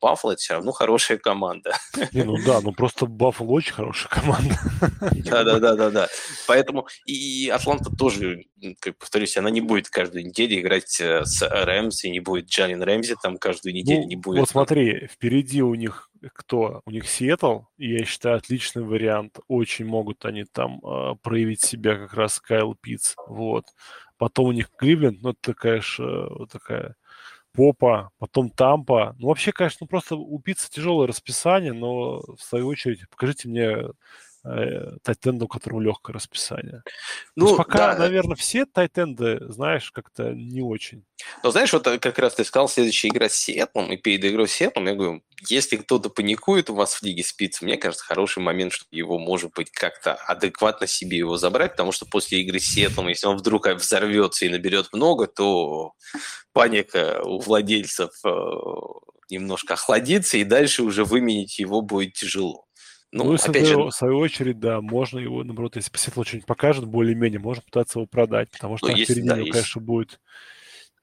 Баффало, 0.00 0.34
все 0.36 0.54
равно 0.54 0.72
хорошая 0.72 1.18
команда. 1.18 1.76
Не, 2.12 2.24
ну 2.24 2.36
да, 2.44 2.60
ну 2.60 2.72
просто 2.72 3.06
Баффало 3.06 3.50
очень 3.50 3.74
хорошая 3.74 4.08
команда. 4.10 4.58
Да-да-да-да-да. 5.00 6.08
Поэтому 6.46 6.88
и 7.06 7.48
Атланта 7.48 7.94
тоже, 7.94 8.44
как 8.80 8.98
повторюсь, 8.98 9.36
она 9.36 9.50
не 9.50 9.60
будет 9.60 9.88
каждую 9.88 10.26
неделю 10.26 10.60
играть 10.60 11.00
э, 11.00 11.24
с 11.24 11.46
Рэмс, 11.48 12.04
и 12.04 12.10
не 12.10 12.20
будет 12.20 12.48
Джалин 12.48 12.82
Рэмзи 12.82 13.16
там 13.22 13.38
каждую 13.38 13.74
неделю 13.74 14.02
ну, 14.02 14.08
не 14.08 14.16
будет. 14.16 14.40
Вот 14.40 14.48
смотри, 14.48 15.06
впереди 15.06 15.62
у 15.62 15.74
них 15.74 16.10
кто? 16.32 16.82
У 16.86 16.90
них 16.90 17.08
Сиэтл, 17.08 17.62
я 17.76 18.04
считаю, 18.04 18.36
отличный 18.36 18.84
вариант. 18.84 19.38
Очень 19.48 19.86
могут 19.86 20.24
они 20.24 20.44
там 20.44 20.80
э, 20.84 21.14
проявить 21.22 21.62
себя 21.62 21.96
как 21.96 22.14
раз 22.14 22.40
Кайл 22.40 22.74
Питц. 22.74 23.14
Вот. 23.26 23.66
Потом 24.16 24.46
у 24.46 24.52
них 24.52 24.70
Кливленд, 24.76 25.22
ну, 25.22 25.30
это 25.30 25.80
же, 25.82 26.28
вот 26.30 26.50
такая 26.50 26.96
Попа, 27.52 28.10
потом 28.18 28.50
Тампа. 28.50 29.14
Ну, 29.18 29.28
вообще, 29.28 29.52
конечно, 29.52 29.78
ну, 29.82 29.86
просто 29.86 30.16
у 30.16 30.38
Питца 30.40 30.68
тяжелое 30.70 31.06
расписание, 31.06 31.72
но, 31.72 32.20
в 32.20 32.40
свою 32.40 32.66
очередь, 32.68 33.08
покажите 33.08 33.48
мне 33.48 33.76
тайтенда, 35.02 35.46
у 35.46 35.48
которого 35.48 35.80
легкое 35.80 36.12
расписание. 36.12 36.82
Ну, 37.34 37.56
пока, 37.56 37.94
да. 37.94 38.00
наверное, 38.00 38.36
все 38.36 38.66
тайтенды, 38.66 39.40
знаешь, 39.48 39.90
как-то 39.90 40.34
не 40.34 40.60
очень. 40.60 41.04
Но 41.42 41.50
знаешь, 41.50 41.72
вот 41.72 41.86
э, 41.86 41.98
как 41.98 42.18
раз 42.18 42.34
ты 42.34 42.44
сказал, 42.44 42.68
следующая 42.68 43.08
игра 43.08 43.30
с 43.30 43.36
Сиэтлом, 43.36 43.90
и 43.90 43.96
перед 43.96 44.22
игрой 44.24 44.46
с 44.46 44.52
Сиэтлом, 44.52 44.86
я 44.86 44.94
говорю, 44.94 45.22
если 45.48 45.76
кто-то 45.76 46.10
паникует 46.10 46.68
у 46.68 46.74
вас 46.74 46.94
в 46.94 47.02
лиге 47.02 47.24
спиц, 47.24 47.62
мне 47.62 47.78
кажется, 47.78 48.04
хороший 48.04 48.42
момент, 48.42 48.72
что 48.74 48.84
его, 48.90 49.18
может 49.18 49.52
быть, 49.54 49.70
как-то 49.70 50.14
адекватно 50.14 50.86
себе 50.86 51.16
его 51.16 51.38
забрать, 51.38 51.72
потому 51.72 51.92
что 51.92 52.04
после 52.04 52.42
игры 52.42 52.60
с 52.60 52.66
Сиэтлом, 52.66 53.08
если 53.08 53.26
он 53.26 53.38
вдруг 53.38 53.66
взорвется 53.66 54.44
и 54.44 54.50
наберет 54.50 54.92
много, 54.92 55.26
то 55.26 55.92
паника 56.52 57.22
у 57.24 57.40
владельцев 57.40 58.10
э, 58.24 58.28
немножко 59.30 59.74
охладится, 59.74 60.36
и 60.36 60.44
дальше 60.44 60.82
уже 60.82 61.04
выменить 61.04 61.58
его 61.58 61.80
будет 61.80 62.12
тяжело. 62.12 62.66
Ну, 63.14 63.24
ну 63.26 63.34
опять 63.34 63.66
же... 63.66 63.76
в 63.76 63.92
свою 63.92 64.18
очередь, 64.18 64.58
да, 64.58 64.80
можно 64.80 65.20
его, 65.20 65.44
наоборот, 65.44 65.76
если 65.76 65.96
Сиэтл 65.96 66.24
что-нибудь 66.24 66.48
покажет 66.48 66.84
более-менее, 66.84 67.38
можно 67.38 67.62
пытаться 67.62 68.00
его 68.00 68.08
продать, 68.08 68.50
потому 68.50 68.76
что 68.76 68.88
ну, 68.88 68.96
если, 68.96 69.12
впереди, 69.12 69.28
да, 69.28 69.36
него, 69.36 69.50
конечно, 69.52 69.80
будет 69.80 70.20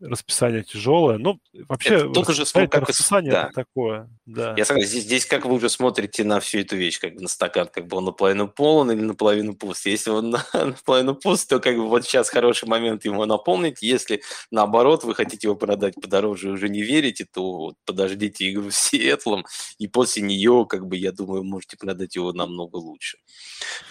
расписание 0.01 0.63
тяжелое. 0.63 1.17
Ну, 1.17 1.39
вообще, 1.67 1.95
это 1.95 2.09
тут 2.09 2.29
уже 2.29 2.45
смотрит, 2.45 2.71
как 2.71 2.89
расписание 2.89 3.31
да. 3.31 3.49
такое. 3.53 4.09
Да. 4.25 4.55
Я 4.57 4.65
согласен. 4.65 4.89
Здесь, 4.89 5.03
здесь 5.03 5.25
как 5.25 5.45
вы 5.45 5.55
уже 5.55 5.69
смотрите 5.69 6.23
на 6.23 6.39
всю 6.39 6.59
эту 6.59 6.75
вещь, 6.75 6.99
как 6.99 7.15
бы 7.15 7.21
на 7.21 7.27
стакан, 7.27 7.67
как 7.67 7.87
бы 7.87 7.97
он 7.97 8.05
наполовину 8.05 8.47
полон 8.47 8.91
или 8.91 9.01
наполовину 9.01 9.55
пуст. 9.55 9.85
Если 9.85 10.09
он 10.09 10.31
на, 10.31 10.45
наполовину 10.53 11.15
пуст, 11.15 11.49
то 11.49 11.59
как 11.59 11.75
бы 11.75 11.87
вот 11.87 12.05
сейчас 12.05 12.29
хороший 12.29 12.67
момент 12.67 13.05
его 13.05 13.25
наполнить. 13.25 13.81
Если 13.81 14.21
наоборот 14.49 15.03
вы 15.03 15.15
хотите 15.15 15.47
его 15.47 15.55
продать 15.55 15.95
подороже 15.95 16.49
и 16.49 16.51
уже 16.51 16.69
не 16.69 16.81
верите, 16.81 17.25
то 17.31 17.57
вот 17.57 17.75
подождите 17.85 18.51
игру 18.51 18.71
с 18.71 18.77
Сиэтлом, 18.77 19.45
и 19.77 19.87
после 19.87 20.23
нее, 20.23 20.65
как 20.67 20.87
бы, 20.87 20.97
я 20.97 21.11
думаю, 21.11 21.43
можете 21.43 21.77
продать 21.77 22.15
его 22.15 22.33
намного 22.33 22.77
лучше. 22.77 23.17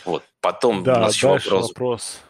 Вот. 0.04 0.24
Потом 0.40 0.82
да, 0.82 0.96
у 0.96 1.00
нас 1.00 1.14
еще 1.14 1.28
вопрос. 1.28 1.68
вопрос 1.68 2.20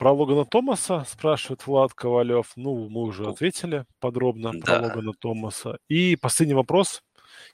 про 0.00 0.12
Логана 0.12 0.46
Томаса 0.46 1.04
спрашивает 1.06 1.66
Влад 1.66 1.92
Ковалев. 1.92 2.52
Ну, 2.56 2.88
мы 2.88 3.02
уже 3.02 3.28
ответили 3.28 3.84
подробно 3.98 4.50
да. 4.54 4.60
про 4.60 4.86
Логана 4.86 5.12
Томаса. 5.12 5.76
И 5.88 6.16
последний 6.16 6.54
вопрос 6.54 7.02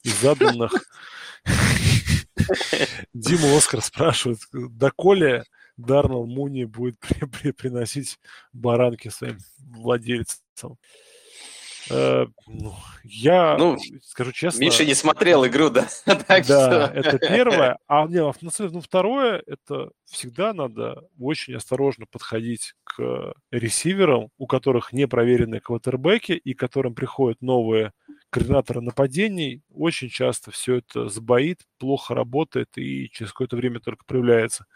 из 0.04 0.20
заданных. 0.20 0.72
Дима 3.12 3.56
Оскар 3.56 3.82
спрашивает, 3.82 4.38
доколе 4.52 5.42
Дарнелл 5.76 6.26
Муни 6.26 6.66
будет 6.66 7.00
приносить 7.58 8.16
баранки 8.52 9.08
своим 9.08 9.38
владельцам? 9.58 10.78
Э, 11.90 12.26
я 13.04 13.56
ну, 13.56 13.78
скажу 14.02 14.32
честно. 14.32 14.60
Миша 14.60 14.84
не 14.84 14.94
смотрел 14.94 15.46
игру, 15.46 15.70
да? 15.70 15.86
да, 16.06 16.42
что... 16.42 16.92
это 16.94 17.18
первое. 17.18 17.78
А 17.86 18.06
не, 18.06 18.20
ну, 18.20 18.80
второе, 18.80 19.42
это 19.46 19.90
всегда 20.04 20.52
надо 20.52 21.04
очень 21.18 21.54
осторожно 21.54 22.06
подходить 22.10 22.74
к 22.84 23.34
ресиверам, 23.50 24.30
у 24.38 24.46
которых 24.46 24.92
не 24.92 25.06
проверенные 25.06 25.60
квотербеки 25.60 26.32
и 26.32 26.54
которым 26.54 26.94
приходят 26.94 27.40
новые 27.40 27.92
координаторы 28.30 28.80
нападений. 28.80 29.62
Очень 29.70 30.08
часто 30.08 30.50
все 30.50 30.76
это 30.76 31.08
сбоит, 31.08 31.60
плохо 31.78 32.14
работает 32.14 32.76
и 32.76 33.08
через 33.12 33.32
какое-то 33.32 33.56
время 33.56 33.80
только 33.80 34.04
проявляется. 34.04 34.66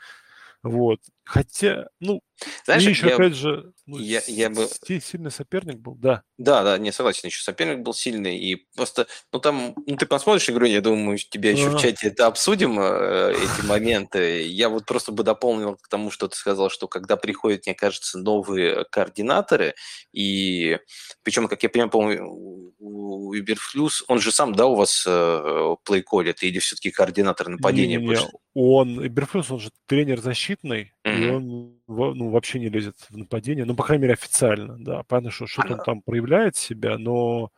Вот. 0.63 1.01
Хотя, 1.25 1.87
ну, 2.01 2.21
знаешь, 2.65 2.83
еще, 2.83 3.07
я, 3.09 3.15
опять 3.15 3.35
же, 3.35 3.73
ну, 3.87 3.99
я, 3.99 4.21
я 4.27 4.51
бы... 4.51 4.69
сильный 5.01 5.31
соперник 5.31 5.79
был, 5.79 5.95
да. 5.95 6.23
Да, 6.39 6.65
да, 6.65 6.77
не 6.77 6.93
согласен, 6.93 7.29
еще 7.29 7.43
соперник 7.43 7.81
был 7.81 7.95
сильный, 7.95 8.37
и 8.37 8.67
просто, 8.75 9.07
ну, 9.33 9.39
там, 9.39 9.75
ну, 9.87 9.97
ты 9.97 10.07
посмотришь 10.07 10.51
игру, 10.51 10.67
я 10.67 10.81
думаю, 10.81 11.19
тебя 11.19 11.53
еще 11.53 11.69
а. 11.69 11.71
в 11.71 11.81
чате 11.81 12.09
это 12.09 12.27
обсудим, 12.27 12.79
э, 12.81 13.33
эти 13.33 13.65
моменты. 13.65 14.47
Я 14.49 14.69
вот 14.69 14.87
просто 14.87 15.13
бы 15.13 15.23
дополнил 15.23 15.77
к 15.77 15.89
тому, 15.89 16.11
что 16.11 16.29
ты 16.29 16.37
сказал, 16.37 16.69
что 16.69 16.89
когда 16.89 17.17
приходят, 17.17 17.67
мне 17.67 17.75
кажется, 17.75 18.19
новые 18.19 18.85
координаторы, 18.91 19.75
и 20.13 20.79
причем, 21.23 21.49
как 21.49 21.63
я 21.63 21.69
понимаю, 21.69 21.91
по-моему, 21.91 22.60
у 22.81 23.35
Uberflus, 23.35 24.03
он 24.09 24.21
же 24.21 24.33
сам, 24.33 24.55
да, 24.55 24.67
у 24.67 24.75
вас 24.75 25.05
э, 25.07 25.77
плейколит, 25.85 26.43
или 26.43 26.59
все-таки 26.59 26.91
координатор 26.91 27.49
нападения? 27.49 27.99
Не, 27.99 28.07
не, 28.07 28.15
не. 28.15 28.19
Он, 28.55 29.01
Uberflus, 29.01 29.47
он 29.51 29.61
же 29.61 29.71
тренер 29.87 30.21
защитный, 30.21 30.93
mm-hmm. 31.05 31.21
и 31.21 31.29
он 31.29 31.75
ну, 31.87 32.31
вообще 32.31 32.59
не 32.59 32.69
лезет 32.69 32.97
в 33.11 33.17
нападение, 33.17 33.65
ну, 33.65 33.75
по 33.75 33.85
крайней 33.85 34.03
мере, 34.03 34.15
официально, 34.15 34.77
да. 34.79 35.03
Понятно, 35.05 35.31
что 35.31 35.47
что-то 35.47 35.75
он 35.75 35.81
там 35.85 36.03
проявляет 36.03 36.57
себя, 36.57 36.97
но 36.99 37.51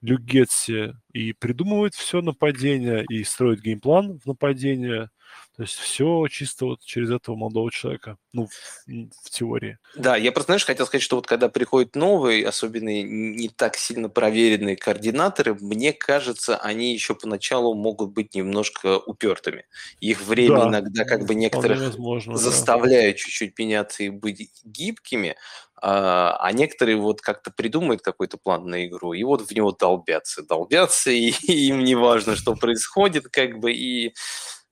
Люк 0.00 0.22
Гетси 0.22 0.94
и 1.12 1.34
придумывает 1.34 1.94
все 1.94 2.22
нападение, 2.22 3.04
и 3.08 3.22
строит 3.22 3.60
геймплан 3.60 4.18
в 4.18 4.26
нападение, 4.26 5.10
то 5.56 5.64
есть 5.64 5.76
все 5.76 6.26
чисто 6.28 6.64
вот 6.64 6.80
через 6.82 7.10
этого 7.10 7.36
молодого 7.36 7.70
человека, 7.70 8.16
ну, 8.32 8.46
в, 8.46 8.86
в 8.86 9.30
теории. 9.30 9.78
Да, 9.94 10.16
я 10.16 10.32
просто, 10.32 10.52
знаешь, 10.52 10.64
хотел 10.64 10.86
сказать, 10.86 11.02
что 11.02 11.16
вот 11.16 11.26
когда 11.26 11.48
приходят 11.48 11.96
новые, 11.96 12.46
особенно 12.46 13.02
не 13.02 13.48
так 13.48 13.76
сильно 13.76 14.08
проверенные 14.08 14.76
координаторы, 14.76 15.54
мне 15.54 15.92
кажется, 15.92 16.56
они 16.56 16.94
еще 16.94 17.14
поначалу 17.14 17.74
могут 17.74 18.12
быть 18.12 18.34
немножко 18.34 18.98
упертыми. 18.98 19.66
Их 20.00 20.22
время 20.22 20.60
да, 20.60 20.68
иногда 20.68 21.04
как 21.04 21.26
бы 21.26 21.34
некоторых 21.34 21.80
возможно, 21.80 22.36
заставляют 22.36 23.16
да. 23.16 23.22
чуть-чуть 23.22 23.58
меняться 23.58 24.02
и 24.04 24.08
быть 24.08 24.50
гибкими, 24.64 25.36
а, 25.82 26.36
а 26.40 26.52
некоторые 26.52 26.96
вот 26.96 27.20
как-то 27.20 27.50
придумают 27.50 28.02
какой-то 28.02 28.36
план 28.36 28.66
на 28.66 28.86
игру, 28.86 29.14
и 29.14 29.22
вот 29.24 29.42
в 29.42 29.50
него 29.52 29.72
долбятся, 29.72 30.42
долбятся, 30.42 31.10
и, 31.10 31.30
и 31.42 31.52
им 31.68 31.84
не 31.84 31.94
важно, 31.94 32.36
что 32.36 32.54
происходит, 32.54 33.28
как 33.28 33.58
бы, 33.58 33.72
и 33.72 34.14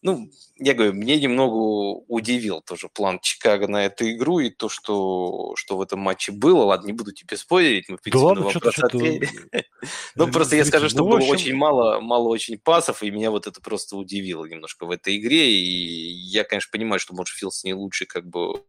ну, 0.01 0.31
я 0.57 0.75
говорю, 0.75 0.95
мне 0.95 1.19
немного 1.19 2.05
удивил 2.07 2.63
тоже 2.63 2.89
план 2.89 3.19
Чикаго 3.21 3.67
на 3.67 3.87
эту 3.87 4.09
игру 4.13 4.39
и 4.39 4.51
то, 4.51 4.69
что, 4.69 5.55
что 5.57 5.77
в 5.77 5.83
этом 5.83 5.99
матче 5.99 6.31
было. 6.31 6.65
Ладно, 6.65 6.87
не 6.87 6.93
буду 6.93 7.13
тебе 7.13 7.37
спорить, 7.37 7.89
мы 7.89 7.97
в 7.97 8.03
принципе 8.03 8.21
да 8.21 8.27
ладно, 8.27 8.45
на 8.45 8.51
вопрос 8.51 8.75
Ну, 10.15 10.31
просто 10.31 10.57
я 10.57 10.65
скажу, 10.65 10.89
что 10.89 11.05
было 11.05 11.21
очень 11.21 11.55
мало, 11.55 12.01
мало 12.01 12.29
очень 12.29 12.59
пасов, 12.59 13.03
и 13.03 13.11
меня 13.11 13.31
вот 13.31 13.47
это 13.49 13.61
просто 13.61 13.97
удивило 13.97 14.45
немножко 14.45 14.87
в 14.87 14.91
этой 14.91 15.17
игре. 15.17 15.51
И 15.51 16.13
я, 16.29 16.45
конечно, 16.45 16.71
понимаю, 16.71 17.01
что, 17.01 17.15
может, 17.15 17.37
Филс 17.37 17.65
не 17.65 17.75
лучший 17.75 18.07
как 18.07 18.27
бы 18.29 18.63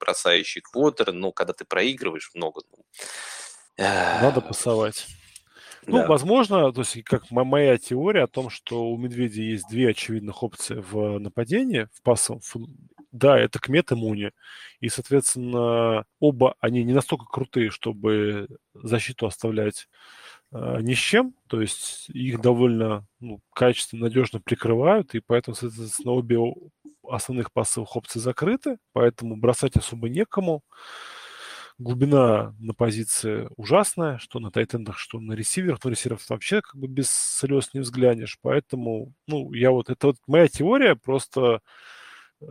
бросающий 0.00 0.62
квотер, 0.62 1.12
но 1.12 1.30
когда 1.30 1.52
ты 1.52 1.64
проигрываешь 1.64 2.32
много, 2.34 2.62
ну, 2.70 2.84
Надо 3.76 4.40
пасовать. 4.40 5.06
Ну, 5.86 5.98
да. 5.98 6.06
возможно, 6.06 6.72
то 6.72 6.82
есть 6.82 7.02
как 7.02 7.30
моя 7.30 7.76
теория 7.76 8.22
о 8.22 8.28
том, 8.28 8.50
что 8.50 8.90
у 8.90 8.96
медведя 8.96 9.42
есть 9.42 9.68
две 9.68 9.90
очевидных 9.90 10.42
опции 10.42 10.76
в 10.76 11.18
нападении, 11.18 11.88
в 11.92 12.02
пассовом. 12.02 12.40
Да, 13.10 13.38
это 13.38 13.58
Кмет 13.58 13.92
и 13.92 13.94
Муни. 13.94 14.30
И, 14.80 14.88
соответственно, 14.88 16.04
оба 16.18 16.54
они 16.60 16.82
не 16.82 16.94
настолько 16.94 17.26
крутые, 17.26 17.70
чтобы 17.70 18.48
защиту 18.74 19.26
оставлять 19.26 19.88
э, 20.52 20.78
ни 20.80 20.94
с 20.94 20.98
чем. 20.98 21.34
То 21.48 21.60
есть 21.60 22.08
их 22.08 22.40
довольно 22.40 23.06
ну, 23.20 23.40
качественно, 23.54 24.04
надежно 24.04 24.40
прикрывают, 24.40 25.14
и 25.14 25.20
поэтому, 25.20 25.54
соответственно, 25.56 26.12
обе 26.12 26.38
основных 27.06 27.52
пассовых 27.52 27.94
опций 27.96 28.20
закрыты, 28.20 28.78
поэтому 28.92 29.36
бросать 29.36 29.76
особо 29.76 30.08
некому 30.08 30.62
глубина 31.78 32.54
на 32.58 32.74
позиции 32.74 33.48
ужасная, 33.56 34.18
что 34.18 34.38
на 34.40 34.50
тайтендах, 34.50 34.98
что 34.98 35.20
на 35.20 35.32
ресиверах. 35.32 35.84
На 35.84 35.90
ресиверах 35.90 36.20
вообще 36.28 36.62
как 36.62 36.76
бы 36.76 36.86
без 36.86 37.10
слез 37.10 37.70
не 37.74 37.80
взглянешь. 37.80 38.38
Поэтому, 38.42 39.12
ну, 39.26 39.52
я 39.52 39.70
вот, 39.70 39.90
это 39.90 40.08
вот 40.08 40.16
моя 40.26 40.48
теория, 40.48 40.96
просто 40.96 41.60
э, 42.40 42.46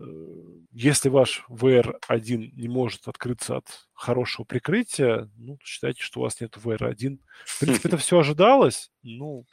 если 0.73 1.09
ваш 1.09 1.43
VR1 1.49 2.51
не 2.53 2.67
может 2.67 3.07
открыться 3.07 3.57
от 3.57 3.65
хорошего 4.01 4.45
прикрытия, 4.45 5.29
ну, 5.37 5.57
считайте, 5.63 6.01
что 6.01 6.19
у 6.19 6.23
вас 6.23 6.41
нет 6.41 6.57
VR1. 6.57 7.19
В 7.45 7.59
принципе, 7.59 7.87
это 7.87 7.97
все 7.99 8.17
ожидалось, 8.19 8.91
ну, 9.03 9.45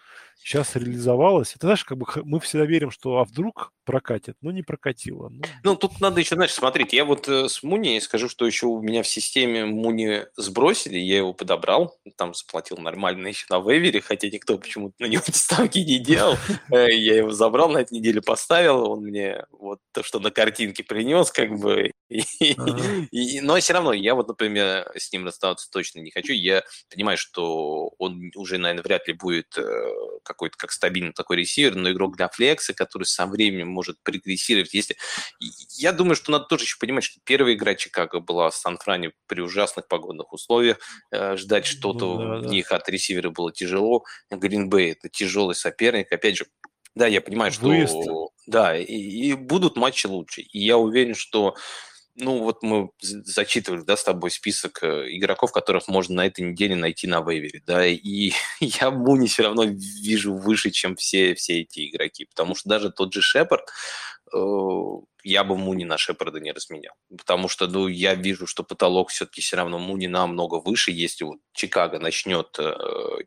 сейчас 0.42 0.76
реализовалось. 0.76 1.54
Это, 1.54 1.66
знаешь, 1.66 1.84
как 1.84 1.98
бы 1.98 2.06
мы 2.24 2.40
всегда 2.40 2.64
верим, 2.64 2.90
что 2.90 3.18
а 3.18 3.24
вдруг 3.24 3.72
прокатит, 3.84 4.36
но 4.42 4.50
не 4.50 4.62
прокатило. 4.62 5.30
Ну, 5.30 5.42
ну 5.64 5.76
тут 5.76 6.00
надо 6.00 6.20
еще, 6.20 6.34
знаешь, 6.34 6.52
смотреть, 6.52 6.92
я 6.92 7.04
вот 7.04 7.28
э, 7.28 7.48
с 7.48 7.62
Муни 7.62 7.98
скажу, 8.00 8.28
что 8.28 8.46
еще 8.46 8.66
у 8.66 8.82
меня 8.82 9.02
в 9.02 9.08
системе 9.08 9.64
Муни 9.64 10.24
сбросили, 10.36 10.98
я 10.98 11.18
его 11.18 11.32
подобрал, 11.32 11.96
там 12.16 12.34
заплатил 12.34 12.76
нормально 12.78 13.28
еще 13.28 13.46
на 13.48 13.60
вейвере, 13.60 14.00
хотя 14.00 14.28
никто 14.28 14.58
почему-то 14.58 14.94
на 14.98 15.06
него 15.06 15.22
ставки 15.32 15.78
не 15.78 15.98
делал. 15.98 16.36
Э, 16.70 16.90
я 16.90 17.16
его 17.16 17.30
забрал, 17.30 17.70
на 17.70 17.78
этой 17.78 17.94
неделе 17.94 18.20
поставил, 18.20 18.90
он 18.90 19.04
мне 19.04 19.44
вот 19.52 19.80
то, 19.92 20.02
что 20.02 20.20
на 20.20 20.30
картинке 20.30 20.84
принес, 20.84 21.30
как 21.30 21.58
бы, 21.58 21.92
но 22.10 23.56
все 23.58 23.72
равно 23.72 23.92
я 23.94 24.14
вот, 24.14 24.28
например, 24.38 24.90
с 24.96 25.12
ним 25.12 25.26
расставаться 25.26 25.68
точно 25.70 26.00
не 26.00 26.10
хочу. 26.10 26.32
Я 26.32 26.62
понимаю, 26.90 27.18
что 27.18 27.92
он 27.98 28.30
уже, 28.36 28.58
наверное, 28.58 28.82
вряд 28.84 29.08
ли 29.08 29.14
будет 29.14 29.56
э, 29.56 29.62
какой-то 30.22 30.56
как 30.56 30.70
стабильный 30.70 31.12
такой 31.12 31.38
ресивер, 31.38 31.74
но 31.74 31.90
игрок 31.90 32.16
для 32.16 32.28
флекса, 32.28 32.72
который 32.72 33.04
со 33.04 33.26
временем 33.26 33.68
может 33.68 33.96
прогрессировать. 34.02 34.72
Если... 34.74 34.96
Я 35.40 35.92
думаю, 35.92 36.14
что 36.14 36.30
надо 36.30 36.44
тоже 36.44 36.64
еще 36.64 36.78
понимать, 36.78 37.04
что 37.04 37.20
первая 37.24 37.54
игра 37.54 37.74
Чикаго 37.74 38.20
была 38.20 38.50
в 38.50 38.56
Сан-Фране 38.56 39.12
при 39.26 39.40
ужасных 39.40 39.88
погодных 39.88 40.32
условиях. 40.32 40.78
Э, 41.10 41.36
ждать 41.36 41.66
что-то 41.66 42.14
ну, 42.14 42.18
да, 42.18 42.36
в 42.38 42.42
да. 42.42 42.48
них 42.48 42.70
от 42.70 42.88
ресивера 42.88 43.30
было 43.30 43.52
тяжело. 43.52 44.04
Гринбей– 44.30 44.92
это 44.92 45.08
тяжелый 45.08 45.54
соперник. 45.54 46.12
Опять 46.12 46.36
же, 46.36 46.46
да, 46.94 47.06
я 47.06 47.20
понимаю, 47.20 47.52
что... 47.52 47.66
Выезд. 47.66 47.96
Да, 48.46 48.78
и, 48.78 48.84
и 48.84 49.34
будут 49.34 49.76
матчи 49.76 50.06
лучше. 50.06 50.40
И 50.40 50.58
я 50.58 50.78
уверен, 50.78 51.14
что 51.14 51.54
ну, 52.18 52.42
вот 52.42 52.62
мы 52.62 52.90
зачитывали, 53.00 53.82
да, 53.82 53.96
с 53.96 54.04
тобой 54.04 54.30
список 54.30 54.82
э, 54.82 55.06
игроков, 55.16 55.52
которых 55.52 55.88
можно 55.88 56.16
на 56.16 56.26
этой 56.26 56.44
неделе 56.44 56.74
найти 56.74 57.06
на 57.06 57.20
вейвере, 57.20 57.62
да, 57.66 57.86
и 57.86 58.32
я 58.60 58.90
Муни 58.90 59.28
все 59.28 59.44
равно 59.44 59.64
вижу 59.64 60.34
выше, 60.34 60.70
чем 60.70 60.96
все, 60.96 61.34
все 61.34 61.60
эти 61.60 61.88
игроки, 61.88 62.26
потому 62.26 62.54
что 62.54 62.68
даже 62.68 62.90
тот 62.90 63.12
же 63.12 63.22
Шепард, 63.22 63.68
э, 64.34 64.38
я 65.22 65.44
бы 65.44 65.56
Муни 65.56 65.84
на 65.84 65.98
Шепарда 65.98 66.40
не 66.40 66.52
разменял, 66.52 66.94
потому 67.16 67.48
что, 67.48 67.66
ну, 67.66 67.88
я 67.88 68.14
вижу, 68.14 68.46
что 68.46 68.62
потолок 68.62 69.10
все-таки 69.10 69.40
все 69.40 69.56
равно 69.56 69.78
Муни 69.78 70.06
намного 70.06 70.56
выше, 70.56 70.90
если 70.90 71.24
вот 71.24 71.38
Чикаго 71.52 71.98
начнет 71.98 72.56
э, 72.58 72.74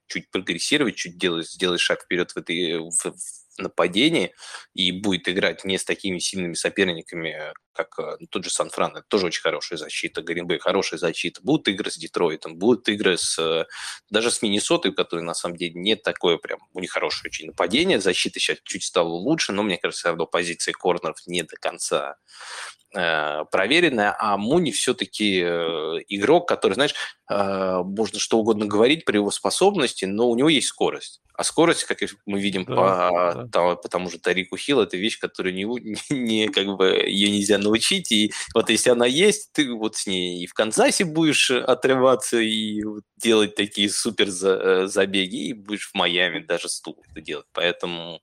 чуть 0.07 0.29
прогрессировать, 0.31 0.95
чуть 0.95 1.17
делать, 1.17 1.49
сделать 1.49 1.81
шаг 1.81 2.03
вперед 2.03 2.31
в 2.31 2.37
этой, 2.37 2.79
в, 2.79 3.13
нападении 3.57 4.33
и 4.73 4.91
будет 4.91 5.27
играть 5.27 5.63
не 5.65 5.77
с 5.77 5.83
такими 5.83 6.19
сильными 6.19 6.53
соперниками, 6.53 7.53
как 7.73 7.99
э, 7.99 8.17
ну, 8.19 8.27
тот 8.27 8.43
же 8.43 8.49
Сан-Фран, 8.49 8.97
это 8.97 9.05
тоже 9.07 9.27
очень 9.27 9.41
хорошая 9.41 9.77
защита, 9.77 10.21
Гринбей 10.21 10.59
хорошая 10.59 10.99
защита. 10.99 11.41
Будут 11.41 11.67
игры 11.67 11.89
с 11.89 11.97
Детройтом, 11.97 12.57
будут 12.57 12.87
игры 12.89 13.17
с 13.17 13.37
э, 13.39 13.65
даже 14.09 14.31
с 14.31 14.41
Миннесотой, 14.41 14.93
которые 14.93 15.23
на 15.25 15.33
самом 15.33 15.57
деле 15.57 15.73
не 15.75 15.95
такое 15.95 16.37
прям, 16.37 16.59
у 16.73 16.79
них 16.79 16.91
хорошее 16.91 17.29
очень 17.29 17.47
нападение, 17.47 17.99
защита 17.99 18.39
сейчас 18.39 18.57
чуть 18.63 18.83
стала 18.83 19.09
лучше, 19.09 19.51
но 19.51 19.63
мне 19.63 19.77
кажется, 19.77 20.01
все 20.01 20.09
равно 20.09 20.25
позиции 20.25 20.71
корнеров 20.71 21.17
не 21.25 21.43
до 21.43 21.55
конца 21.57 21.90
э, 21.91 23.45
проверенная, 23.51 24.15
а 24.19 24.37
Муни 24.37 24.71
все-таки 24.71 25.41
э, 25.43 25.99
игрок, 26.07 26.47
который, 26.47 26.73
знаешь, 26.73 26.93
э, 27.29 27.81
можно 27.83 28.19
что 28.19 28.39
угодно 28.39 28.65
говорить 28.65 29.05
при 29.05 29.17
его 29.17 29.31
способности, 29.31 30.05
но 30.05 30.29
у 30.29 30.35
него 30.35 30.49
есть 30.49 30.67
скорость. 30.67 31.21
А 31.33 31.43
скорость, 31.43 31.85
как 31.85 31.99
мы 32.25 32.39
видим 32.39 32.65
да, 32.65 32.75
по, 32.75 33.33
да. 33.35 33.47
Там, 33.51 33.77
по 33.77 33.89
тому 33.89 34.09
же 34.09 34.19
Тарику 34.19 34.57
Хилл, 34.57 34.81
это 34.81 34.97
вещь, 34.97 35.17
которую 35.17 35.55
не, 35.55 35.63
не, 36.09 36.49
как 36.49 36.67
бы, 36.75 37.03
ее 37.07 37.31
нельзя 37.31 37.57
научить. 37.57 38.11
И 38.11 38.31
вот 38.53 38.69
если 38.69 38.91
она 38.91 39.05
есть, 39.05 39.51
ты 39.53 39.73
вот 39.73 39.95
с 39.95 40.05
ней 40.05 40.43
и 40.43 40.47
в 40.47 40.53
Канзасе 40.53 41.05
будешь 41.05 41.49
отрываться 41.49 42.37
и 42.39 42.83
делать 43.17 43.55
такие 43.55 43.89
супер 43.89 44.29
забеги, 44.29 45.47
и 45.47 45.53
будешь 45.53 45.89
в 45.89 45.95
Майами 45.95 46.39
даже 46.39 46.69
стул 46.69 47.01
это 47.09 47.21
делать. 47.21 47.47
Поэтому 47.53 48.21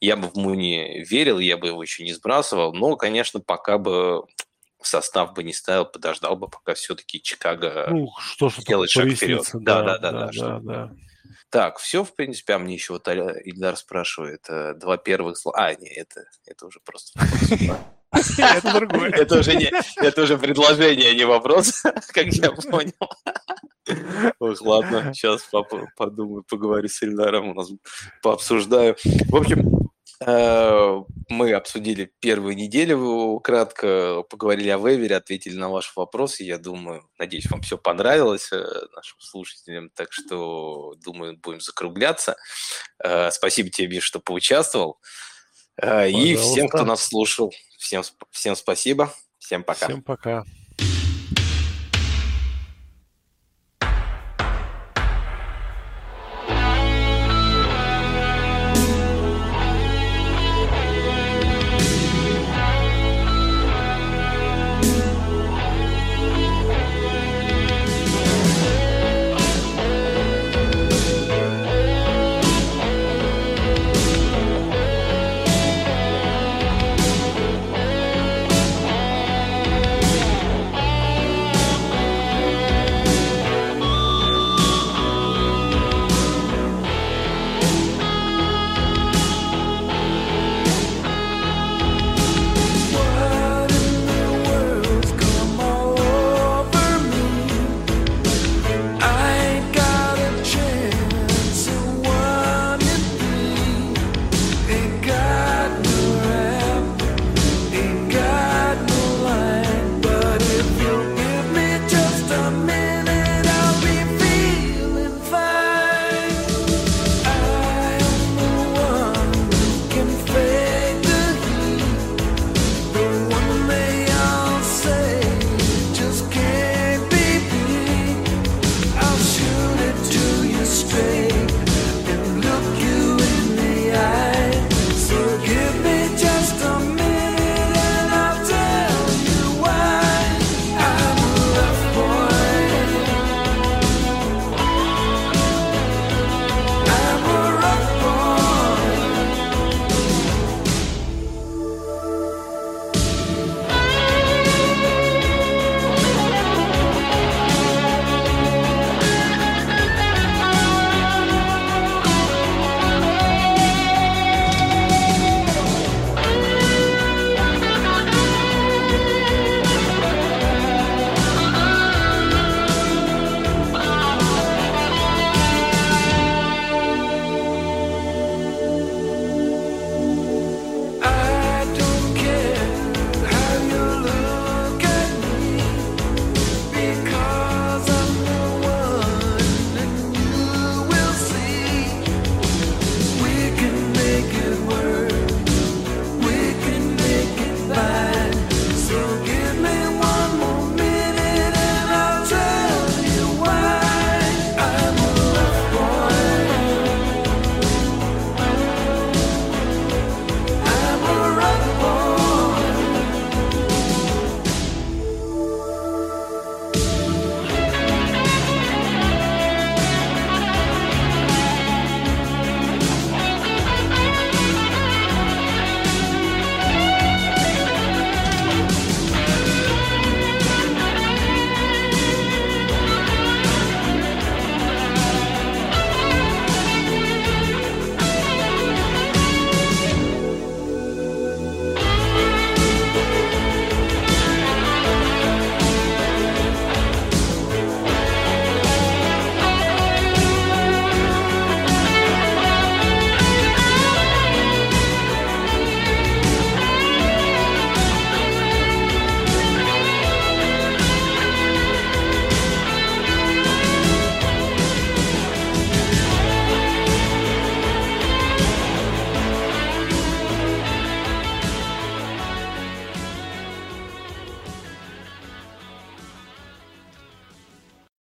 я 0.00 0.16
бы 0.16 0.28
в 0.28 0.36
Муни 0.36 1.04
верил, 1.08 1.38
я 1.38 1.56
бы 1.56 1.68
его 1.68 1.82
еще 1.82 2.04
не 2.04 2.12
сбрасывал, 2.12 2.72
но, 2.74 2.96
конечно, 2.96 3.40
пока 3.40 3.78
бы 3.78 4.24
в 4.80 4.86
состав 4.86 5.32
бы 5.32 5.42
не 5.42 5.52
ставил, 5.52 5.86
подождал 5.86 6.36
бы, 6.36 6.48
пока 6.48 6.74
все-таки 6.74 7.20
Чикаго 7.20 7.88
ну, 7.90 8.08
что 8.20 8.50
сделает 8.50 8.90
шаг 8.90 9.08
вперед. 9.08 9.48
Да, 9.54 9.82
да, 9.82 9.98
да, 9.98 10.12
да, 10.12 10.30
да, 10.32 10.60
да. 10.60 10.90
Так, 11.50 11.78
все, 11.78 12.04
в 12.04 12.14
принципе, 12.14 12.54
а 12.54 12.58
мне 12.58 12.74
еще 12.74 12.92
вот 12.92 13.08
Ильдар 13.08 13.76
спрашивает, 13.76 14.44
э, 14.48 14.74
два 14.74 14.96
первых 14.96 15.38
слова. 15.38 15.58
А, 15.58 15.74
не, 15.74 15.88
это, 15.88 16.24
это 16.44 16.66
уже 16.66 16.80
просто 16.80 17.18
Это 18.10 18.74
другое. 18.74 19.10
Это 19.10 19.38
уже, 19.38 19.54
не, 19.54 19.70
это 19.96 20.22
уже 20.22 20.38
предложение, 20.38 21.10
а 21.10 21.14
не 21.14 21.24
вопрос, 21.24 21.82
как 22.12 22.26
я 22.26 22.50
понял. 22.50 22.92
Ох, 24.38 24.60
ладно, 24.62 25.12
сейчас 25.14 25.48
подумаю, 25.96 26.44
поговорю 26.48 26.88
с 26.88 27.02
Ильдаром, 27.02 27.50
у 27.50 27.54
нас 27.54 27.70
пообсуждаю. 28.22 28.96
В 29.28 29.36
общем, 29.36 29.85
мы 30.20 31.52
обсудили 31.52 32.10
первую 32.20 32.56
неделю 32.56 33.38
кратко, 33.40 34.22
поговорили 34.30 34.70
о 34.70 34.78
вейвере, 34.78 35.16
ответили 35.16 35.56
на 35.56 35.68
ваши 35.68 35.92
вопросы. 35.94 36.42
Я 36.42 36.58
думаю, 36.58 37.08
надеюсь, 37.18 37.50
вам 37.50 37.60
все 37.60 37.76
понравилось 37.76 38.50
э, 38.52 38.64
нашим 38.94 39.20
слушателям, 39.20 39.90
так 39.90 40.12
что, 40.12 40.94
думаю, 41.04 41.36
будем 41.36 41.60
закругляться. 41.60 42.36
Э, 43.02 43.30
спасибо 43.30 43.68
тебе, 43.68 44.00
что 44.00 44.20
поучаствовал. 44.20 44.98
Пожалуйста. 45.76 46.18
И 46.18 46.36
всем, 46.36 46.68
кто 46.68 46.84
нас 46.84 47.04
слушал, 47.04 47.52
всем, 47.78 48.02
всем 48.30 48.56
спасибо. 48.56 49.12
Всем 49.38 49.62
пока. 49.62 49.86
Всем 49.86 50.02
пока. 50.02 50.44